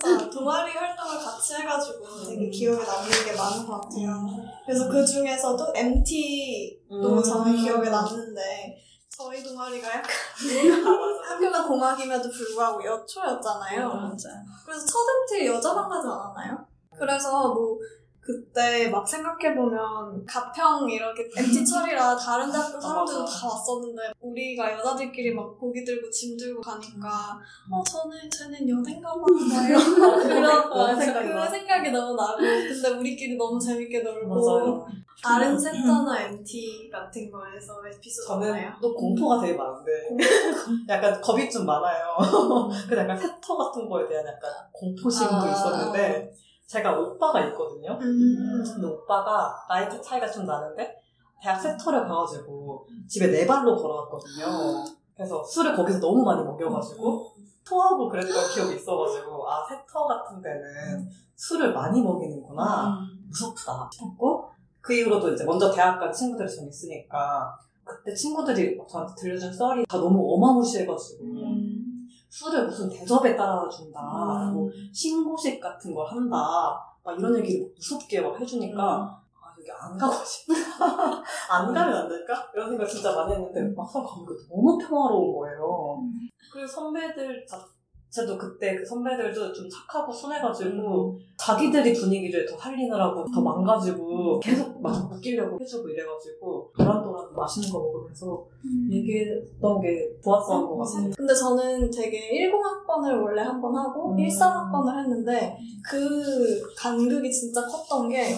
진짜 0.00 0.30
동아리 0.30 0.72
활동을 0.72 1.18
같이 1.18 1.54
해가지고 1.54 2.24
되게 2.26 2.48
기억에 2.48 2.84
남는 2.84 3.24
게 3.24 3.32
많은 3.36 3.66
것 3.66 3.80
같아요. 3.80 4.26
그래서 4.64 4.88
그 4.88 5.04
중에서도 5.04 5.72
MT도 5.74 7.16
음. 7.18 7.22
저는 7.22 7.56
기억에 7.56 7.90
남는데 7.90 8.76
저희 9.08 9.42
동아리가 9.42 9.88
약간 9.88 10.04
아, 10.84 11.32
학교가 11.32 11.66
공학임에도 11.66 12.30
불구하고 12.30 12.84
여초였잖아요. 12.84 13.88
맞아. 13.88 14.28
그래서 14.64 14.84
첫 14.86 14.98
MT 15.32 15.46
여자만 15.46 15.88
가지 15.88 16.06
않았나요? 16.06 16.66
그래서 16.98 17.54
뭐 17.54 17.78
그때 18.26 18.88
막 18.88 19.06
생각해보면 19.08 20.26
가평 20.26 20.90
이렇게 20.90 21.22
MT 21.36 21.64
철이라 21.64 22.16
다른 22.16 22.50
대학교 22.50 22.80
사람들도. 22.80 23.24
다 23.24 23.46
왔었는데 23.46 24.02
우리가 24.20 24.72
여자들끼리 24.72 25.32
막 25.32 25.56
고기 25.56 25.84
들고 25.84 26.10
짐 26.10 26.36
들고 26.36 26.60
가니까 26.60 27.38
어 27.70 27.82
저는 27.84 28.28
쟤는 28.28 28.68
연애인가 28.68 29.10
봐막 29.10 29.28
이런 29.68 29.78
그런 30.26 30.68
너무 30.68 30.96
그. 30.96 31.50
생각이 31.50 31.90
너무 31.92 32.16
나고 32.16 32.38
근데 32.38 32.88
우리끼리 32.98 33.36
너무 33.36 33.60
재밌게 33.60 34.02
놀고. 34.02 34.86
다른 35.22 35.58
세터나 35.58 36.20
MT 36.24 36.90
같은 36.92 37.30
거에서 37.30 37.72
에피소드 37.86 38.26
저는 38.28 38.48
없나요? 38.50 38.70
또 38.82 38.94
공포가 38.94 39.40
되게 39.40 39.54
많은데 39.56 39.90
약간 40.88 41.18
겁이 41.22 41.48
좀 41.48 41.64
많아요. 41.64 42.16
그래서 42.86 43.02
약간 43.02 43.16
세터 43.18 43.56
같은 43.56 43.88
거에 43.88 44.06
대한 44.06 44.26
약간 44.26 44.50
공포심도 44.72 45.34
아. 45.34 45.50
있었는데 45.50 46.30
제가 46.66 46.98
오빠가 46.98 47.40
있거든요. 47.46 47.92
음. 48.00 48.64
근데 48.64 48.86
오빠가 48.86 49.54
나이 49.68 49.88
차이가 50.02 50.30
좀 50.30 50.44
나는데 50.46 50.96
대학 51.40 51.60
세터를 51.60 52.06
가가지고 52.06 52.86
집에 53.08 53.28
네 53.28 53.46
발로 53.46 53.76
걸어왔거든요. 53.76 54.84
그래서 55.14 55.42
술을 55.44 55.74
거기서 55.74 56.00
너무 56.00 56.24
많이 56.24 56.42
먹여가지고 56.44 57.32
토하고 57.66 58.08
그랬던 58.08 58.34
기억이 58.54 58.76
있어가지고 58.76 59.48
아 59.48 59.64
세터 59.68 60.06
같은 60.06 60.42
데는 60.42 61.08
술을 61.34 61.72
많이 61.72 62.00
먹이는구나 62.02 62.98
무섭다 63.28 63.88
싶었고 63.92 64.48
그 64.80 64.94
이후로도 64.94 65.32
이제 65.32 65.44
먼저 65.44 65.70
대학 65.72 65.98
간 65.98 66.12
친구들이 66.12 66.48
좀 66.48 66.68
있으니까 66.68 67.56
그때 67.84 68.14
친구들이 68.14 68.78
저한테 68.88 69.14
들려준 69.16 69.52
썰이 69.52 69.86
다 69.86 69.98
너무 69.98 70.34
어마무시해가지고 70.34 71.24
음. 71.24 71.75
술을 72.36 72.66
무슨 72.66 72.90
대접에 72.90 73.34
따라 73.34 73.66
준다. 73.66 73.98
음. 74.50 74.54
뭐 74.54 74.70
신고식 74.92 75.58
같은 75.58 75.94
걸 75.94 76.06
한다. 76.06 76.36
막 77.02 77.18
이런 77.18 77.34
얘기를 77.38 77.66
무섭게 77.74 78.20
막 78.20 78.38
해주니까 78.38 78.82
아 78.82 79.54
여기 79.58 79.70
안 79.72 79.96
가고 79.96 80.12
싶다. 80.22 80.52
안 81.50 81.72
가면 81.72 81.96
안 81.96 82.08
될까? 82.08 82.46
이런 82.52 82.68
생각 82.68 82.86
진짜 82.86 83.14
많이 83.14 83.32
했는데 83.32 83.62
막상 83.74 84.04
가니까 84.04 84.34
너무 84.50 84.76
평화로운 84.76 85.34
거예요. 85.34 86.02
그리고 86.52 86.66
선배들 86.68 87.46
자, 87.46 87.58
저도 88.10 88.38
그때 88.38 88.74
그 88.76 88.86
선배들도 88.86 89.52
좀 89.52 89.68
착하고 89.68 90.10
순해가지고 90.12 91.18
자기들이 91.38 91.92
분위기를 91.92 92.46
더 92.46 92.56
살리느라고 92.56 93.24
더 93.30 93.40
망가지고 93.42 94.40
계속 94.40 94.80
막 94.80 95.12
웃기려고 95.12 95.58
해주고 95.60 95.88
이래가지고 95.88 96.72
도란도란 96.76 97.34
맛있는 97.34 97.70
거 97.70 97.78
먹으면서 97.80 98.46
얘기했던 98.90 99.80
게 99.80 100.08
좋았던 100.22 100.66
것 100.66 100.78
같아요. 100.78 101.10
근데 101.16 101.34
저는 101.34 101.90
되게 101.90 102.48
10학번을 102.48 103.22
원래 103.22 103.42
한 103.42 103.60
번 103.60 103.76
하고 103.76 104.12
음. 104.12 104.16
13학번을 104.16 104.98
했는데 105.02 105.56
그 105.86 106.62
간극이 106.76 107.30
진짜 107.30 107.66
컸던 107.66 108.08
게 108.08 108.34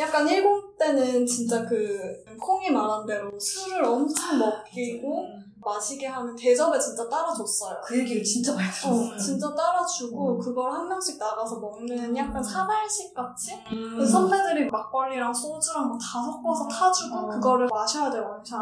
약간 0.00 0.26
10 0.28 0.42
때는 0.78 1.24
진짜 1.24 1.64
그 1.66 1.98
콩이 2.40 2.70
말한 2.70 3.06
대로 3.06 3.30
술을 3.38 3.84
엄청 3.84 4.38
먹이고 4.38 5.26
마시게 5.64 6.06
하는 6.06 6.34
대접에 6.36 6.78
진짜 6.78 7.08
따라줬어요. 7.08 7.80
그 7.84 7.98
얘기를 7.98 8.22
진짜 8.22 8.54
많이 8.54 8.68
들었어요. 8.70 9.14
어, 9.14 9.16
진짜 9.16 9.54
따라주고 9.54 10.34
음. 10.34 10.38
그걸 10.38 10.72
한 10.72 10.88
명씩 10.88 11.18
나가서 11.18 11.60
먹는 11.60 12.16
약간 12.16 12.42
사발식 12.42 13.14
같이 13.14 13.54
음. 13.72 13.96
그 13.98 14.06
선배들이 14.06 14.68
막걸리랑 14.70 15.32
소주랑 15.32 15.88
뭐 15.88 15.98
다 15.98 16.22
섞어서 16.22 16.66
타주고 16.68 17.16
어. 17.16 17.26
그거를 17.28 17.66
마셔야 17.70 18.10
돼 18.10 18.18
원샷 18.18 18.56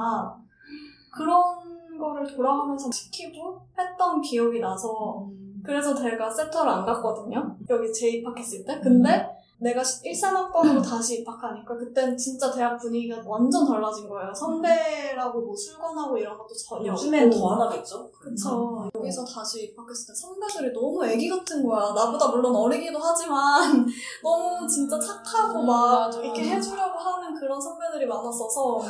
그런 1.13 1.43
거를 1.99 2.27
돌아가면서 2.27 2.91
시키고 2.91 3.61
했던 3.79 4.21
기억이 4.21 4.61
나서 4.61 5.27
그래서 5.65 5.95
제가 5.95 6.31
세터를 6.31 6.71
안 6.71 6.85
갔거든요 6.87 7.57
여기 7.69 7.93
재입학했을 7.93 8.65
때 8.65 8.81
근데 8.81 9.29
내가 9.63 9.83
1, 10.03 10.13
3학번으로 10.13 10.83
다시 10.83 11.21
입학하니까 11.21 11.77
그땐 11.77 12.17
진짜 12.17 12.51
대학 12.51 12.79
분위기가 12.79 13.23
완전 13.27 13.67
달라진 13.67 14.09
거예요 14.09 14.33
선배라고 14.35 15.41
뭐 15.43 15.55
술권하고 15.55 16.17
이런 16.17 16.39
것도 16.39 16.55
전혀 16.55 16.91
요즘엔 16.93 17.27
없고. 17.29 17.39
더안 17.39 17.61
하겠죠? 17.69 18.11
그쵸. 18.11 18.89
여기서 18.95 19.23
다시 19.25 19.65
입학했을 19.65 20.15
때 20.15 20.19
선배들이 20.19 20.73
너무 20.73 21.05
애기 21.05 21.29
같은 21.29 21.63
거야. 21.67 21.93
나보다 21.93 22.29
물론 22.29 22.57
어리기도 22.57 22.99
하지만 22.99 23.87
너무 24.25 24.67
진짜 24.67 24.99
착하고 24.99 25.61
음, 25.61 25.67
막 25.67 26.07
맞아, 26.07 26.21
이렇게. 26.21 26.43
해주려고 26.43 26.99
하는 26.99 27.35
그런 27.39 27.61
선배들이 27.61 28.07
많았어서 28.07 28.81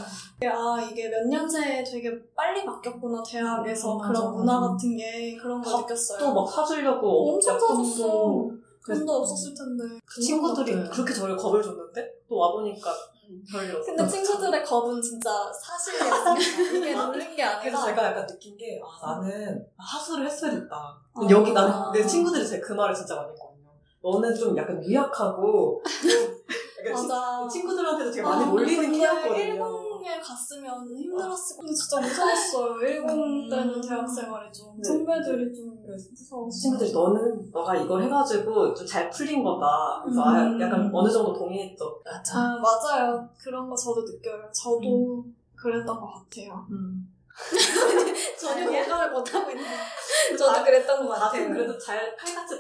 아 0.45 0.81
이게 0.81 1.09
몇 1.09 1.27
년새에 1.27 1.83
되게 1.83 2.11
빨리 2.37 2.65
바뀌었구나 2.65 3.21
대학에서 3.27 3.97
음, 3.97 4.03
그런 4.03 4.37
문화. 4.37 4.61
같은 4.61 4.97
게 4.97 5.37
그런 5.37 5.61
거또 5.61 5.79
느꼈어요. 5.81 6.33
막 6.33 6.49
사주려고 6.49 7.33
엄청 7.35 7.59
사줬어. 7.59 8.51
그래서 8.83 9.01
돈도 9.01 9.13
없었을 9.13 9.55
텐데. 9.55 9.85
친구들이 10.23 10.73
그런 10.73 10.83
것 10.85 10.89
같아. 10.91 10.97
그렇게 10.97 11.15
저를 11.15 11.37
겁을 11.37 11.63
줬는데 11.63 12.13
또 12.29 12.37
와보니까 12.37 12.91
음. 13.29 13.43
별일. 13.51 13.81
근데 13.83 14.07
친구들의 14.09 14.65
겁은 14.65 15.01
진짜 15.01 15.31
사실이었어요. 15.53 16.35
이게 16.79 16.95
놀린 16.97 17.37
게 17.37 17.45
그래서 17.61 17.79
아니라 17.79 17.85
제가 17.87 18.05
약간 18.07 18.27
느낀 18.27 18.57
게, 18.57 18.81
아, 18.83 19.15
나는 19.21 19.65
하수를 19.77 20.27
했어야 20.27 20.51
됐다. 20.53 20.77
아. 21.15 21.21
여기 21.31 21.53
나는, 21.53 21.93
내 21.93 22.05
친구들이 22.07 22.47
제 22.49 22.61
그 22.61 22.73
말을 22.73 22.95
진짜 22.95 23.15
많이 23.17 23.31
했거든요. 23.31 23.69
너는 24.03 24.35
좀 24.35 24.57
약간 24.57 24.83
유약하고, 24.83 25.83
약간 26.81 26.97
친- 26.97 27.09
맞아. 27.09 27.49
친구들한테도 27.49 28.11
되게 28.11 28.23
많이 28.23 28.43
아, 28.45 28.47
몰리는 28.47 28.83
근데 28.85 28.99
키였거든요. 28.99 29.90
일본에 30.01 30.21
갔으면 30.21 30.97
힘들었을 30.97 31.57
거 31.57 31.63
근데 31.63 31.75
진짜 31.75 32.01
무서웠어요. 32.01 32.81
일본 32.89 33.49
때는 33.49 33.81
대학 33.81 34.09
생활이 34.09 34.53
좀 34.53 34.75
네. 34.77 34.83
선배들이 34.83 35.55
좀 35.55 35.83
무서웠어요. 35.85 36.51
친구들이 36.51 36.93
너는 36.93 37.51
너가 37.53 37.77
이걸 37.77 38.03
해가지고 38.05 38.75
좀 38.75 38.87
잘 38.91 39.09
풀린 39.11 39.45
거다. 39.45 40.03
그래서 40.03 40.21
음. 40.23 40.27
아, 40.27 40.61
약간 40.61 40.91
어느 40.93 41.09
정도 41.09 41.33
동의했죠. 41.33 42.01
맞아. 42.05 42.39
아 42.39 42.59
맞아요. 42.59 43.29
그런 43.39 43.69
거 43.69 43.77
저도 43.77 44.03
느껴요. 44.03 44.51
저도 44.53 45.25
그랬던 45.55 46.01
것 46.01 46.07
같아요. 46.07 46.67
음. 46.71 47.07
전혀 48.41 48.67
공감을 48.67 49.13
못하고 49.13 49.51
있는. 49.51 49.63
저도 50.37 50.65
그랬던 50.65 51.07
것 51.07 51.13
같아요. 51.15 51.49
그래도 51.51 51.79
잘 51.79 52.17
칼같이 52.17 52.55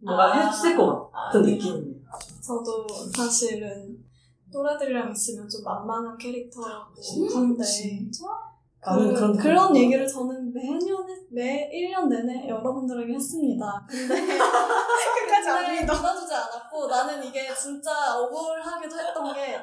뭔가 0.00 0.24
아. 0.24 0.48
해줄 0.50 0.76
것 0.76 1.10
같은 1.12 1.42
느낌이에요. 1.42 1.94
저도 2.42 2.86
사실은 3.14 4.05
또래들이랑 4.52 5.10
있으면 5.12 5.48
좀 5.48 5.62
만만한 5.64 6.16
캐릭터라고? 6.16 6.92
한데 7.34 7.64
진짜? 7.64 8.24
나는 8.84 9.12
그, 9.12 9.18
그런 9.18 9.36
그런 9.36 9.72
느낌. 9.72 9.84
얘기를 9.86 10.06
저는 10.06 10.52
매년, 10.54 11.08
했- 11.08 11.26
매 11.30 11.68
1년 11.72 12.06
내내 12.08 12.48
여러분들에게 12.48 13.14
했습니다. 13.14 13.84
근데 13.88 14.14
끝까지 14.38 15.48
안 15.48 15.72
믿어주지 15.72 16.32
않았고 16.32 16.86
나는 16.86 17.24
이게 17.24 17.52
진짜 17.52 18.16
억울하기도 18.16 18.96
했던 18.96 19.34
게 19.34 19.58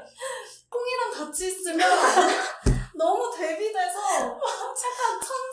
콩이랑 0.69 1.11
같이 1.25 1.47
있으면 1.47 1.79
너무 2.97 3.31
대비돼서 3.35 3.99
약간 3.99 5.19
천사 5.21 5.52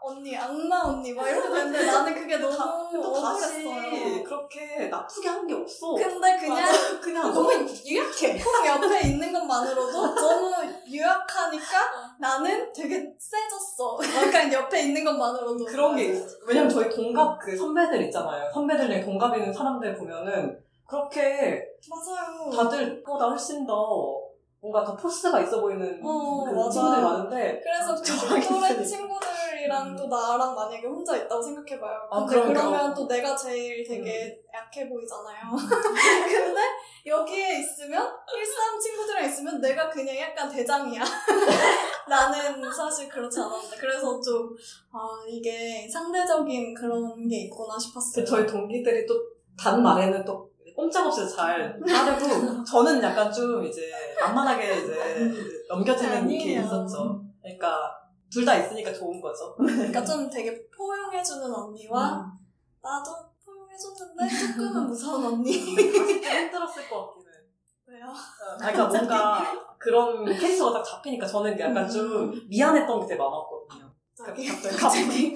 언니, 0.00 0.36
악마 0.36 0.82
언니 0.84 1.12
막 1.14 1.26
이렇게 1.28 1.48
되는데 1.48 1.86
나는 1.86 2.14
그게 2.14 2.36
너무 2.36 2.54
또 2.92 3.12
다시 3.22 3.66
억울했어요. 3.66 4.22
그렇게 4.24 4.88
나쁘게 4.88 5.28
한 5.28 5.46
게 5.46 5.54
없어. 5.54 5.94
근데 5.94 6.36
그냥 6.38 6.54
맞아. 6.62 7.00
그냥 7.00 7.32
너무 7.32 7.50
유약해. 7.86 8.38
콩 8.42 8.66
옆에 8.66 9.08
있는 9.08 9.32
것만으로도 9.32 10.14
너무 10.14 10.54
유약하니까 10.86 11.78
나는 12.18 12.72
되게 12.72 13.06
세졌어. 13.18 13.98
약간 14.26 14.52
옆에 14.52 14.82
있는 14.82 15.04
것만으로도. 15.04 15.64
그런 15.64 15.96
게 15.96 16.04
있어. 16.06 16.26
왜냐면 16.46 16.68
저희 16.70 16.88
동갑 16.90 17.38
그 17.40 17.56
선배들 17.56 18.02
있잖아요. 18.04 18.50
선배들이랑 18.52 19.04
동갑 19.04 19.36
있는 19.36 19.52
사람들 19.52 19.96
보면은 19.96 20.58
그렇게 20.86 21.62
맞아요. 21.88 22.50
다들 22.50 23.02
보다 23.02 23.26
훨씬 23.28 23.66
더 23.66 24.20
뭔가 24.60 24.82
더 24.84 24.96
포스가 24.96 25.40
있어 25.40 25.60
보이는 25.60 26.00
어, 26.02 26.44
그 26.46 26.50
맞아. 26.54 26.70
친구들이 26.70 27.02
많은데 27.02 27.60
그래서 27.62 27.94
저기 28.02 28.40
그 28.40 28.48
또래 28.48 28.68
있으니까. 28.70 28.84
친구들 28.84 29.28
이랑 29.64 29.96
또 29.96 30.06
나랑 30.06 30.54
만약에 30.54 30.86
혼자 30.86 31.16
있다고 31.16 31.42
생각해봐요. 31.42 32.08
아, 32.10 32.24
근데. 32.24 32.42
음. 32.42 32.48
그러면 32.48 32.94
또 32.94 33.06
내가 33.08 33.34
제일 33.34 33.82
되게 33.86 34.38
약해 34.52 34.88
보이잖아요. 34.88 35.50
근데 36.28 36.60
여기에 37.06 37.60
있으면 37.60 38.02
13 38.28 38.80
친구들이랑 38.80 39.24
있으면 39.24 39.60
내가 39.60 39.88
그냥 39.88 40.16
약간 40.16 40.50
대장이야. 40.50 41.02
나는 42.08 42.72
사실 42.72 43.08
그렇지 43.08 43.40
않았는데 43.40 43.76
그래서 43.76 44.20
좀 44.20 44.54
아, 44.92 44.98
이게 45.28 45.88
상대적인 45.88 46.74
그런 46.74 47.26
게 47.26 47.44
있구나 47.44 47.78
싶었어요. 47.78 48.24
그 48.24 48.30
저희 48.30 48.46
동기들이 48.46 49.06
또단 49.06 49.82
말에는 49.82 50.24
또 50.24 50.50
꼼짝없이 50.76 51.28
잘 51.34 51.80
따르고 51.86 52.64
저는 52.64 53.02
약간 53.02 53.32
좀 53.32 53.64
이제 53.64 53.90
만만하게 54.20 54.74
이제 54.74 54.94
넘겨지는 55.68 56.28
게. 56.28 56.54
있었죠. 56.54 57.22
그러니까 57.40 57.93
둘 58.34 58.44
다 58.44 58.56
있으니까 58.56 58.92
좋은 58.92 59.20
거죠. 59.20 59.54
그러니까 59.56 60.04
좀 60.04 60.28
되게 60.28 60.66
포용해주는 60.76 61.54
언니와 61.54 62.16
음. 62.20 62.32
나도 62.82 63.12
포용해줬는데 63.44 64.28
조금은 64.52 64.86
무서운 64.90 65.24
언니. 65.24 65.52
좀 65.76 66.06
힘들었을 66.08 66.88
것 66.90 67.06
같긴 67.06 67.22
해. 67.22 67.30
왜요? 67.86 68.06
어, 68.06 68.56
그러니까 68.58 68.86
뭔가 68.88 69.42
그런 69.78 70.24
캐릭터가 70.24 70.78
딱 70.78 70.82
잡히니까 70.84 71.26
저는 71.26 71.58
약간 71.60 71.88
좀 71.88 72.32
미안했던 72.48 73.00
게 73.00 73.06
되게 73.06 73.18
많았거든요. 73.22 73.94
갑자기 74.16 74.46
갑자기 74.76 75.34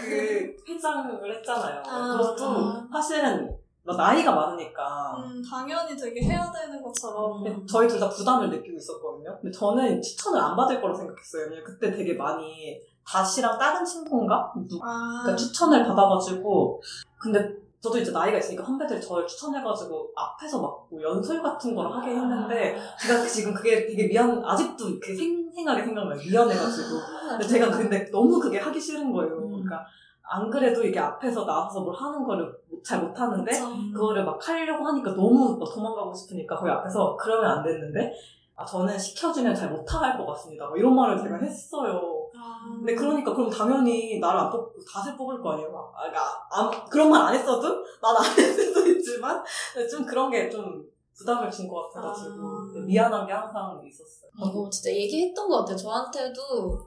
그 0.00 0.56
회장을 0.68 1.36
했잖아요. 1.38 1.82
아, 1.86 2.16
그것도 2.16 2.44
아. 2.44 2.88
사실은 2.92 3.46
뭐 3.46 3.57
나이가 3.96 4.32
많으니까 4.34 5.14
음, 5.18 5.42
당연히 5.48 5.96
되게 5.96 6.20
해야 6.22 6.50
되는 6.52 6.82
것처럼. 6.82 7.42
근데 7.42 7.66
저희 7.66 7.86
둘 7.88 7.98
다 8.00 8.08
부담을 8.08 8.50
느끼고 8.50 8.76
있었거든요. 8.76 9.38
근데 9.40 9.50
저는 9.56 10.00
추천을 10.02 10.40
안 10.40 10.56
받을 10.56 10.80
거라 10.80 10.94
생각했어요. 10.94 11.42
왜냐면 11.44 11.64
그때 11.64 11.90
되게 11.90 12.14
많이 12.14 12.78
다시랑 13.06 13.58
다른 13.58 13.84
친구인가? 13.84 14.52
누- 14.68 14.78
아, 14.82 15.20
그러니까 15.22 15.36
추천을 15.36 15.84
받아가지고 15.86 16.80
근데 17.18 17.56
저도 17.80 17.96
이제 17.98 18.10
나이가 18.10 18.36
있으니까 18.38 18.64
선배들이 18.64 19.00
저를 19.00 19.24
추천해가지고 19.26 20.10
앞에서 20.16 20.60
막 20.60 20.78
뭐 20.90 21.02
연설 21.02 21.42
같은 21.42 21.74
걸 21.74 21.86
하게 21.92 22.10
했는데 22.12 22.76
제가 23.00 23.24
지금 23.26 23.52
그게 23.54 23.86
되게 23.86 24.08
미안 24.08 24.42
아직도 24.44 24.84
그 25.00 25.14
생생하게 25.14 25.84
생각나요 25.84 26.18
미안해가지고 26.18 26.88
근데 27.30 27.46
제가 27.46 27.70
근데 27.70 28.10
너무 28.10 28.40
그게 28.40 28.58
하기 28.58 28.80
싫은 28.80 29.12
거예요 29.12 29.36
그러니까 29.48 29.84
안 30.30 30.50
그래도 30.50 30.82
이게 30.84 30.98
앞에서 30.98 31.44
나와서 31.44 31.80
뭘 31.80 31.94
하는 31.94 32.22
거를 32.24 32.52
잘 32.84 33.00
못하는데 33.02 33.50
그쵸. 33.50 33.66
그거를 33.94 34.24
막 34.24 34.38
하려고 34.46 34.86
하니까 34.86 35.10
너무 35.14 35.56
막 35.58 35.68
도망가고 35.74 36.12
싶으니까 36.14 36.56
거기 36.56 36.70
앞에서 36.70 37.16
그러면 37.16 37.50
안 37.50 37.62
됐는데 37.64 38.12
아 38.56 38.64
저는 38.64 38.98
시켜주면 38.98 39.54
잘 39.54 39.70
못할 39.70 40.16
것 40.18 40.26
같습니다 40.26 40.66
뭐 40.68 40.76
이런 40.76 40.94
말을 40.94 41.16
제가 41.22 41.36
했어요 41.38 42.00
아, 42.36 42.60
근데 42.76 42.94
그러니까 42.94 43.32
그럼 43.34 43.48
당연히 43.50 44.18
나를 44.20 44.38
안 44.40 44.50
뽑고 44.50 44.74
다시 44.92 45.16
뽑을 45.16 45.40
거 45.40 45.52
아니에요. 45.52 45.70
막. 45.72 45.92
아, 45.96 46.00
그러니까 46.02 46.46
안- 46.52 46.84
그런 46.88 47.10
말 47.10 47.22
안 47.28 47.34
했어도 47.34 47.68
난 48.00 48.16
안 48.16 48.22
했을 48.24 48.64
수도 48.66 48.86
있지만 48.86 49.42
좀 49.90 50.04
그런 50.06 50.30
게 50.30 50.48
좀 50.50 50.84
부담을 51.16 51.50
준 51.50 51.68
것 51.68 51.90
같아가지고 51.90 52.30
아. 52.30 52.80
미안한 52.86 53.26
게 53.26 53.32
항상 53.32 53.80
있었어요. 53.84 54.30
이거 54.38 54.68
진짜 54.70 54.90
얘기했던 54.90 55.48
것 55.48 55.58
같아요. 55.60 55.76
저한테도 55.76 56.40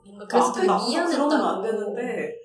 뭔가 0.06 0.26
그 0.26 0.28
그래서 0.28 0.64
나가서 0.66 0.90
미안했다고. 0.90 1.28
그러면 1.30 1.48
안 1.56 1.62
되는데 1.62 2.36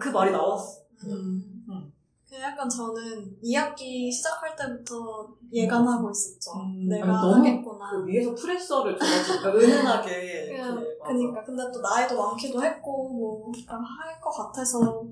그 0.00 0.08
말이 0.08 0.30
나왔어. 0.32 0.80
음. 1.04 1.64
음. 1.68 1.92
그 2.28 2.34
약간 2.40 2.68
저는 2.68 3.36
2학기 3.42 4.10
시작할 4.10 4.56
때부터 4.56 5.28
예감하고 5.52 6.10
있었죠. 6.10 6.50
음, 6.56 6.88
내가 6.88 7.06
아니, 7.06 7.12
너무 7.16 7.34
하겠구나. 7.36 7.90
그 7.92 8.04
위에서 8.06 8.34
프레셔를 8.34 8.98
줘가지고 8.98 9.48
은은하게 9.58 10.48
그냥. 10.48 10.84
그니까. 11.06 11.44
근데 11.44 11.62
또 11.72 11.80
나이도 11.80 12.16
많기도 12.20 12.62
했고, 12.62 13.08
뭐, 13.08 13.52
할 13.68 14.20
것 14.20 14.30
같아서 14.30 15.04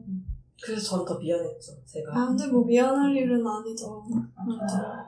그래서 0.61 0.91
저는 0.91 1.05
더 1.05 1.19
미안했죠, 1.19 1.73
제가. 1.87 2.13
아, 2.19 2.27
근데 2.27 2.47
뭐 2.49 2.65
미안할 2.65 3.15
일은 3.15 3.47
아니죠. 3.47 4.05
맞아. 4.37 5.07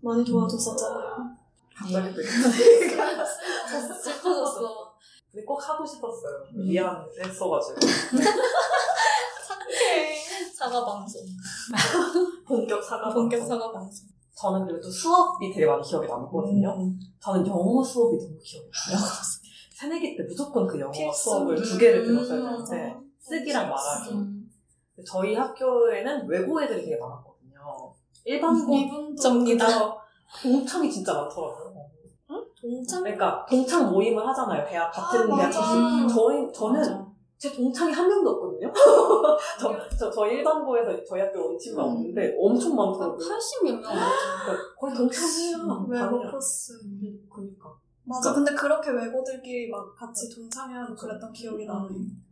많이 0.00 0.24
도와줬었잖아요. 0.24 1.36
갑자기 1.76 2.14
또 2.14 2.20
슬퍼졌어. 4.02 4.94
근데 5.30 5.44
꼭 5.44 5.68
하고 5.68 5.86
싶었어요. 5.86 6.44
미안했어가지고. 6.52 7.76
사과 10.54 10.84
방송. 10.84 11.20
본격 12.46 12.82
사과. 12.82 13.12
본격 13.12 13.38
방송. 13.40 13.58
사과 13.58 13.72
방송. 13.72 14.06
저는 14.36 14.66
그래도 14.66 14.90
수업이 14.90 15.52
되게 15.52 15.66
많이 15.66 15.82
기억에 15.82 16.06
남거든요. 16.06 16.68
음. 16.78 16.98
저는 17.20 17.46
영어 17.46 17.82
수업이 17.82 18.18
너무 18.18 18.36
기억에 18.42 18.66
나요. 18.66 18.98
새내기 19.74 20.16
때 20.16 20.22
무조건 20.24 20.66
그 20.66 20.78
영어 20.80 20.90
필수. 20.90 21.30
수업을 21.30 21.56
두 21.56 21.78
개를 21.78 22.00
음, 22.02 22.06
들었어야. 22.06 22.40
되는데 22.42 22.96
쓰기랑 23.20 23.68
말하기. 23.70 24.10
음. 24.14 24.50
저희 25.06 25.34
학교에는 25.34 26.26
외고 26.28 26.62
애들이 26.62 26.82
되게 26.84 26.96
많았거든요. 26.96 27.92
일반고 28.24 29.14
접니다. 29.16 29.66
동창이 30.42 30.90
진짜 30.90 31.12
많더라고요. 31.14 31.74
동창? 32.64 33.02
그러니까 33.02 33.44
동창 33.48 33.90
모임을 33.90 34.26
하잖아요. 34.28 34.66
대학 34.66 34.90
같은 34.90 35.30
아, 35.30 35.36
대학. 35.36 35.52
저희 36.08 36.50
저는 36.52 36.80
맞아. 36.80 37.03
제 37.44 37.52
동창이 37.54 37.92
한 37.92 38.08
명도 38.08 38.30
없거든요. 38.30 38.72
저, 39.60 39.76
저 39.98 40.10
저희 40.10 40.36
일반고에서 40.36 41.04
저희 41.04 41.20
학교 41.20 41.48
온 41.50 41.58
친구가 41.58 41.84
음. 41.84 41.90
없는데 41.90 42.34
엄청 42.40 42.74
많더라고요. 42.74 43.18
80몇 43.18 43.64
명. 43.64 43.82
그러니까 43.82 44.74
거의 44.80 44.94
동창이에요. 44.94 45.86
외고. 45.86 46.30
코스. 46.30 46.72
그니까 47.30 47.74
맞아. 48.04 48.32
근데 48.32 48.54
그렇게 48.54 48.90
외고들끼리 48.90 49.70
막 49.70 49.94
같이 49.94 50.34
동창회하고 50.34 50.94
그랬던 50.94 51.32
기억이 51.34 51.66
나네. 51.66 51.88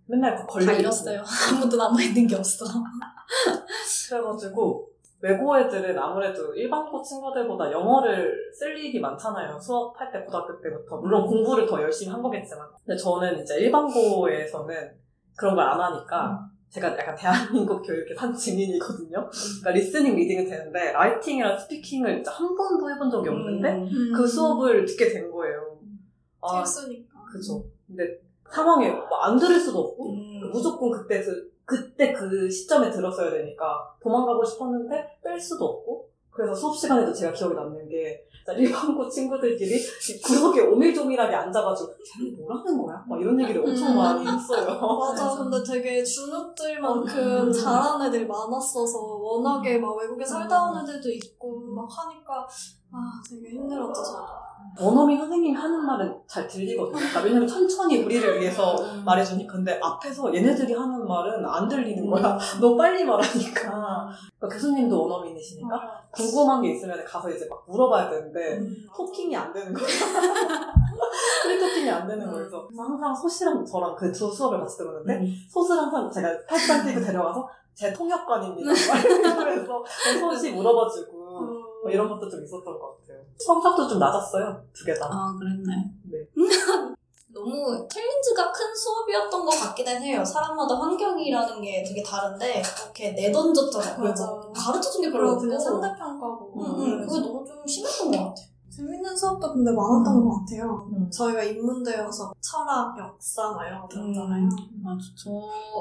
맨날 0.06 0.34
그 0.34 0.46
걸려 0.46 0.66
다. 0.66 0.72
잃었어요. 0.72 1.22
아무것도 1.50 1.76
남아있는 1.76 2.26
게 2.26 2.34
없어. 2.34 2.64
그래가지고 4.08 4.88
외고 5.20 5.58
애들은 5.58 5.98
아무래도 5.98 6.54
일반고 6.54 7.02
친구들보다 7.02 7.70
영어를 7.70 8.34
쓸 8.58 8.78
일이 8.78 8.98
많잖아요. 8.98 9.60
수업할 9.60 10.10
때 10.10 10.24
고등학교 10.24 10.58
때부터. 10.58 10.96
물론 10.96 11.26
공부를 11.26 11.66
더 11.66 11.82
열심히 11.82 12.12
한 12.12 12.22
거겠지만. 12.22 12.66
근데 12.84 12.96
저는 12.98 13.42
이제 13.42 13.58
일반고에서는 13.58 15.01
그런 15.36 15.54
걸 15.56 15.64
안 15.66 15.80
하니까 15.80 16.48
제가 16.70 16.96
약간 16.98 17.14
대한민국 17.14 17.82
교육의 17.86 18.14
산 18.16 18.34
증인이거든요. 18.34 19.28
그러니까 19.30 19.70
listening, 19.72 20.16
reading은 20.16 20.46
되는데 20.48 20.92
writing이랑 20.92 21.58
speaking을 21.58 22.16
진짜 22.16 22.30
한 22.30 22.56
번도 22.56 22.90
해본 22.90 23.10
적이 23.10 23.28
없는데 23.28 23.68
음. 23.74 24.12
그 24.16 24.26
수업을 24.26 24.84
듣게 24.86 25.08
된 25.10 25.30
거예요. 25.30 25.78
아, 26.40 26.58
필수니까. 26.58 27.24
그죠. 27.30 27.64
근데 27.86 28.18
상황에 28.50 28.90
뭐 28.90 29.22
안 29.22 29.38
들을 29.38 29.58
수도 29.60 29.78
없고 29.80 30.12
음. 30.14 30.50
무조건 30.52 30.90
그때 30.90 31.22
그, 31.22 31.52
그때 31.64 32.12
그 32.12 32.50
시점에 32.50 32.90
들었어야 32.90 33.30
되니까 33.30 33.94
도망가고 34.02 34.44
싶었는데 34.44 35.18
뺄 35.22 35.38
수도 35.38 35.64
없고 35.66 36.08
그래서 36.32 36.54
수업 36.54 36.76
시간에도 36.76 37.12
제가 37.12 37.32
기억에 37.32 37.54
남는 37.54 37.88
게 37.88 38.24
일반고 38.50 39.08
친구들끼리 39.08 39.76
이 39.76 40.20
구석에 40.20 40.62
오밀조밀하게 40.62 41.34
앉아가지고 41.34 41.92
쟤는 42.04 42.36
뭐라는 42.36 42.82
거야? 42.82 43.04
막 43.06 43.20
이런 43.20 43.40
얘기를 43.40 43.62
엄청 43.62 43.90
음. 43.92 43.96
많이 43.96 44.26
했어요. 44.26 44.80
맞아. 44.80 45.36
근데 45.36 45.62
되게 45.62 46.02
주눅들만큼 46.02 47.46
음. 47.46 47.52
잘하는 47.52 48.06
애들이 48.06 48.26
많았어서 48.26 48.98
워낙에 48.98 49.78
막 49.78 49.96
외국에 49.96 50.24
살다 50.24 50.70
온 50.70 50.82
애들도 50.82 51.08
있고 51.10 51.60
막 51.60 51.86
하니까 51.88 52.46
아 52.90 52.98
되게 53.28 53.50
힘들었죠 53.50 54.02
저도. 54.02 54.42
원어민 54.80 55.18
선생님이 55.18 55.54
하는 55.54 55.84
말은 55.84 56.18
잘 56.26 56.46
들리거든요. 56.48 56.96
그러니까 56.96 57.20
왜냐면 57.22 57.46
천천히 57.46 58.02
우리를 58.02 58.40
위해서 58.40 58.74
음. 58.76 59.04
말해주니까 59.04 59.52
근데 59.52 59.78
앞에서 59.82 60.34
얘네들이 60.34 60.72
하는 60.72 61.06
말은 61.06 61.44
안 61.46 61.68
들리는 61.68 62.08
거야. 62.10 62.38
너무 62.60 62.76
빨리 62.76 63.04
말하니까. 63.04 64.08
그러니까 64.38 64.48
교수님도 64.50 65.00
원어민이시니까 65.00 66.01
궁금한 66.12 66.60
게 66.62 66.72
있으면 66.72 67.02
가서 67.04 67.30
이제 67.30 67.46
막 67.48 67.64
물어봐야 67.68 68.10
되는데 68.10 68.58
음. 68.58 68.76
토킹이 68.94 69.34
안 69.36 69.52
되는 69.52 69.72
거야. 69.72 69.86
프리토킹이 71.42 71.90
안 71.90 72.06
되는 72.06 72.24
거예요. 72.26 72.38
그래서 72.48 72.68
항상 72.76 73.14
소시랑 73.14 73.64
저랑 73.64 73.94
그 73.96 74.12
두 74.12 74.30
수업을 74.30 74.60
같이 74.60 74.78
들었는데 74.78 75.26
소스를 75.48 75.82
항상 75.82 76.10
제가 76.10 76.28
팔짱 76.46 76.86
끼고 76.86 77.00
데려가서 77.00 77.48
제 77.74 77.92
통역관입니다. 77.92 78.70
막 78.70 79.04
이러면서 79.04 79.82
소시 80.20 80.52
물어봐주고 80.52 81.16
뭐 81.16 81.90
이런 81.90 82.08
것도 82.08 82.28
좀 82.28 82.44
있었던 82.44 82.64
것 82.78 82.98
같아요. 83.00 83.18
성적도 83.38 83.88
좀 83.88 83.98
낮았어요. 83.98 84.62
두 84.72 84.84
개 84.84 84.94
다. 84.94 85.06
아, 85.10 85.34
그랬네. 85.38 85.90
네. 86.10 86.18
너무 87.32 87.86
챌린지가 87.88 88.52
큰 88.52 88.74
수업이었던 88.74 89.44
것 89.44 89.50
같기는 89.50 90.02
해요. 90.02 90.24
사람마다 90.24 90.74
환경이라는 90.76 91.62
게 91.62 91.82
되게 91.82 92.02
다른데, 92.02 92.62
그렇게 92.62 93.12
내던졌잖아요. 93.12 93.98
맞아. 93.98 94.26
가르쳐준 94.54 95.02
게 95.02 95.10
별로 95.10 95.30
없고. 95.30 95.40
그냥 95.40 95.58
상대평가고. 95.58 96.52
응, 96.56 96.64
응. 96.78 97.06
그게 97.06 97.20
너무 97.20 97.44
좀 97.44 97.66
심했던 97.66 98.10
것 98.10 98.18
같아. 98.18 98.51
재밌는 98.82 99.16
수업도 99.16 99.52
근데 99.52 99.70
많았던 99.70 100.24
것 100.24 100.40
같아요. 100.40 100.88
음. 100.92 101.08
저희가 101.10 101.42
인문대여서 101.42 102.34
철학, 102.40 102.98
역사 102.98 103.50
막 103.50 103.64
이런 103.66 103.80
거 103.80 103.88
들었잖아요. 103.88 104.48
맞아. 104.82 105.04
저 105.16 105.30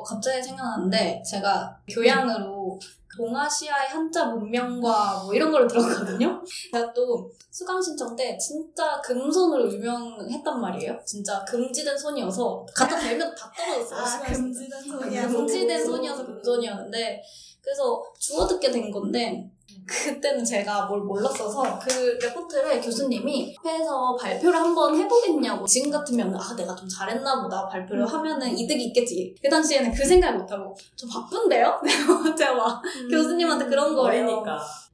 갑자기 0.05 0.41
생각나는데 0.43 1.23
제가 1.23 1.75
교양으로 1.89 2.79
동아시아의 3.17 3.89
한자 3.89 4.25
문명과 4.25 5.23
뭐 5.23 5.33
이런 5.33 5.51
걸 5.51 5.67
들었거든요. 5.67 6.41
제가 6.71 6.93
또 6.93 7.29
수강 7.49 7.81
신청 7.81 8.15
때 8.15 8.37
진짜 8.37 9.01
금손으로 9.01 9.69
유명했단 9.73 10.61
말이에요. 10.61 10.97
진짜 11.05 11.43
금지된 11.43 11.97
손이어서 11.97 12.65
갖다 12.73 12.97
대면 12.99 13.33
다 13.35 13.51
떨어졌어요. 13.57 14.05
수강 14.05 14.33
신청. 14.33 14.43
금지된 14.43 14.81
네, 14.81 14.87
소리야. 14.89 15.27
금지된 15.27 15.85
손이어서 15.85 16.25
금손이었는데 16.25 17.21
그래서 17.62 18.04
주워 18.17 18.47
듣게 18.47 18.71
된 18.71 18.91
건데 18.91 19.50
그때는 19.86 20.43
제가 20.43 20.86
뭘 20.86 21.02
몰랐어서 21.02 21.80
그 21.80 22.17
레포트를 22.21 22.82
교수님이 22.82 23.56
앞에서 23.60 24.15
발표를 24.15 24.60
한번 24.60 24.95
해보겠냐고. 24.95 25.65
지금 25.65 25.91
같으면 25.91 26.36
아 26.36 26.56
내가 26.56 26.76
좀 26.76 26.88
잘했나 26.88 27.41
보다. 27.41 27.67
발표를 27.67 28.06
하면은 28.06 28.58
이득이 28.58 28.86
있겠지. 28.86 29.36
그 29.41 29.50
당시에는 29.50 29.91
그 29.91 30.06
생각을 30.06 30.39
못하고 30.39 30.76
저 30.95 31.08
바쁜데요? 31.08 31.82
제가 32.38 32.54
막 32.54 32.82
음. 32.84 33.10
교수님한테 33.10 33.65
그런 33.65 33.95
거예요. 33.95 34.43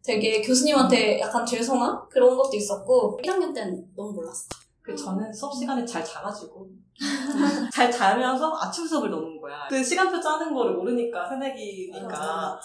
되게 0.04 0.42
교수님한테 0.42 1.20
약간 1.20 1.46
죄송한 1.46 2.08
그런 2.10 2.38
것도 2.38 2.56
있었고 2.56 3.20
1학년 3.24 3.54
때는 3.54 3.86
너무 3.96 4.14
몰랐어 4.14 4.48
그 4.88 4.96
저는 4.96 5.34
수업 5.34 5.54
시간에 5.54 5.86
잘 5.86 6.02
자가지고 6.02 6.66
잘 7.74 7.92
자면서 7.92 8.58
아침 8.58 8.88
수업을 8.88 9.12
넣는 9.12 9.42
거야. 9.42 9.68
그 9.70 9.84
시간표 9.84 10.18
짜는 10.22 10.54
거를 10.54 10.76
모르니까 10.76 11.28
새내기니까. 11.28 12.58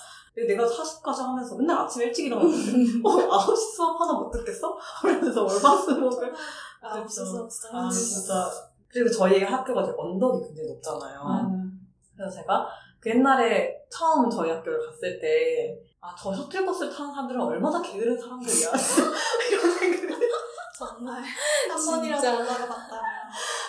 내가 0.46 0.66
사수까지 0.66 1.20
하면서 1.22 1.56
맨날 1.56 1.80
아침 1.80 2.02
일찍 2.02 2.26
일어났는데 2.26 3.00
어 3.04 3.10
9시 3.10 3.56
수업 3.74 4.00
하나 4.00 4.12
못 4.12 4.30
듣겠어? 4.30 4.78
그러면서 5.02 5.42
월화수목을 5.42 6.32
아, 6.80 7.00
없어서 7.00 7.48
진짜 7.48 7.76
아. 7.76 7.90
진짜 7.90 8.50
그리고 8.88 9.10
저희 9.10 9.42
학교가 9.42 9.92
언덕이 9.98 10.46
굉장히 10.46 10.68
높잖아요. 10.68 11.50
그래서 12.16 12.36
제가 12.36 12.68
그 13.00 13.10
옛날에 13.10 13.74
처음 13.90 14.30
저희 14.30 14.50
학교를 14.50 14.78
갔을 14.78 15.18
때, 15.20 15.76
아, 16.00 16.14
저 16.16 16.32
셔틀버스를 16.32 16.92
타는 16.92 17.12
사람들은 17.12 17.40
얼마나 17.40 17.82
게으른 17.82 18.16
사람들이야. 18.16 18.70
이런. 19.50 19.81
정말 20.86 21.22
한. 21.70 21.86
번이라도 21.86 22.26
올라가 22.28 22.66
봤다면. 22.66 23.04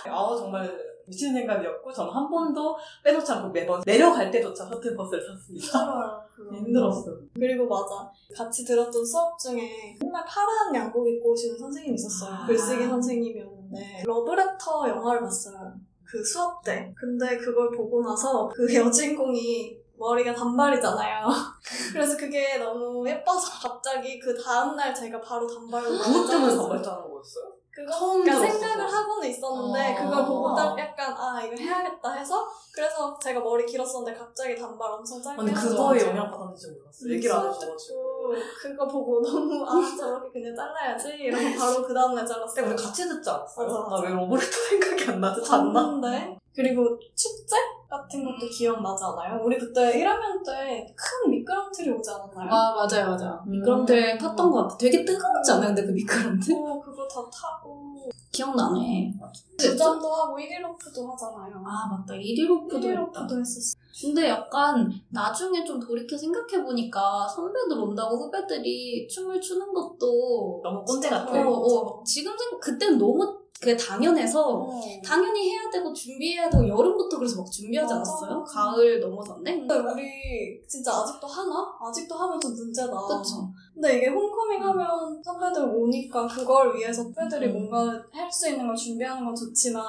아, 0.07 0.35
정말 0.37 0.93
미친 1.05 1.33
생각이었고, 1.33 1.91
저는 1.91 2.11
한 2.11 2.29
번도 2.29 2.77
빼놓지 3.03 3.31
않고 3.31 3.49
매번 3.49 3.81
내려갈 3.81 4.31
때조차 4.31 4.65
셔틀버스를 4.65 5.27
탔습니다. 5.27 6.27
힘들었어요. 6.53 7.15
그리고 7.33 7.67
맞아. 7.67 8.09
같이 8.35 8.63
들었던 8.65 9.05
수업 9.05 9.37
중에 9.37 9.97
맨날 10.01 10.23
파란 10.25 10.73
양복 10.73 11.07
입고 11.07 11.31
오시는 11.31 11.57
선생님이 11.57 11.95
있었어요. 11.95 12.33
아. 12.33 12.45
글쓰기 12.45 12.85
선생님이었는데 12.85 14.03
러브레터 14.05 14.87
영화를 14.89 15.21
봤어요. 15.21 15.73
그 16.05 16.23
수업 16.23 16.63
때. 16.63 16.93
근데 16.95 17.37
그걸 17.37 17.71
보고 17.71 18.01
나서 18.03 18.47
그 18.49 18.73
여주인공이 18.73 19.82
머리가 20.03 20.33
단발이잖아요. 20.35 21.27
그래서 21.93 22.17
그게 22.17 22.57
너무 22.57 23.07
예뻐서 23.07 23.67
갑자기 23.69 24.19
그 24.19 24.37
다음날 24.41 24.93
제가 24.93 25.21
바로 25.21 25.47
단발로 25.47 25.89
그것 25.97 26.27
때문에 26.27 26.53
나왔어요. 26.53 26.57
단발 26.57 26.83
자는 26.83 27.09
거였어요? 27.09 27.53
그거 27.73 28.21
그러니까. 28.21 28.51
생각을 28.51 28.93
하고는 28.93 29.29
있었는데 29.29 29.93
어. 29.97 30.03
그걸 30.03 30.25
보고 30.25 30.53
딱 30.53 30.77
약간 30.77 31.11
아 31.17 31.41
이거 31.41 31.55
해야겠다 31.55 32.11
해서 32.11 32.45
그래서 32.71 33.17
제가 33.19 33.39
머리 33.39 33.65
길었었는데 33.65 34.13
갑자기 34.13 34.55
단발 34.55 34.91
엄청 34.91 35.19
짧게 35.19 35.41
아니, 35.41 35.51
그거에 35.53 36.01
영향 36.01 36.29
받았는지 36.29 36.67
몰랐어요. 36.71 37.13
얘기를 37.13 37.33
안 37.35 37.47
해줘가지고. 37.47 38.35
그거 38.61 38.87
보고 38.87 39.21
너무 39.23 39.65
아 39.65 39.97
저렇게 39.97 40.31
그냥 40.31 40.55
잘라야지 40.55 41.09
이러고 41.13 41.57
바로 41.57 41.87
그 41.87 41.93
다음날 41.93 42.17
근데 42.17 42.33
잘랐어요. 42.33 42.65
우리 42.67 42.75
같이 42.75 43.07
듣지 43.07 43.29
않았어요? 43.29 43.67
맞아, 43.67 43.79
맞아. 43.79 43.95
나왜 44.03 44.09
로브레토 44.13 44.51
생각이 44.69 45.05
안 45.09 45.21
나지? 45.21 45.43
잤나? 45.43 46.37
그리고 46.55 46.99
축제 47.15 47.55
같은 47.93 48.23
것도 48.25 48.49
기억나지 48.49 49.03
않아요? 49.03 49.39
우리 49.43 49.57
그때 49.59 50.01
1학년 50.03 50.43
때 50.43 50.93
큰 50.95 51.29
미끄럼틀이 51.31 51.89
오지 51.91 52.09
않았나요? 52.09 52.49
아 52.51 52.73
맞아요 52.75 53.05
맞아요 53.15 53.43
음. 53.45 53.51
미끄럼틀 53.51 54.17
탔던 54.17 54.51
것 54.51 54.63
같아 54.63 54.77
되게 54.77 55.05
뜨거웠지 55.05 55.51
않아요 55.51 55.67
근데 55.67 55.85
그 55.85 55.91
미끄럼틀? 55.91 56.55
어, 56.55 56.79
그거 56.81 57.07
다 57.07 57.21
타고 57.31 57.93
기억나네. 58.31 59.13
주점도 59.59 60.11
하고 60.11 60.35
1일 60.37 60.67
오프도 60.67 61.07
하잖아요. 61.11 61.53
아 61.63 61.87
맞다 61.87 62.15
1일 62.15 62.49
오프도 62.49 62.79
1일 62.79 63.07
했다. 63.07 63.21
오프도 63.21 63.39
했었어. 63.39 63.77
근데 64.01 64.27
약간 64.27 64.89
나중에 65.09 65.63
좀 65.63 65.79
돌이켜 65.79 66.17
생각해보니까 66.17 67.27
선배들 67.27 67.77
온다고 67.77 68.17
후배들이 68.17 69.07
춤을 69.07 69.39
추는 69.39 69.71
것도 69.71 70.61
너무 70.63 70.83
꼰대 70.83 71.07
어, 71.07 71.11
같아요. 71.11 71.47
어, 71.47 72.03
지금 72.03 72.35
생각 72.35 72.59
그때는 72.59 72.97
너무 72.97 73.37
그게 73.63 73.77
당연해서 73.77 74.41
어. 74.61 74.81
당연히 75.05 75.49
해야 75.51 75.69
되고 75.71 75.93
준비해야 75.93 76.49
되고 76.49 76.67
여름부터 76.67 77.17
그래서 77.17 77.41
막 77.41 77.49
준비하지 77.49 77.93
맞아. 77.93 78.11
않았어요? 78.11 78.43
가을 78.43 78.99
넘어섰네? 78.99 79.59
근데 79.59 79.75
우리 79.75 80.61
진짜 80.67 80.91
아직도 80.91 81.25
하나? 81.27 81.53
아직도 81.81 82.13
하면 82.15 82.39
좀 82.39 82.53
문제다. 82.53 82.91
그쵸. 82.91 83.49
근데 83.73 83.97
이게 83.97 84.07
homecoming 84.09 84.61
하면 84.61 85.21
선배들 85.23 85.63
오니까 85.63 86.27
그걸 86.27 86.75
위해서 86.75 87.03
선배들이 87.03 87.47
음. 87.47 87.53
뭔가 87.69 88.03
할 88.11 88.29
수 88.33 88.49
있는 88.49 88.65
걸 88.67 88.75
준비하는 88.75 89.23
건 89.23 89.35
좋지만. 89.35 89.83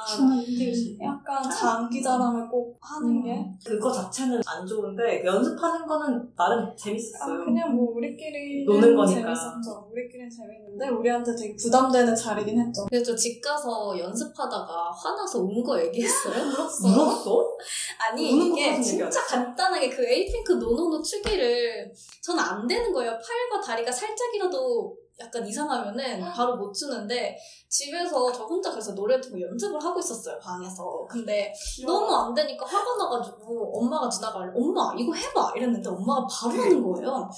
약간 1.03 1.43
장기 1.51 2.03
자랑을 2.03 2.47
꼭 2.49 2.79
하는 2.81 3.23
게 3.23 3.45
그거 3.67 3.91
자체는 3.91 4.41
안 4.47 4.67
좋은데 4.67 5.23
그 5.23 5.27
연습하는 5.29 5.87
거는 5.87 6.31
나름 6.37 6.65
아, 6.67 6.75
재밌었어요. 6.77 7.45
그냥 7.45 7.75
뭐 7.75 7.95
우리끼리 7.95 8.65
노는 8.67 8.95
거니까. 8.95 9.21
재밌었죠. 9.35 9.84
우리끼리는 9.95 10.29
재밌는데 10.29 10.89
우리한테 10.89 11.35
되게 11.37 11.55
부담되는 11.57 12.15
자리긴 12.17 12.61
했죠. 12.61 12.85
그래서 12.91 13.05
저집 13.13 13.41
가서 13.41 13.97
연습하다가 13.99 14.91
화나서 14.91 15.41
운 15.41 15.63
거 15.63 15.81
얘기했어요? 15.81 16.35
울었어. 16.51 16.89
울었어? 16.89 17.57
아니 17.99 18.33
우는 18.33 18.47
이게 18.59 18.81
진짜 18.83 19.25
간단하게 19.25 19.89
그 19.89 20.05
에이핑크 20.05 20.53
노노노 20.55 21.01
추기로 21.01 21.91
저는 22.23 22.43
안 22.43 22.67
되는 22.67 22.93
거예요. 22.93 23.13
팔과 23.13 23.65
다리가 23.65 23.91
살짝이라도 23.93 24.97
약간 25.21 25.47
이상하면은 25.47 26.21
바로 26.33 26.57
못 26.57 26.73
추는데 26.73 27.37
집에서 27.69 28.33
저 28.33 28.45
혼자 28.45 28.71
그래서 28.71 28.95
노래 28.95 29.21
듣고 29.21 29.41
연습을 29.41 29.83
하고 29.83 29.99
있었어요 30.01 30.39
방에서. 30.41 31.07
근데 31.09 31.53
너무 31.87 32.13
안 32.15 32.35
되니까 32.35 32.65
화가 32.67 32.97
나가지고 32.97 33.79
엄마가 33.79 34.09
지나가려 34.09 34.53
엄마 34.55 34.93
이거 34.99 35.15
해봐 35.15 35.53
이랬는데 35.57 35.89
엄마가 35.89 36.27
바로 36.27 36.63
하는 36.63 36.83
거예요. 36.83 37.29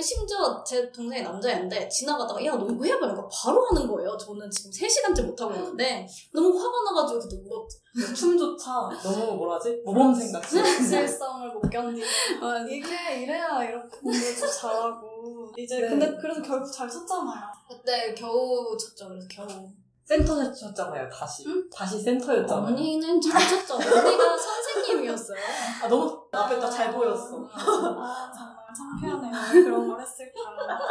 심지어 0.00 0.62
제 0.64 0.90
동생이 0.90 1.22
남자였는데 1.22 1.88
지나가다가 1.88 2.44
야 2.44 2.54
너 2.56 2.66
이거 2.66 2.84
해봐 2.84 2.98
이러니까 3.06 3.28
바로 3.28 3.64
하는 3.66 3.86
거예요. 3.88 4.16
저는 4.16 4.48
지금 4.50 4.70
3시간째 4.70 5.26
못하고 5.26 5.54
있는데 5.54 6.06
너무 6.32 6.56
화가 6.56 6.82
나가지고 6.92 7.20
그때 7.20 7.36
울었죠. 7.36 7.78
춤조차 8.16 8.72
너무 9.04 9.34
뭐라지? 9.36 9.80
모범생 9.84 10.32
같이. 10.32 10.56
실성을 10.88 11.52
못 11.52 11.60
견디고 11.70 12.04
이게 12.68 13.22
이래야 13.22 13.62
이렇게 13.62 13.88
공부도 13.98 14.46
잘하고 14.60 15.52
이제 15.56 15.80
네. 15.80 15.88
근데 15.88 16.16
그래서 16.20 16.42
결국 16.42 16.70
잘 16.72 16.88
쳤잖아 16.88 17.23
요. 17.32 17.52
그때 17.68 18.14
겨우 18.14 18.76
쳤죠. 18.76 19.08
그래서 19.08 19.26
겨우. 19.30 19.68
센터 20.04 20.52
쳤잖아요, 20.52 21.08
다시. 21.08 21.44
응? 21.46 21.68
다시 21.74 21.98
센터였잖아요. 22.02 22.66
언니는 22.66 23.18
잘 23.20 23.40
쳤죠. 23.48 23.74
언니가 23.76 24.36
선생님이었어요. 24.36 25.38
아, 25.82 25.88
너무 25.88 26.22
앞에 26.30 26.58
딱 26.60 26.68
잘 26.70 26.92
보였어. 26.92 27.48
아 27.50 28.30
정말 28.36 28.53
창피하네요. 28.74 29.64
그런 29.64 29.88
걸 29.88 30.00
했을까. 30.00 30.40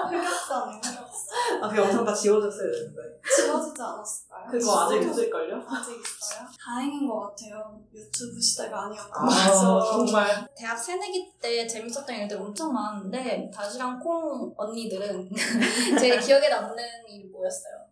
흑역사네 0.09 0.75
흑역사. 0.77 1.35
아, 1.61 1.69
그 1.69 1.77
영상 1.77 2.05
다 2.05 2.13
지워졌어야 2.13 2.71
되는데. 2.71 3.01
지워지지 3.35 3.81
않았을까요? 3.81 4.47
그거 4.49 4.79
아직 4.85 5.01
있을걸요? 5.01 5.55
아직 5.67 5.91
있어요? 5.91 6.47
다행인 6.63 7.07
것 7.07 7.19
같아요. 7.19 7.79
유튜브 7.93 8.39
시대가 8.41 8.85
아니었고. 8.85 9.19
아, 9.19 9.81
정말. 9.91 10.47
대학 10.55 10.75
새내기 10.77 11.33
때 11.41 11.67
재밌었던 11.67 12.15
일들 12.15 12.37
엄청 12.37 12.73
많았는데 12.73 13.51
다시랑 13.53 13.99
콩 13.99 14.53
언니들은 14.57 15.29
제 15.99 16.17
기억에 16.19 16.49
남는 16.49 16.83
일이 17.09 17.27
뭐였어요? 17.29 17.82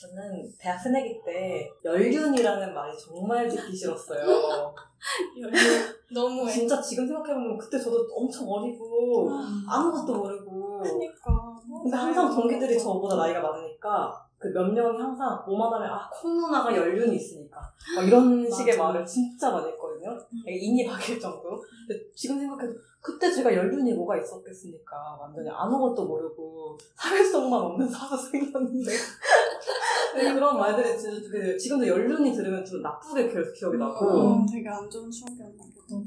저는 0.00 0.52
대학 0.60 0.78
새내기 0.78 1.20
때 1.24 1.68
연륜이라는 1.84 2.72
말이 2.72 2.96
정말 2.96 3.48
듣기 3.48 3.76
싫었어요. 3.76 4.72
너무해. 6.14 6.52
진짜 6.52 6.80
지금 6.80 7.06
생각해보면 7.06 7.58
그때 7.58 7.78
저도 7.78 8.06
엄청 8.14 8.48
어리고 8.48 9.28
아무것도 9.68 10.14
모르고 10.14 10.80
그러니까. 10.82 11.56
근데 11.82 11.96
항상 11.96 12.34
동기들이 12.34 12.78
저보다 12.78 13.16
나이가 13.16 13.40
많으니까 13.40 14.28
그 14.38 14.48
몇 14.52 14.64
명이 14.72 14.96
항상 14.96 15.42
뭐만 15.44 15.72
하면 15.74 15.90
아 15.90 16.08
콩누나가 16.10 16.74
연륜이 16.74 17.16
있으니까 17.16 17.60
막 17.96 18.06
이런 18.06 18.48
식의. 18.48 18.76
말을 18.78 19.04
진짜 19.04 19.50
많이 19.50 19.66
했거든요. 19.70 20.16
되게 20.44 20.56
인이 20.58 20.86
박일 20.86 21.18
정도로. 21.18 21.60
근데 21.88 22.00
지금 22.14 22.38
생각해도 22.38 22.72
그때 23.00 23.32
제가 23.32 23.52
연륜이 23.52 23.92
뭐가 23.94 24.16
있었겠습니까? 24.16 25.18
완전히 25.20 25.48
아무것도 25.50 26.06
모르고 26.06 26.78
사회성만 26.94 27.60
없는 27.60 27.88
사서생이었는데 27.88 28.90
네, 28.90 28.96
그런 30.34 30.56
말들이 30.56 30.98
진짜 30.98 31.28
그 31.30 31.56
지금도 31.56 31.86
연륜이 31.86 32.32
들으면 32.32 32.64
좀 32.64 32.82
나쁘게 32.82 33.28
계속 33.28 33.52
기억이 33.52 33.78
나고 33.78 34.06
어, 34.06 34.46
되게 34.50 34.68
안 34.68 34.88
좋은 34.88 35.10
추억이었나 35.10 35.62
보다. 35.62 36.02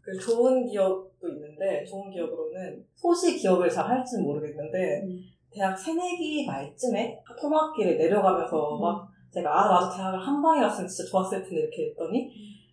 그 0.00 0.18
좋은 0.18 0.66
기억도 0.66 1.28
있는데 1.28 1.84
좋은 1.84 2.10
기억으로는 2.10 2.84
소시 2.94 3.36
기억을 3.36 3.68
잘 3.68 3.88
할지는 3.88 4.24
모르겠는데 4.24 5.02
음. 5.04 5.20
대학 5.50 5.76
새내기 5.76 6.46
말쯤에 6.46 7.20
통학길에 7.40 7.96
내려가면서 7.96 8.76
음. 8.76 8.80
막 8.80 9.08
제가 9.32 9.50
아 9.50 9.68
나도 9.68 9.96
대학을 9.96 10.18
한 10.18 10.42
방에 10.42 10.60
갔으면 10.60 10.88
진짜 10.88 11.10
좋았을 11.10 11.42
텐데 11.42 11.56
이렇게 11.56 11.90
했더니 11.90 12.26
음. 12.26 12.32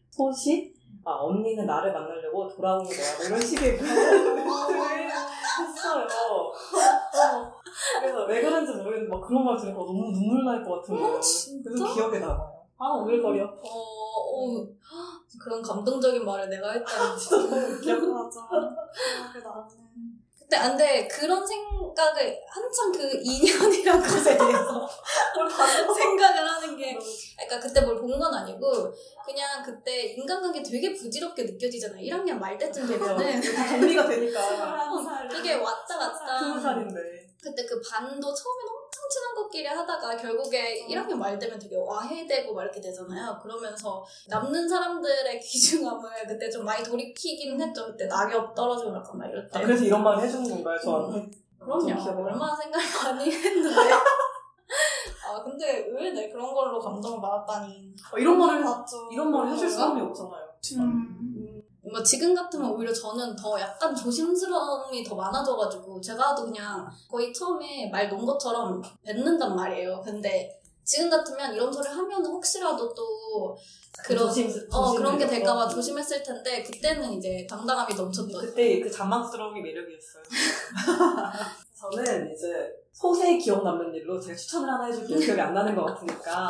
소시 0.10 0.74
아 1.06 1.12
언니는 1.12 1.66
나를 1.66 1.94
만나려고 1.94 2.48
돌아오는 2.48 2.86
거야 2.86 3.18
뭐 3.18 3.26
이런 3.28 3.40
식의 3.40 3.78
말을 3.80 5.10
했어요. 5.60 6.06
어. 6.06 7.49
그래서 8.02 8.26
왜 8.26 8.42
그런지 8.42 8.72
모르겠는데 8.74 9.10
막 9.10 9.22
그런 9.28 9.46
말 9.46 9.58
들으니까 9.58 9.80
너무 9.80 10.12
눈물 10.12 10.44
날 10.46 10.64
것 10.64 10.82
같은 10.82 10.96
거예요. 10.96 11.08
어? 11.16 11.20
그래서 11.64 11.94
기억에 11.94 12.20
남아요. 12.20 12.60
아 12.82 12.88
오글거려. 13.02 13.44
어, 13.44 13.70
어, 13.70 14.68
그런 15.42 15.62
감동적인 15.62 16.24
말을 16.26 16.50
내가 16.50 16.72
했다니. 16.72 17.18
진짜 17.20 17.38
너무 17.38 17.56
웃겨. 17.56 17.94
맞아. 18.14 18.40
기억에 18.50 19.44
나는. 19.44 19.70
근데 20.40 20.56
안 20.58 20.76
돼. 20.76 21.08
그런 21.08 21.46
생각을 21.46 22.40
한참 22.50 22.92
그 22.92 23.22
2년이란 23.22 24.02
것에 24.02 24.36
대해서 24.36 24.90
생각을 25.94 26.38
하는 26.50 26.76
게 26.76 26.98
그러니까 27.38 27.60
그때 27.68 27.82
뭘 27.82 27.96
본 28.02 28.18
건 28.18 28.34
아니고 28.34 28.92
그냥 29.24 29.62
그때 29.64 30.14
인간관계 30.14 30.64
되게 30.64 30.92
부질없게 30.96 31.44
느껴지잖아요. 31.44 32.02
1학년 32.02 32.40
말 32.40 32.58
때쯤 32.58 32.88
되면은 32.88 33.42
다 33.42 33.68
정리가 33.68 34.08
되니까. 34.08 34.40
이게 35.38 35.54
왔다 35.54 35.98
갔다 36.00 36.40
스무 36.40 36.60
살인데. 36.60 37.29
그때 37.42 37.66
그 37.66 37.80
반도 37.82 38.34
처음엔 38.34 38.68
엄청 38.68 39.10
친한 39.10 39.36
것끼리 39.36 39.66
하다가 39.66 40.18
결국에 40.18 40.86
1학년 40.88 41.16
말 41.16 41.40
되면 41.40 41.58
되게 41.58 41.76
와해되고 41.78 42.54
막 42.54 42.64
이렇게 42.64 42.82
되잖아요. 42.82 43.40
그러면서 43.42 44.06
남는 44.28 44.68
사람들의 44.68 45.40
귀중함을 45.42 46.10
그때 46.28 46.50
좀 46.50 46.66
많이 46.66 46.84
돌이키긴 46.84 47.60
했죠. 47.62 47.86
그때 47.88 48.06
낙엽 48.08 48.54
떨어지고 48.54 48.94
약간 48.96 49.18
막 49.18 49.28
이럴 49.28 49.48
때. 49.50 49.60
아, 49.60 49.62
그래서 49.62 49.84
이런 49.86 50.04
말 50.04 50.20
해주는 50.20 50.50
건가요, 50.50 50.78
저한테? 50.80 51.32
그럼요. 51.60 51.80
좀 51.88 51.96
기억나. 51.98 52.32
얼마나 52.32 52.56
생각을 52.56 52.86
많이 53.16 53.32
했는데. 53.32 53.70
아 55.26 55.44
근데 55.44 55.88
왜내 55.94 56.30
그런 56.30 56.54
걸로 56.54 56.80
감동을 56.80 57.22
받았다니. 57.22 57.96
어, 58.14 58.18
이런 58.18 58.38
말을. 58.38 58.64
이런 59.12 59.32
말을 59.32 59.54
해줄 59.54 59.70
사람이 59.70 60.02
없잖아요. 60.02 60.50
음. 60.80 61.29
뭔가 61.90 62.04
지금 62.04 62.36
같으면 62.36 62.72
오히려 62.72 62.94
저는 62.94 63.36
더 63.36 63.60
약간 63.60 63.96
조심스러움이 63.96 65.04
더 65.04 65.16
많아져가지고 65.16 66.00
제가 66.00 66.36
도 66.36 66.46
그냥 66.46 66.88
거의 67.10 67.34
처음에 67.34 67.90
말 67.92 68.08
놓은 68.10 68.26
것처럼 68.26 68.82
뱉는단 69.04 69.56
말이에요. 69.56 70.02
근데 70.06 70.56
지금 70.84 71.10
같으면 71.10 71.54
이런 71.54 71.72
소리를 71.72 71.96
하면 71.96 72.26
혹시라도 72.26 72.94
또 72.94 73.58
그런 74.06 74.28
조심, 74.28 74.50
어 74.72 74.94
그런 74.96 75.18
게. 75.18 75.28
될까봐 75.28 75.68
조심했을 75.68 76.24
텐데 76.24 76.64
그때는 76.64 77.14
이제 77.14 77.46
당당함이 77.50 77.94
넘쳤던. 77.96 78.42
그때 78.42 78.80
그 78.80 78.90
잔망스러움이 78.90 79.62
매력이었어요. 79.62 80.24
저는 81.80 82.32
이제 82.34 82.79
소세 83.00 83.38
기억 83.38 83.64
남는 83.64 83.94
일로 83.94 84.20
제가 84.20 84.36
추천을 84.36 84.70
하나 84.70 84.84
해줄게요. 84.84 85.18
기억이 85.18 85.40
안 85.40 85.54
나는 85.54 85.74
것 85.74 85.86
같으니까. 85.86 86.50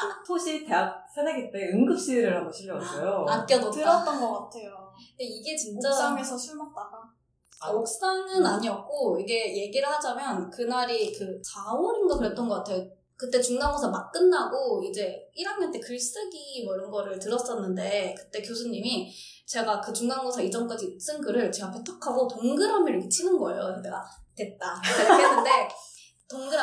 그 0.00 0.26
토시 0.26 0.64
대학 0.64 1.06
새내기 1.14 1.52
때 1.52 1.70
응급실을 1.72 2.36
한번 2.36 2.52
실려왔어요. 2.52 3.24
아껴뒀다. 3.28 3.70
들었던 3.70 4.20
것 4.20 4.32
같아요. 4.32 4.92
근데 5.10 5.22
이게 5.22 5.56
진짜 5.56 5.88
옥상에서 5.88 6.36
술 6.36 6.56
먹다가. 6.56 7.00
아, 7.60 7.70
옥상은 7.70 8.44
아니었고 8.44 9.20
이게 9.20 9.56
얘기를 9.56 9.88
하자면 9.88 10.50
그날이 10.50 11.12
그 11.12 11.40
4월인가 11.40 12.18
그랬던 12.18 12.48
것 12.48 12.56
같아요. 12.56 12.84
그때 13.14 13.40
중간고사 13.40 13.88
막 13.88 14.10
끝나고 14.10 14.82
이제 14.82 15.30
1학년 15.38 15.72
때 15.72 15.78
글쓰기 15.78 16.64
뭐 16.64 16.74
이런 16.74 16.90
거를 16.90 17.20
들었었는데 17.20 18.16
그때 18.18 18.42
교수님이 18.42 19.12
제가 19.46 19.80
그 19.80 19.92
중간고사 19.92 20.42
이전까지 20.42 20.98
쓴 20.98 21.20
글을 21.20 21.52
제 21.52 21.62
앞에 21.62 21.78
탁 21.84 22.04
하고 22.04 22.26
동그라미를 22.26 22.94
이렇게 22.98 23.08
치는 23.08 23.38
거예요. 23.38 23.62
그래서 23.62 23.80
내가 23.80 24.04
됐다 24.34 24.82
이렇게 24.84 25.22
했는데 25.22 25.68
동 25.68 25.83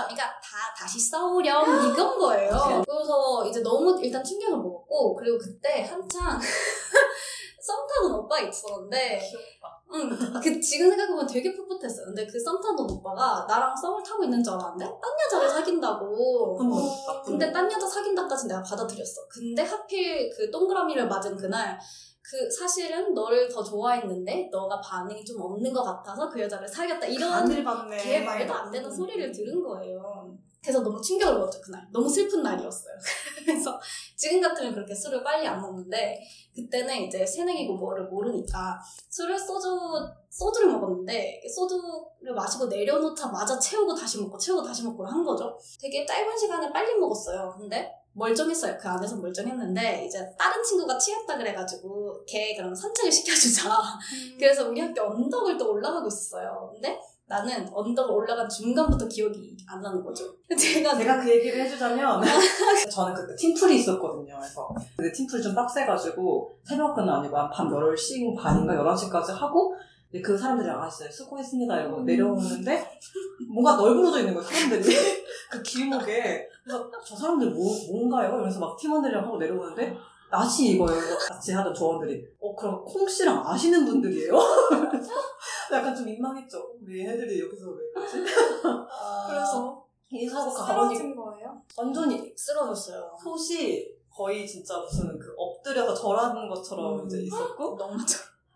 그라미가 0.02 0.24
다 0.24 0.74
다시 0.78 0.99
써오렴 0.99 1.91
이건 1.91 2.18
거예요. 2.20 2.84
그래서 2.88 3.45
이제 3.47 3.62
너무 3.62 3.99
일단 4.02 4.24
충격을 4.24 4.58
먹었고 4.58 5.16
그리고 5.16 5.38
그때 5.38 5.84
한창 5.84 6.39
썸 7.62 7.76
타는 7.88 8.16
오빠가 8.16 8.41
있었는데 8.41 9.20
귀엽다. 9.20 9.82
응, 9.93 10.10
그 10.41 10.60
지금 10.60 10.89
생각해보면 10.89 11.28
되게 11.28 11.54
풋풋했어요. 11.54 12.06
근데 12.08 12.26
그 12.26 12.39
썸 12.39 12.60
타던 12.60 12.89
오빠가 12.89 13.45
나랑 13.47 13.76
썸을 13.76 14.02
타고 14.04 14.24
있는 14.24 14.43
줄 14.43 14.54
알았는데 14.54 14.86
딴 14.86 15.12
여자를 15.26 15.49
사귄다고. 15.49 16.58
어, 16.60 17.22
근데 17.24 17.45
놈. 17.47 17.54
딴 17.54 17.72
여자 17.72 17.86
사귄다까지 17.88 18.47
내가 18.47 18.64
받아들였어. 18.64 19.28
근데 19.30 19.62
하필 19.62 20.30
그 20.36 20.49
동그라미를 20.49 21.08
맞은 21.08 21.36
그날 21.38 21.80
그 22.24 22.50
사실은 22.52 23.14
너를 23.14 23.50
더 23.50 23.64
좋아했는데 23.64 24.50
너가 24.52 24.80
반응이 24.80 25.26
좀 25.26 25.42
없는 25.42 25.74
것 25.74 25.84
같아서 25.84 26.30
그 26.30 26.40
여자를 26.42 26.68
사귀었다 26.68 27.06
이런. 27.08 27.46
걔 27.98 28.20
말도 28.22 28.54
안 28.54 28.72
되는 28.72 28.92
소리를 28.92 29.32
들은 29.32 29.64
거예요. 29.64 30.38
그래서 30.62 30.80
너무 30.82 31.02
충격을 31.02 31.40
먹었죠 31.40 31.60
그날. 31.60 31.88
너무 31.92 32.08
슬픈 32.08 32.44
날이었어요. 32.44 32.94
그래서 33.44 33.80
지금 34.16 34.40
같으면 34.40 34.74
그렇게 34.74 34.94
술을 34.94 35.24
빨리 35.24 35.48
안 35.48 35.60
먹는데 35.60 36.22
그때는 36.56 36.96
이제 37.02 37.26
새내기고 37.26 37.78
뭐를 37.78 38.06
모르니까 38.06 38.80
술을 39.10 39.38
소주 39.40 39.68
소주를 40.30 40.72
먹었는데 40.72 41.42
소주를 41.54 42.36
마시고 42.36 42.68
내려놓자마자 42.68 43.58
채우고 43.58 43.96
다시 43.96 44.22
먹고 44.22 44.38
채우고 44.38 44.62
다시 44.62 44.84
먹고 44.84 45.04
한 45.04 45.24
거죠. 45.24 45.58
되게 45.82 46.06
짧은 46.06 46.38
시간에 46.38 46.72
빨리 46.72 46.96
먹었어요. 46.96 47.56
근데 47.58 47.92
멀쩡했어요. 48.14 48.78
그 48.78 48.88
안에서 48.88 49.18
멀쩡했는데 49.18 50.05
이제 50.05 50.20
다른 50.38 50.62
친구가 50.64 50.97
취했다 50.97 51.38
그래가지고 51.38 52.24
걔 52.26 52.55
그럼 52.55 52.74
산책을 52.76 53.12
시켜주자. 53.12 53.70
음. 53.70 54.38
그래서 54.38 54.70
우리 54.70 54.82
학교 54.82 55.01
언덕을 55.03 55.57
또 55.57 55.72
올라가고 55.72 56.07
있었어요. 56.07 56.70
근데 56.74 56.99
나는 57.26 57.70
언덕을 57.74 58.14
올라간 58.14 58.49
중간부터 58.49 59.07
기억이 59.07 59.55
안 59.66 59.82
나는 59.82 60.03
거죠. 60.03 60.36
제가 60.57 60.97
제가 60.97 61.22
그 61.22 61.30
얘기를 61.30 61.62
해주자면 61.62 62.22
저는 62.91 63.14
그때 63.14 63.36
팀플이 63.36 63.78
있었거든요. 63.78 64.36
그래서 64.38 64.76
근데 64.97 65.12
팀플 65.14 65.41
좀 65.41 65.55
빡세가지고 65.55 66.57
새벽은 66.66 67.07
아니고 67.07 67.38
한밤 67.38 67.70
10시 67.70 68.38
반인가 68.38 68.74
11시까지 68.74 69.32
하고 69.34 69.74
그 70.22 70.38
사람들이랑 70.38 70.82
아 70.82 70.89
진짜 70.89 71.09
수고했습니다 71.09 71.80
이러고 71.80 71.99
음. 71.99 72.05
내려오는데 72.05 72.86
뭔가 73.47 73.78
널브러져 73.78 74.20
있는 74.20 74.34
거예요 74.34 74.45
사람들이 74.45 74.93
그 75.49 75.64
길목에 75.64 76.49
그래서 76.64 76.89
저 77.05 77.16
사람들 77.16 77.51
뭐, 77.51 77.66
뭔가요? 77.91 78.30
이러면서 78.30 78.59
막 78.59 78.78
팀원들이랑 78.78 79.26
하고 79.26 79.38
내려오는데 79.38 79.97
낯이 80.30 80.70
이거예요 80.76 81.18
같이 81.18 81.51
하던 81.51 81.74
조원들이 81.74 82.26
어 82.39 82.55
그럼 82.55 82.86
콩씨랑 82.86 83.45
아시는 83.45 83.86
분들이에요? 83.86 84.34
약간 85.74 85.95
좀 85.95 86.05
민망했죠 86.05 86.74
왜 86.86 87.01
얘네들이 87.03 87.41
여기서 87.41 87.70
왜 87.72 87.78
그러지? 87.93 88.24
그래서 89.28 89.82
인사하고 90.12 90.53
가보니 90.53 90.95
쓰러진 90.95 91.16
거예요? 91.16 91.62
완전히 91.78 92.34
쓰러졌어요. 92.36 93.18
솥이 93.18 93.88
거의 94.09 94.45
진짜 94.45 94.78
무슨 94.80 95.18
그 95.18 95.34
엎드려서 95.38 95.93
절하는 95.93 96.49
것처럼 96.49 96.99
음. 96.99 97.05
이제 97.05 97.22
있었고 97.22 97.78
너무. 97.78 97.97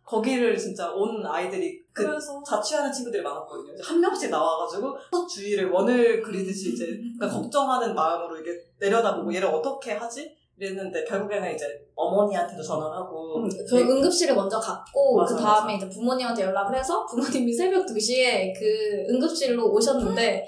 거기를 0.06 0.58
진짜 0.58 0.92
온 0.92 1.26
아이들이 1.26 1.84
그 1.92 2.06
그래서. 2.06 2.44
자취하는 2.44 2.92
친구들이 2.92 3.24
많았거든요. 3.24 3.76
한 3.82 4.00
명씩 4.00 4.30
나와가지고 4.30 4.96
솥 5.12 5.28
주위를 5.28 5.72
원을 5.72 6.22
그리듯이 6.22 6.74
이제 6.74 6.86
그러니까 7.18 7.30
걱정하는 7.30 7.96
마음으로 7.96 8.40
이게 8.40 8.52
내려다보고 8.80 9.34
얘를 9.34 9.48
어떻게 9.48 9.94
하지? 9.94 10.36
이랬는데 10.58 11.04
결국에는 11.04 11.54
이제 11.54 11.66
어머니한테도 11.96 12.64
전화를 12.64 12.96
하고 12.96 13.40
음, 13.40 13.50
저희 13.68 13.84
응급실에 13.84 14.34
먼저 14.34 14.58
갔고 14.58 15.26
그 15.26 15.36
다음에 15.36 15.76
이제 15.76 15.90
부모님한테 15.90 16.44
연락을 16.44 16.78
해서 16.78 17.06
부모님이 17.06 17.52
새벽 17.54 17.86
2시에 17.86 18.58
그 18.58 19.14
응급실로 19.14 19.70
오셨는데 19.74 20.46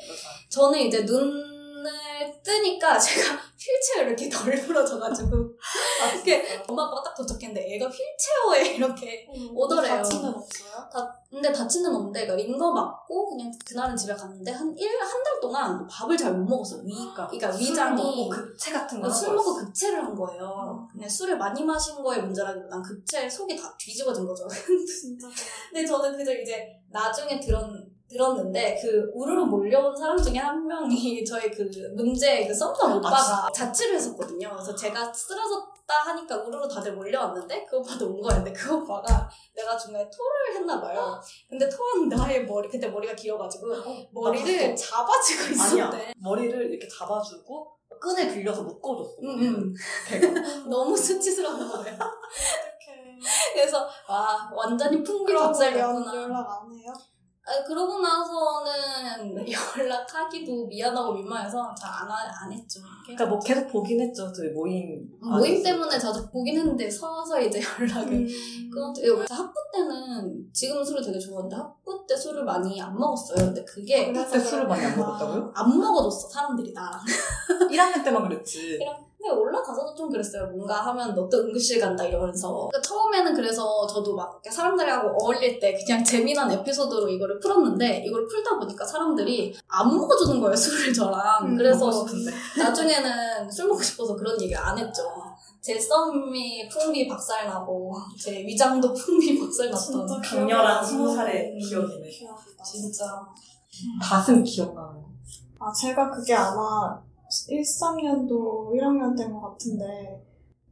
저는 0.50 0.80
이제 0.80 1.02
눈을 1.02 1.44
뜨니까 2.42 2.96
제가 2.98 3.38
휠체어 3.58 4.08
이렇게 4.08 4.30
덜 4.30 4.54
부러져가지고 4.56 5.47
아, 6.02 6.12
이렇게 6.14 6.64
엄마 6.68 6.84
아빠가 6.86 7.04
딱 7.04 7.16
도착했는데 7.16 7.76
애가 7.76 7.88
휠체어에 7.90 8.76
이렇게 8.78 9.28
오더래요. 9.54 9.98
다친 9.98 10.22
데는 10.22 10.34
없어요? 10.36 10.72
근데 11.30 11.52
다친 11.52 11.84
데는 11.84 11.96
없는데 11.98 12.26
그러니까 12.26 12.48
링거 12.48 12.72
맞고 12.72 13.30
그냥 13.30 13.52
그날은 13.66 13.96
집에 13.98 14.14
갔는데 14.14 14.52
한 14.52 14.74
일 14.78 14.88
한 15.02 15.24
달 15.24 15.40
동안 15.42 15.88
밥을 15.88 16.16
잘 16.18 16.34
못 16.34 16.46
먹었어요. 16.48 16.84
위 16.86 16.94
그러니까 17.14 17.52
술 17.52 17.62
위장이 17.62 17.96
먹고 18.02 18.30
급체 18.30 18.72
같은 18.72 19.02
거 19.02 19.10
술 19.10 19.34
먹고 19.36 19.56
급체를 19.56 20.04
한 20.04 20.16
거예요. 20.16 20.88
그냥 20.92 21.10
술을 21.10 21.38
많이 21.38 21.64
마신 21.64 21.96
거의 22.02 22.22
문제라기보단 22.22 22.82
급체 22.82 23.30
속이 23.30 23.56
다 23.56 23.74
뒤집어진 23.78 24.26
거죠. 24.26 24.48
진짜 24.48 25.28
근데 25.72 25.86
저는 25.86 26.18
그저 26.18 26.32
이제 26.34 26.68
나중에 26.90 27.40
들었, 27.40 27.62
들었는데 28.10 28.80
그 28.82 29.12
우르르 29.14 29.44
몰려온 29.46 29.96
사람 29.96 30.18
중에 30.18 30.38
한 30.38 30.66
명이 30.66 31.24
저희 31.26 31.52
그 31.52 31.70
문제 31.96 32.48
그 32.48 32.54
썸남 32.54 32.98
오빠가 32.98 33.50
자취를 33.54 33.96
했었거든요. 33.96 34.50
그래서 34.52 34.74
제가 34.76 35.12
쓰러졌다 35.14 35.94
하니까 36.06 36.38
우르르 36.38 36.68
다들 36.68 36.94
몰려왔는데 36.96 37.66
그 37.66 37.78
오빠도 37.78 38.08
온 38.08 38.22
거였는데 38.22 38.54
그 38.54 38.74
오빠가 38.76 39.30
내가 39.56 39.78
중간에 39.78 40.10
토를 40.10 40.56
했나 40.56 40.80
봐요. 40.82 41.20
근데 41.50 41.68
토한 41.70 42.08
나의 42.10 42.46
머리 42.46 42.70
그때 42.70 42.88
머리가 42.88 43.14
길어가지고 43.16 43.68
머리를 44.14 44.76
잡아주고 44.76 45.54
있었대. 45.54 45.82
아니야 45.82 46.14
머리를 46.18 46.72
이렇게 46.72 46.88
잡아주고 46.88 47.74
끈을 48.00 48.32
빌려서 48.32 48.62
묶어줬어. 48.64 49.16
응, 49.24 49.30
응. 49.42 49.74
걔가. 50.08 50.30
너무 50.70 50.96
수치스러운 50.96 51.58
거예요. 51.68 51.96
어떡해. 51.98 53.20
그래서 53.54 53.88
와 54.08 54.50
완전히 54.54 55.02
풍비. 55.04 55.34
연- 55.34 56.06
연락 56.16 56.62
안 56.62 56.76
해요? 56.78 56.94
아, 57.50 57.64
그러고 57.64 58.00
나서는 58.02 59.38
연락하기도 59.80 60.68
미안하고 60.68 61.14
민망해서 61.14 61.74
잘 61.74 61.90
안 61.90 62.08
안 62.10 62.52
했죠. 62.52 62.82
그러니까 63.04 63.26
뭐 63.26 63.40
계속 63.40 63.68
보긴 63.72 64.02
했죠. 64.02 64.32
저희 64.34 64.50
모임 64.50 65.10
모임 65.22 65.54
안에서. 65.54 65.64
때문에 65.64 65.98
자주 65.98 66.30
보긴 66.30 66.58
했는데 66.58 66.90
서서히 66.90 67.48
이제 67.48 67.60
연락을 67.80 68.14
음. 68.14 68.94
그래서 68.94 69.34
학부 69.34 69.54
때는 69.74 70.50
지금 70.54 70.84
술을 70.84 71.02
되게 71.02 71.18
좋아하는데 71.18 71.56
학부 71.56 72.06
때 72.08 72.16
술을 72.18 72.44
많이 72.44 72.80
안 72.82 72.94
먹었어요. 72.98 73.38
근데 73.48 73.64
그게 73.64 74.08
그래서 74.12 74.26
그때 74.26 74.40
술을 74.40 74.68
많이 74.68 74.86
안. 74.86 74.98
먹었다고요? 74.98 75.52
안 75.56 75.78
먹어줬어 75.80 76.28
사람들이 76.30 76.74
나랑. 76.74 77.00
1학년 77.72 78.04
때만 78.04 78.28
그랬지. 78.28 78.80
근데 79.28 79.40
올라가서도 79.42 79.94
좀 79.96 80.10
그랬어요. 80.10 80.48
뭔가 80.48 80.76
하면 80.86 81.14
너 81.14 81.28
또 81.30 81.40
응급실 81.40 81.82
간다 81.82 82.06
이러면서. 82.06 82.70
그러니까 82.72 82.82
처음에는 82.82 83.34
그래서 83.34 83.86
저도 83.86 84.16
막 84.16 84.42
사람들하고 84.50 85.10
어울릴 85.22 85.60
때 85.60 85.74
그냥 85.74 86.02
재미난 86.02 86.50
에피소드로 86.50 87.10
이거를 87.10 87.38
풀었는데 87.40 88.04
이걸 88.06 88.26
풀다 88.26 88.58
보니까 88.58 88.86
사람들이 88.86 89.54
안 89.68 89.94
먹어주는 89.94 90.40
거예요 90.40 90.56
술을 90.56 90.94
저랑. 90.94 91.46
음, 91.48 91.58
그래서. 91.58 92.06
나중에는 92.58 93.52
술 93.52 93.68
먹고 93.68 93.82
싶어서 93.84 94.16
그런 94.16 94.42
얘기 94.42 94.56
안 94.56 94.78
했죠. 94.78 95.04
제 95.62 95.78
썸이 95.78 96.70
풍비 96.70 97.10
박살나고 97.10 97.94
제 98.18 98.40
위장도 98.46 98.94
풍비 98.94 99.38
박살났던 99.38 100.08
진짜 100.08 100.22
강렬한 100.38 100.86
스무 100.86 101.10
안 101.10 101.16
살의 101.18 101.34
나네. 101.50 101.60
기억이네. 101.60 102.10
기억이다. 102.10 102.64
진짜. 102.64 103.06
가슴 104.02 104.42
기억나는 104.44 105.02
거. 105.02 105.08
아, 105.60 105.74
제가 105.74 106.10
그게 106.10 106.34
아마 106.34 106.98
1, 107.50 107.62
3년도 107.62 108.72
1학년 108.74 109.18
때인 109.18 109.34
것 109.34 109.42
같은데, 109.52 110.24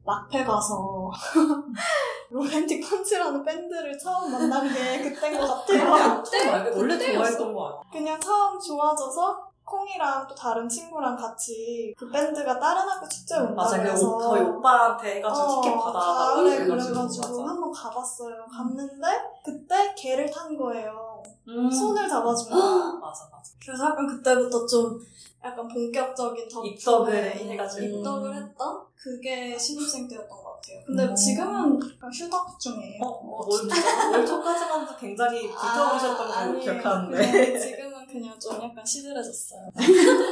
락페 0.06 0.44
가서 0.44 1.10
로맨틱 2.30 2.88
펀치라는 2.90 3.44
밴드를 3.44 3.98
처음 3.98 4.32
만난 4.32 4.72
게 4.74 5.02
그때인 5.10 5.40
것 5.40 5.48
같아요. 5.48 6.22
그때 6.24 6.52
말고 6.52 6.78
원래. 6.80 7.14
좋아했던 7.14 7.54
거 7.54 7.68
아니야? 7.68 7.82
그냥 7.92 8.20
처음 8.20 8.60
좋아져서 8.60 9.46
콩이랑 9.64 10.28
또 10.28 10.36
다른 10.36 10.70
친구랑 10.70 11.16
같이 11.16 11.94
그 11.98 12.08
밴드가 12.10 12.60
다른 12.60 12.82
학교 12.88 13.08
축제 13.08 13.36
온다 13.36 13.54
맞아, 13.56 13.82
그 13.82 13.90
오- 14.06 14.22
저희 14.22 14.42
오빠한테 14.44 15.16
해가지고 15.16 15.46
어, 15.48 15.62
티켓 15.62 15.76
받아. 15.76 16.00
가을에 16.00 16.58
그래가지고. 16.58 16.94
그래가지고 16.94 17.42
맞아. 17.42 17.50
한번 17.52 17.72
가봤어요. 17.72 18.36
갔는데 18.52 19.08
그때 19.44 19.96
계를 19.96 20.30
탄 20.30 20.56
거예요. 20.56 21.05
음. 21.48 21.70
손을 21.72 22.08
거야. 22.50 22.60
맞아, 23.02 23.30
맞아. 23.32 23.52
그래서 23.64 23.86
약간 23.86 24.08
그때부터 24.08 24.66
좀 24.66 25.00
약간 25.44 25.68
본격적인 25.68 26.50
접촉에 26.50 26.70
입덕을 26.70 27.14
음, 27.14 27.52
해가지고. 27.52 27.98
입덕을 28.00 28.30
음. 28.32 28.36
했던 28.36 28.82
그게 28.96 29.58
신입생 29.58 30.08
때였던 30.08 30.30
것 30.30 30.56
같아요. 30.56 30.82
근데 30.86 31.04
음. 31.04 31.16
지금은 31.16 31.80
약간 31.80 32.12
휴덕 32.12 32.60
중이에요. 32.60 33.04
어, 33.04 33.08
어, 33.08 33.48
월, 33.48 33.70
월초까지만 34.12 34.82
해도 34.82 34.98
굉장히 34.98 35.48
불타오르셨던 35.52 36.18
걸로 36.18 36.34
아니에요. 36.34 36.60
기억하는데. 36.60 37.60
지금은 37.60 37.95
그냥 38.16 38.40
좀 38.40 38.54
약간 38.64 38.86
시들해졌어요. 38.86 39.60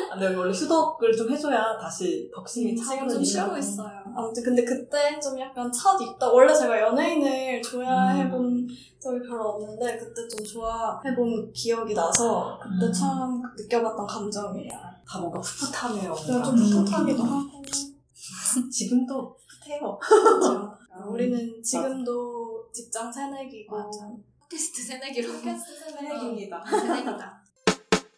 아, 0.09 0.17
근데 0.17 0.34
원래 0.36 0.53
휴덕을 0.53 1.11
좀 1.15 1.29
해줘야 1.29 1.77
다시 1.77 2.31
덕심이 2.34 2.73
지금 2.75 2.84
차오르니까. 2.86 3.13
좀 3.13 3.23
쉬고 3.23 3.57
있어요. 3.57 3.99
아무튼 4.15 4.41
근데 4.43 4.63
그때 4.63 5.19
좀 5.19 5.38
약간 5.38 5.69
첫 5.69 5.99
입덕 6.01 6.34
원래 6.34 6.53
제가 6.53 6.79
연예인을 6.79 7.61
좋아해본 7.61 8.67
적이 9.01 9.19
별로 9.27 9.49
없는데 9.49 9.97
그때 9.97 10.25
좀 10.29 10.45
좋아해본 10.45 11.51
기억이 11.51 11.93
나서 11.93 12.57
그때 12.63 12.86
음. 12.86 12.93
처음 12.93 13.41
느껴봤던 13.57 14.07
감정이에요. 14.07 14.69
다 15.05 15.19
뭔가 15.19 15.41
풋풋하네요. 15.41 16.13
그냥 16.13 16.43
좀. 16.43 16.55
풋풋하기도 16.55 17.21
하고 17.23 17.61
지금도 18.71 19.36
풋해요. 19.65 19.99
그렇죠. 19.99 20.71
우리는 21.11 21.61
지금도 21.61 22.69
직장 22.71 23.11
새내기고. 23.11 23.75
팟캐스트 24.39 24.81
새내기로. 24.84 25.34
팟캐스트 25.34 25.79
새내기입니다. 25.91 26.63
새내기다. 26.69 27.42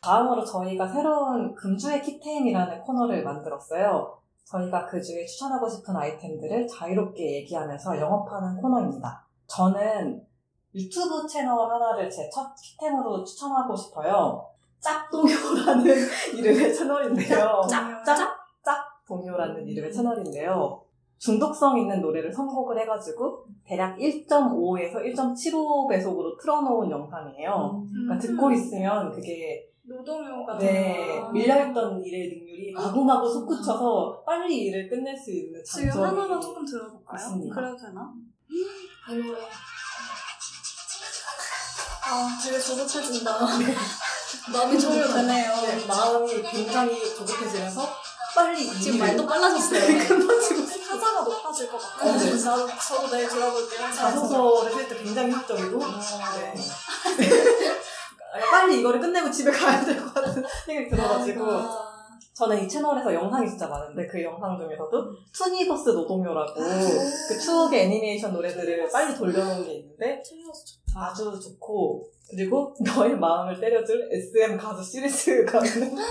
다음으로 0.06 0.46
저희가 0.46 0.88
새로운 0.88 1.56
금주의 1.56 2.00
키템이라는 2.02 2.82
코너를 2.82 3.24
만들었어요. 3.24 4.16
저희가 4.46 4.86
그 4.86 5.02
중에 5.02 5.26
추천하고 5.26 5.68
싶은 5.68 5.96
아이템들을 5.96 6.68
자유롭게 6.68 7.38
얘기하면서 7.38 8.00
영업하는 8.00 8.62
코너입니다. 8.62 9.26
저는 9.48 10.22
유튜브 10.76 11.26
채널 11.28 11.72
하나를 11.72 12.10
제 12.10 12.30
첫 12.32 12.54
키템으로 12.56 13.24
추천하고 13.24 13.76
싶어요. 13.76 14.46
짝동요라는 14.80 15.86
이름의 16.38 16.76
채널인데요. 16.76 17.62
짝, 17.68 18.04
짝, 18.06 18.38
짝동요라는 18.64 19.68
이름의 19.68 19.92
채널인데요. 19.92 20.82
중독성 21.18 21.80
있는 21.80 22.02
노래를 22.02 22.32
선곡을 22.32 22.80
해가지고 22.82 23.46
대략 23.66 23.98
1.5에서 23.98 24.96
1.75배속으로 25.16 26.38
틀어놓은 26.40 26.92
영상이에요. 26.92 27.84
그러니까 27.92 28.20
듣고 28.20 28.52
있으면 28.52 29.12
그게 29.12 29.68
노동요 29.88 30.46
같은 30.46 30.66
네, 30.66 31.20
거. 31.22 31.30
밀려있던 31.32 32.04
일의 32.04 32.30
능률이 32.30 32.74
마구마구 32.74 33.32
솟구쳐서 33.32 34.24
빨리 34.26 34.66
일을 34.66 34.90
끝낼 34.90 35.16
수 35.16 35.32
있는 35.32 35.64
장점이 35.64 35.92
지금 35.92 36.04
하나만 36.06 36.42
조금 36.42 36.66
들어볼까요? 36.66 37.16
있습니다. 37.18 37.56
그래도 37.56 37.78
되나? 37.78 38.12
이 38.50 39.16
노래. 39.16 39.40
아, 42.08 42.40
되게 42.44 42.60
조급해진다. 42.60 43.40
마음이 44.54 44.80
조금 44.80 45.02
조금 45.02 45.16
되네요. 45.16 45.56
네, 45.62 45.86
마음이 45.88 46.42
굉장히 46.42 47.16
조급해지면서 47.16 47.88
빨리 48.36 48.66
이 48.68 48.82
지금 48.82 49.00
말도 49.00 49.26
빨라졌어요. 49.26 50.08
끝마치고 50.08 50.66
싶어. 50.66 50.86
타자가 51.00 51.22
높아질 51.24 51.72
것 51.72 51.78
같아요. 51.78 52.12
어, 52.12 52.18
네. 52.18 52.38
저도 52.38 53.10
내일 53.12 53.30
들어볼게요. 53.30 53.92
자소서를 53.94 54.74
쓸 54.74 54.88
때 54.90 55.04
굉장히 55.04 55.32
효율적이고 55.32 55.80
네. 55.80 56.54
빨리 58.56 58.80
이거를 58.80 59.00
끝내고 59.00 59.30
집에 59.30 59.52
가야 59.52 59.84
될 59.84 59.98
것 59.98 60.14
같은 60.14 60.44
생각이 60.66 60.90
들어가지고. 60.90 61.46
아, 61.52 61.92
저는 62.34 62.62
이 62.66 62.68
채널에서 62.68 63.14
영상이 63.14 63.48
진짜 63.48 63.66
많은데 63.68 64.06
그 64.08 64.22
영상 64.22 64.58
중에서도 64.60 65.10
투니버스 65.34 65.90
노동요라고 65.92 66.54
그 66.54 67.40
추억의 67.40 67.84
애니메이션 67.86 68.34
노래들을 68.34 68.90
빨리 68.92 69.16
돌려놓은 69.16 69.64
게 69.64 69.74
있는데 69.76 70.22
아주 70.98 71.40
좋고 71.40 72.04
그리고 72.30 72.76
너의 72.84 73.18
마음을 73.18 73.58
때려줄 73.58 74.10
SM 74.12 74.58
가수 74.58 74.84
시리즈가 74.84 75.60
있는데 75.66 76.02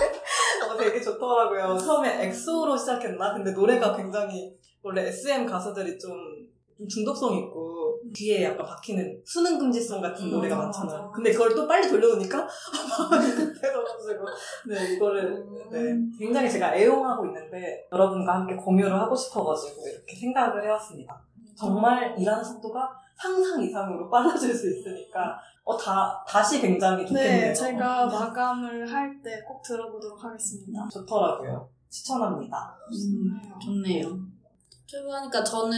어, 0.67 0.77
되게 0.79 0.99
좋더라고요. 1.03 1.77
처음에 1.79 2.25
엑소로 2.29 2.75
시작했나? 2.75 3.35
근데 3.35 3.51
노래가 3.51 3.95
굉장히 3.95 4.55
원래 4.83 5.03
SM 5.09 5.45
가수들이 5.45 5.99
좀, 5.99 6.13
좀 6.79 6.89
중독성 6.89 7.35
있고 7.37 7.64
귀에 8.15 8.45
약간 8.45 8.65
박히는 8.67 9.21
수능 9.25 9.59
금지송 9.59 10.01
같은 10.01 10.27
음, 10.27 10.31
노래가 10.31 10.57
맞아, 10.57 10.67
많잖아요. 10.67 10.99
맞아. 11.03 11.11
근데 11.15 11.33
그걸 11.33 11.55
또 11.55 11.67
빨리 11.69 11.89
돌려놓으니까 11.89 12.39
마음이 13.11 13.31
급해져가지고 13.35 14.25
네 14.69 14.95
이거를 14.95 15.45
네, 15.71 15.95
굉장히 16.19 16.51
제가 16.51 16.75
애용하고 16.75 17.27
있는데 17.27 17.87
여러분과 17.93 18.35
함께 18.37 18.55
공유를 18.57 18.93
하고 18.99 19.15
싶어가지고 19.15 19.83
이렇게 19.89 20.17
생각을 20.17 20.65
해왔습니다. 20.65 21.21
정말 21.57 22.15
일하는 22.19 22.43
속도가 22.43 22.91
상상 23.17 23.63
이상으로 23.63 24.09
빨라질 24.11 24.55
수 24.55 24.69
있으니까 24.71 25.39
어, 25.65 25.77
다, 25.79 26.23
다시 26.29 26.61
굉장히 26.61 27.07
좋겠네요. 27.07 27.41
네, 27.49 27.53
제가 27.55 28.07
마감을 28.07 28.91
할 28.93 29.23
때 29.23 29.43
꼭 29.47 29.63
들어보도록 29.63 30.23
하겠습니다. 30.23 30.87
좋더라고요. 30.93 31.69
추천합니다. 31.89 32.77
음, 32.93 33.41
좋네요. 33.63 34.19
출근하니까 34.99 35.43
저는 35.43 35.77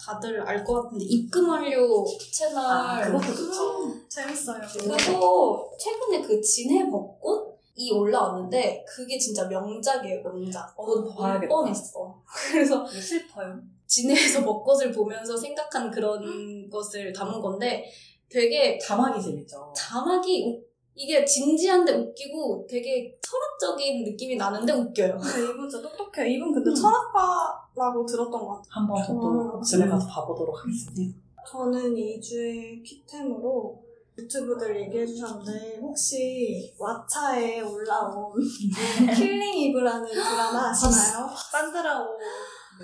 다들 0.00 0.40
알 0.42 0.64
것 0.64 0.82
같은데 0.82 1.04
입금 1.04 1.48
완료 1.48 2.04
채널 2.32 2.64
아, 2.64 3.04
그것도 3.04 3.34
좋죠. 3.34 4.08
재밌어요. 4.08 4.60
그리고 4.96 5.70
최근에 5.78 6.22
그 6.22 6.40
진해 6.40 6.88
벚꽃 6.88 7.58
이 7.74 7.90
올라왔는데 7.90 8.84
그게 8.86 9.18
진짜 9.18 9.48
명작이에요 9.48 10.22
명작. 10.22 10.72
어, 10.76 10.84
곧 10.84 11.12
봐야겠다. 11.16 11.52
뻔했어. 11.52 12.22
그래서 12.24 12.86
슬퍼요. 12.86 13.58
진해에서 13.86 14.44
벚꽃을 14.44 14.92
보면서 14.92 15.36
생각한 15.36 15.90
그런 15.90 16.70
것을 16.70 17.12
담은 17.12 17.40
건데 17.40 17.84
되게 18.28 18.78
자막이 18.78 19.20
재밌죠. 19.20 19.72
자막이 19.76 20.44
우- 20.46 20.62
이게 20.96 21.24
진지한데 21.24 21.92
웃기고 21.92 22.64
되게 22.70 23.18
철학적인 23.20 24.04
느낌이 24.04 24.36
나는데 24.36 24.72
웃겨요. 24.72 25.18
근데 25.18 25.42
이분 25.42 25.68
진짜 25.68 25.88
똑똑해요. 25.88 26.26
이분 26.32 26.52
근데 26.52 26.70
음. 26.70 26.74
철학과 26.74 27.63
라고 27.76 28.06
들었던 28.06 28.30
것 28.30 28.48
같아요. 28.48 28.62
한 28.70 28.86
번 28.86 29.02
저도 29.04 29.30
음. 29.30 29.50
꼭 29.52 29.62
집에 29.62 29.86
가서 29.86 30.06
봐보도록 30.06 30.56
하겠습니다. 30.62 31.18
저는 31.50 31.94
2주의 31.94 32.82
키템으로 32.84 33.82
유튜브들 34.16 34.80
얘기해 34.82 35.04
주셨는데 35.04 35.78
혹시 35.82 36.72
왓챠에 36.78 37.68
올라온 37.68 38.32
킬링 39.16 39.54
이브라는 39.58 40.06
드라마 40.08 40.70
아시나요? 40.70 41.28
산드라 41.50 42.00
오 42.00 42.06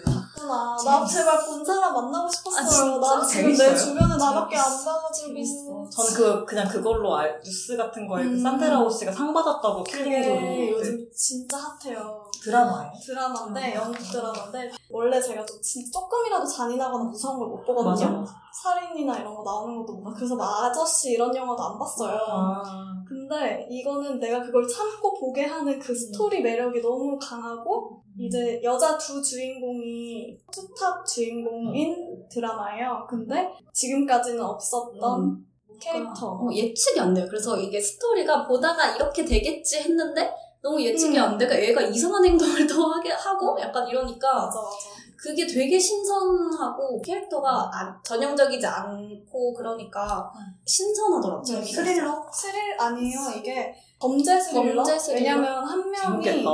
봤구나. 0.04 0.76
나 0.84 1.06
제발 1.06 1.38
본 1.46 1.64
사람 1.64 1.94
만나고 1.94 2.28
싶었어요. 2.28 2.94
아? 3.02 3.18
난 3.18 3.26
지금 3.28 3.52
내? 3.52 3.76
주변에 3.76 4.16
나밖에 4.16 4.56
안 4.56 4.84
봐가지고. 4.84 5.79
저는 5.90 6.14
그, 6.14 6.44
그냥 6.46 6.68
그걸로 6.68 7.14
알, 7.16 7.40
뉴스 7.44 7.76
같은 7.76 8.06
거에 8.06 8.24
그 8.24 8.30
음. 8.30 8.42
산드라 8.42 8.83
오 8.83 8.88
씨가 8.88 9.12
상 9.12 9.32
받았다고 9.34 9.82
킬링 9.84 10.38
이브 10.38 10.68
요즘 10.70 11.06
진짜 11.14 11.56
핫해요. 11.58 12.24
드라마예요. 12.42 12.92
드라마인데 13.04 13.72
음. 13.72 13.82
영국 13.82 13.98
드라마인데 14.10 14.70
원래 14.90 15.20
제가 15.20 15.44
좀 15.44 15.60
진짜 15.60 15.90
조금이라도 15.98 16.46
잔인하거나 16.46 17.04
무서운 17.04 17.38
걸 17.38 17.48
못 17.50 17.64
보거든요. 17.64 18.20
맞아. 18.20 18.32
살인이나 18.62 19.18
이런 19.18 19.34
거 19.34 19.42
나오는 19.42 19.76
것도 19.78 19.94
못 19.94 20.04
봐. 20.04 20.12
그래서 20.14 20.36
막 20.36 20.64
아저씨 20.64 21.12
이런 21.12 21.34
영화도 21.34 21.62
안 21.62 21.78
봤어요. 21.78 22.18
아. 22.28 22.62
근데 23.08 23.66
이거는 23.68 24.18
내가 24.20 24.40
그걸 24.40 24.66
참고 24.68 25.18
보게 25.18 25.44
하는 25.44 25.78
그 25.78 25.94
스토리 25.94 26.40
매력이 26.42 26.80
너무 26.80 27.18
강하고 27.18 28.02
이제 28.18 28.60
여자 28.62 28.96
두 28.98 29.20
주인공이 29.22 30.38
투탑 30.52 31.04
주인공인 31.06 31.96
드라마예요. 32.30 33.06
근데 33.08 33.48
지금까지는 33.72 34.40
없었던 34.44 35.20
음. 35.22 35.46
캐릭터. 35.80 36.28
어, 36.28 36.48
예측이 36.52 37.00
안 37.00 37.12
돼요. 37.14 37.26
그래서 37.28 37.56
이게 37.58 37.80
스토리가 37.80 38.46
보다가 38.46 38.94
이렇게 38.94 39.24
되겠지 39.24 39.78
했는데 39.80 40.32
너무 40.62 40.80
예측이 40.80 41.16
음. 41.18 41.22
안 41.22 41.38
돼가 41.38 41.60
얘가 41.60 41.80
이상한 41.80 42.24
행동을 42.24 42.66
더 42.66 42.88
하게 42.88 43.10
하고 43.10 43.56
약간 43.60 43.86
이러니까 43.88 44.32
맞아 44.34 44.46
맞아. 44.60 44.76
그게 45.16 45.46
되게 45.46 45.78
신선하고 45.78 47.00
캐릭터가 47.02 47.70
안- 47.72 47.94
전형적이지 48.02 48.66
않고 48.66 49.52
그러니까 49.54 50.30
신선하더라고요. 50.66 51.58
네, 51.60 51.64
스릴러? 51.64 52.26
스릴 52.32 52.80
아니에요. 52.80 53.18
이게 53.36 53.74
범죄 54.00 54.40
스릴러. 54.40 54.76
범죄 54.82 54.98
스릴러? 54.98 55.20
왜냐면 55.20 55.64
한 55.66 55.90
명이 55.90 56.24
재밌겠다. 56.24 56.50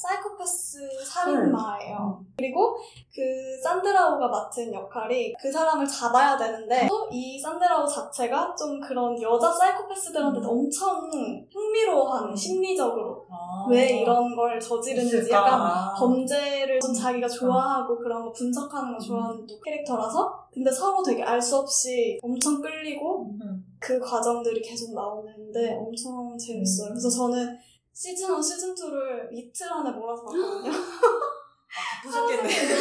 사이코패스 0.00 0.78
살인마예요. 1.06 2.24
그리고 2.38 2.76
그 3.14 3.60
산드라오가 3.62 4.28
맡은 4.28 4.72
역할이 4.72 5.34
그 5.40 5.52
사람을 5.52 5.86
잡아야 5.86 6.36
되는데 6.36 6.86
또 6.88 7.00
이 7.12 7.38
산드라오 7.40 7.84
자체가 7.86 8.54
좀 8.56 8.80
그런 8.80 9.20
여자 9.20 9.52
사이코패스들한테 9.52 10.40
엄청 10.46 11.10
흥미로워하는 11.52 12.36
심리적으로 12.36 13.26
아. 13.28 13.66
왜 13.68 14.00
이런 14.00 14.36
걸 14.36 14.60
저지르는지 14.60 15.18
있을까? 15.18 15.38
약간 15.38 15.60
아. 15.60 15.94
범죄를 15.98 16.78
좀 16.78 16.94
자기가 16.94 17.26
좋아하고 17.28 17.98
그런 17.98 18.24
거 18.24 18.32
분석하는 18.32 18.96
거 18.96 18.98
좋아하는 19.04 19.44
또 19.44 19.58
캐릭터라서 19.60 20.46
근데 20.52 20.70
서로 20.70 21.02
되게 21.02 21.22
알 21.22 21.40
수 21.42 21.56
없이 21.56 22.18
엄청 22.22 22.60
끌리고 22.60 23.24
음. 23.24 23.64
그 23.80 23.98
과정들이 23.98 24.60
계속 24.60 24.94
나오는데 24.94 25.74
엄청 25.76 26.36
재밌어요. 26.38 26.88
음. 26.90 26.92
그래서 26.92 27.08
저는 27.10 27.58
시즌 28.00 28.34
1, 28.34 28.42
시즌 28.42 28.74
2를 28.74 29.28
이틀 29.30 29.70
안에 29.70 29.90
몰아서 29.90 30.22
봤거든요. 30.24 30.72
바쁘셨겠네. 32.02 32.48
그- 32.48 32.78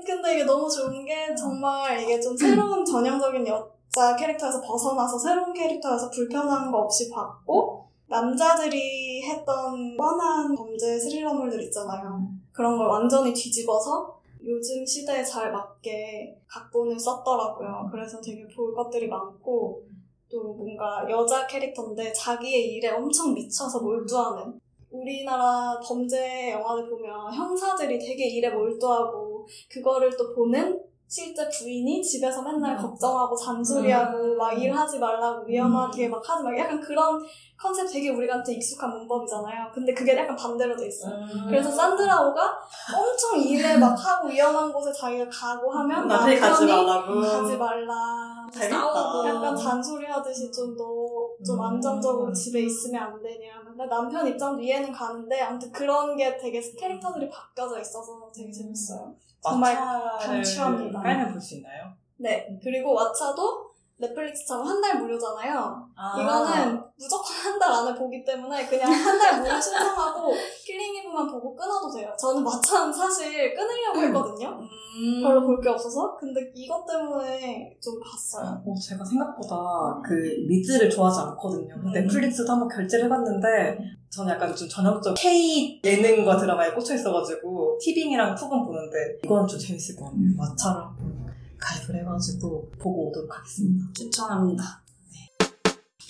근데 0.06 0.34
이게 0.34 0.44
너무 0.44 0.66
좋은 0.66 1.04
게 1.04 1.34
정말 1.34 2.00
이게 2.00 2.18
좀 2.18 2.34
새로운 2.34 2.82
전형적인 2.82 3.46
여자 3.46 4.16
캐릭터에서 4.16 4.62
벗어나서 4.62 5.18
새로운 5.18 5.52
캐릭터에서 5.52 6.08
불편한 6.08 6.72
거 6.72 6.78
없이 6.78 7.10
봤고 7.10 7.86
남자들이 8.06 9.22
했던 9.28 9.94
뻔한 9.98 10.54
범죄 10.54 10.98
스릴러물들 10.98 11.62
있잖아요. 11.64 12.26
그런 12.50 12.78
걸 12.78 12.86
완전히 12.86 13.34
뒤집어서 13.34 14.18
요즘 14.42 14.86
시대에 14.86 15.22
잘 15.22 15.52
맞게 15.52 16.40
각본을 16.48 16.98
썼더라고요. 16.98 17.90
그래서 17.92 18.18
되게 18.22 18.48
볼 18.48 18.74
것들이 18.74 19.06
많고 19.06 19.82
또 20.30 20.54
뭔가 20.54 21.06
여자 21.08 21.46
캐릭터인데 21.46 22.12
자기의 22.12 22.74
일에 22.74 22.88
엄청 22.88 23.32
미쳐서 23.34 23.80
몰두하는 23.80 24.60
우리나라 24.90 25.78
범죄 25.80 26.52
영화를 26.52 26.88
보면 26.88 27.32
형사들이 27.32 27.98
되게 27.98 28.28
일에 28.28 28.50
몰두하고 28.50 29.46
그거를 29.70 30.10
또 30.16 30.34
보는 30.34 30.88
실제 31.06 31.48
부인이 31.48 32.02
집에서 32.02 32.42
맨날 32.42 32.76
음. 32.76 32.82
걱정하고 32.82 33.34
잔소리하고 33.34 34.18
음. 34.18 34.36
막 34.36 34.52
일하지 34.52 34.98
말라고 34.98 35.46
위험하게 35.46 36.08
막 36.08 36.22
하지 36.28 36.42
말고 36.42 36.60
약간 36.60 36.80
그런 36.80 37.18
컨셉 37.60 37.90
되게 37.92 38.10
우리한테 38.10 38.54
익숙한 38.54 38.88
문법이잖아요. 38.90 39.70
근데 39.74 39.92
그게 39.92 40.16
약간 40.16 40.36
반대로 40.36 40.76
돼 40.76 40.86
있어요. 40.86 41.12
음. 41.16 41.46
그래서 41.48 41.68
산드라오가 41.70 42.56
엄청 42.96 43.40
일에 43.40 43.76
막 43.76 43.94
하고 43.94 44.28
위험한 44.28 44.72
곳에 44.72 44.92
자기가 44.92 45.28
가고 45.28 45.70
하면 45.72 46.06
남편이 46.06 46.38
가지 46.38 46.64
말라고. 46.66 47.20
가지 47.20 47.56
말라. 47.56 48.46
싸우고. 48.52 49.28
약간 49.28 49.56
잔소리 49.56 50.06
하듯이 50.06 50.50
좀 50.52 50.76
너좀 50.76 51.58
음. 51.58 51.60
안정적으로 51.60 52.32
집에 52.32 52.60
있으면 52.60 53.02
안 53.02 53.22
되냐. 53.22 53.60
근데 53.66 53.86
남편 53.86 54.26
입장도 54.28 54.62
이해는 54.62 54.92
가는데 54.92 55.40
아무튼 55.40 55.70
그런 55.72 56.16
게 56.16 56.36
되게 56.38 56.60
캐릭터들이 56.60 57.28
바뀌어져 57.28 57.80
있어서 57.80 58.30
되게 58.34 58.52
재밌어요. 58.52 59.12
정말 59.42 59.74
정말 59.74 60.18
강추합니다. 60.18 61.00
깔면 61.00 61.32
볼 61.32 61.40
수 61.40 61.56
있나요? 61.56 61.92
네. 62.16 62.58
그리고 62.62 62.96
왓챠도 62.96 63.67
넷플릭스처럼 64.00 64.66
한 64.66 64.80
달 64.80 65.00
무료잖아요. 65.00 65.88
아. 65.96 66.14
이거는 66.20 66.80
무조건 66.96 67.36
한 67.36 67.58
달 67.58 67.72
안에 67.72 67.94
보기 67.98 68.24
때문에 68.24 68.66
그냥 68.66 68.90
한 68.92 69.18
달 69.18 69.40
무료 69.40 69.50
신청하고 69.60 70.32
킬링이브만 70.64 71.26
보고 71.30 71.54
끊어도 71.56 71.90
돼요. 71.92 72.10
저는 72.18 72.42
왓챠 72.44 72.92
사실 72.92 73.54
끊으려고 73.54 74.00
했거든요. 74.00 74.58
음. 74.60 75.22
별로 75.22 75.42
볼 75.44 75.60
게 75.60 75.68
없어서. 75.68 76.16
근데 76.16 76.40
이것 76.54 76.84
때문에 76.86 77.76
좀 77.82 77.98
봤어요. 78.00 78.62
어, 78.64 78.74
제가 78.74 79.04
생각보다 79.04 80.00
그 80.04 80.14
미드를 80.48 80.88
좋아하지 80.88 81.20
않거든요. 81.30 81.74
음. 81.74 81.92
넷플릭스도 81.92 82.50
한번 82.52 82.68
결제를 82.68 83.06
해봤는데 83.06 83.78
저는 84.10 84.32
약간 84.32 84.54
좀 84.54 84.68
전형적 84.68 85.14
K 85.18 85.80
예능과 85.84 86.36
드라마에 86.38 86.70
꽂혀 86.72 86.94
있어가지고 86.94 87.78
티빙이랑 87.80 88.34
푹은 88.36 88.64
보는데 88.64 89.18
이건 89.24 89.46
좀 89.46 89.58
재밌을 89.58 89.96
것 89.96 90.04
같아요. 90.06 90.20
왓챠를 90.36 90.80
한번 90.82 91.27
가입을 91.58 92.00
해가지고 92.00 92.70
보고 92.78 93.08
오도록 93.08 93.36
하겠습니다. 93.36 93.84
추천합니다. 93.94 94.82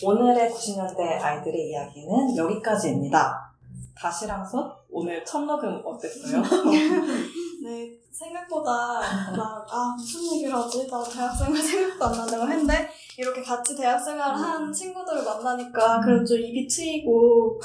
오늘의 0.03 0.51
90년대 0.51 1.01
아이들의 1.01 1.71
이야기는 1.71 2.37
여기까지입니다. 2.37 3.53
다시랑 3.97 4.45
수업 4.47 4.87
오늘 4.91 5.25
첫 5.25 5.41
녹음 5.41 5.83
어땠어요? 5.85 6.41
네, 7.63 7.99
생각보다 8.13 9.01
막, 9.37 9.67
아, 9.69 9.95
무슨 9.97 10.35
얘기를 10.35 10.55
하지? 10.55 10.87
나 10.89 11.03
대학생활 11.03 11.61
생각도 11.61 12.05
안 12.05 12.27
나네요. 12.27 12.49
했는데, 12.49 12.89
이렇게 13.19 13.43
같이 13.43 13.77
대학생활 13.77 14.35
한 14.35 14.73
친구들을 14.73 15.25
만나니까, 15.25 16.01
그래도 16.01 16.25
좀 16.25 16.39
입이 16.39 16.69
트이고, 16.69 17.61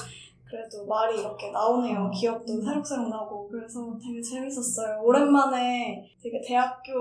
그래도 0.54 0.86
말이 0.86 1.20
이렇게 1.20 1.50
나오네요. 1.50 2.12
기억도 2.12 2.62
새록새록 2.62 3.10
나고. 3.10 3.50
그래서 3.50 3.98
되게 4.00 4.22
재밌었어요. 4.22 5.02
오랜만에 5.02 6.06
되게 6.22 6.40
대학교 6.48 6.94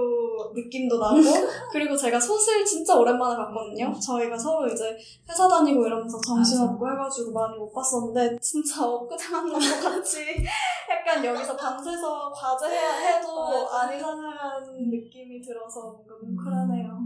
느낌도 0.54 0.98
나고, 0.98 1.16
그리고 1.70 1.94
제가 1.94 2.18
솥을 2.18 2.64
진짜 2.64 2.96
오랜만에 2.96 3.36
봤거든요. 3.36 3.92
저희가 4.00 4.38
서로 4.38 4.66
이제 4.66 4.96
회사 5.28 5.46
다니고 5.46 5.84
이러면서 5.84 6.18
정신없고 6.18 6.90
해가지고 6.92 7.32
많이 7.32 7.58
못 7.58 7.70
봤었는데, 7.74 8.38
진짜 8.40 8.86
엊그제 8.86 9.28
만 9.30 9.42
난 9.52 9.52
것 9.52 9.58
같이 9.84 10.20
약간 10.88 11.22
여기서 11.22 11.54
밤새서 11.54 12.32
과제해야 12.32 12.90
해도 13.18 13.68
안 13.68 13.94
이상한 13.94 14.62
느낌이 14.64 15.42
들어서 15.42 15.92
뭔가 15.92 16.14
뭉클하네요. 16.22 17.01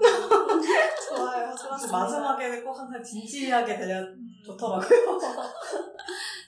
좋아요. 1.08 1.48
혹시 1.48 1.64
좋았습니다. 1.64 1.98
마지막에는 1.98 2.64
꼭 2.64 2.78
항상 2.78 3.02
진지하게 3.02 3.76
되면 3.76 4.04
음. 4.04 4.28
좋더라고요. 4.44 4.88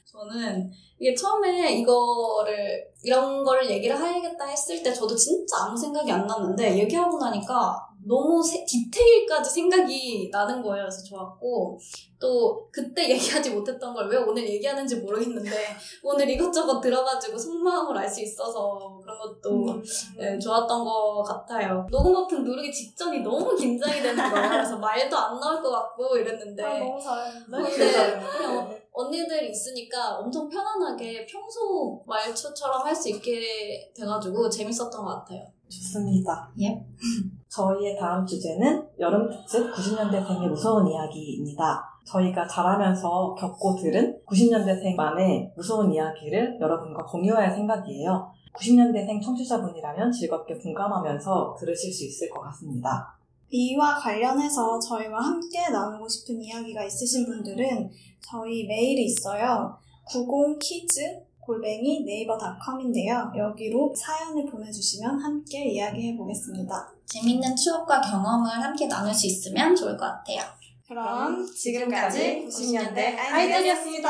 저는 0.05 0.71
이게 0.99 1.15
처음에 1.15 1.73
이거를 1.75 2.85
이런 3.03 3.45
걸 3.45 3.69
얘기를 3.71 3.97
해야겠다 3.97 4.45
했을 4.45 4.83
때 4.83 4.93
저도 4.93 5.15
진짜 5.17 5.65
아무 5.65 5.77
생각이 5.77 6.11
안 6.11 6.27
났는데 6.27 6.79
얘기하고 6.79 7.19
나니까 7.19 7.90
너무 8.07 8.43
세- 8.43 8.65
디테일까지 8.65 9.51
생각이 9.51 10.29
나는 10.33 10.63
거예요. 10.63 10.85
그래서 10.85 11.03
좋았고 11.05 11.79
또 12.19 12.69
그때 12.71 13.09
얘기하지 13.11 13.51
못했던 13.51 13.95
걸 13.95 14.09
왜 14.09 14.17
오늘 14.17 14.49
얘기하는지 14.49 14.97
모르겠는데 14.97 15.51
오늘 16.03 16.29
이것저것 16.29 16.81
들어가지고 16.81 17.39
속마음을 17.39 17.97
알 17.97 18.09
수 18.09 18.21
있어서 18.23 18.99
그런 19.03 19.19
것도 19.19 19.51
음. 19.73 19.83
네, 20.19 20.39
좋았던 20.39 20.85
것 20.85 21.23
같아요. 21.23 21.87
녹음 21.91 22.13
버튼 22.13 22.43
누르기 22.45 22.73
직전이 22.73 23.21
너무 23.21 23.55
긴장이 23.57 24.01
되는 24.03 24.17
거예요. 24.31 24.49
그래서 24.51 24.77
말도 24.79 25.17
안 25.17 25.39
나올 25.41 25.63
것 25.63 25.71
같고 25.71 26.17
이랬는데 26.17 26.63
아, 26.63 26.79
너무 26.79 27.01
잘했는데? 27.01 27.71
근데 27.71 28.21
그냥 28.39 28.81
언니들 28.93 29.49
있으니까 29.51 30.19
엄청 30.19 30.49
편안하게 30.49 31.25
평소 31.27 32.03
말투처럼 32.07 32.85
할 32.85 32.95
수 32.95 33.09
있게 33.11 33.91
돼가지고 33.95 34.51
재밌었던 34.51 34.91
것 34.91 35.05
같아요. 35.17 35.47
좋습니다. 35.69 36.51
예. 36.61 36.85
저희의 37.51 37.99
다음 37.99 38.25
주제는 38.25 38.87
여름 39.01 39.29
특집 39.29 39.73
90년대생의 39.73 40.49
무서운 40.49 40.87
이야기입니다. 40.87 41.85
저희가 42.07 42.47
자라면서 42.47 43.35
겪고 43.35 43.77
들은 43.77 44.21
90년대생만의 44.25 45.53
무서운 45.57 45.93
이야기를 45.93 46.59
여러분과 46.61 47.05
공유할 47.05 47.51
생각이에요. 47.53 48.31
90년대생 48.55 49.23
청취자분이라면 49.23 50.13
즐겁게 50.13 50.55
공감하면서 50.59 51.57
들으실 51.59 51.93
수 51.93 52.05
있을 52.05 52.31
것 52.31 52.41
같습니다. 52.41 53.17
이와 53.51 53.97
관련해서 53.97 54.79
저희와 54.79 55.21
함께 55.21 55.69
나누고 55.71 56.09
싶은 56.09 56.41
이야기가 56.41 56.85
있으신 56.85 57.27
분들은 57.27 57.91
저희 58.21 58.65
메일이 58.67 59.07
있어요. 59.07 59.77
90키즈 60.09 61.31
골뱅이 61.41 62.05
네이버 62.05 62.39
닷컴인데요. 62.39 63.33
여기로 63.37 63.93
사연을 63.97 64.47
보내주시면 64.47 65.19
함께 65.19 65.65
이야기해 65.73 66.17
보겠습니다. 66.17 66.93
재밌는 67.11 67.57
추억과 67.57 68.01
경험을 68.01 68.51
함께 68.51 68.87
나눌 68.87 69.13
수 69.13 69.27
있으면 69.27 69.75
좋을 69.75 69.97
것 69.97 70.07
같아요. 70.07 70.43
그럼 70.87 71.45
지금까지 71.53 72.47
지금까지 72.49 72.49
90년대 72.49 73.19
90년대 73.19 73.19
아이들이었습니다. 73.19 74.09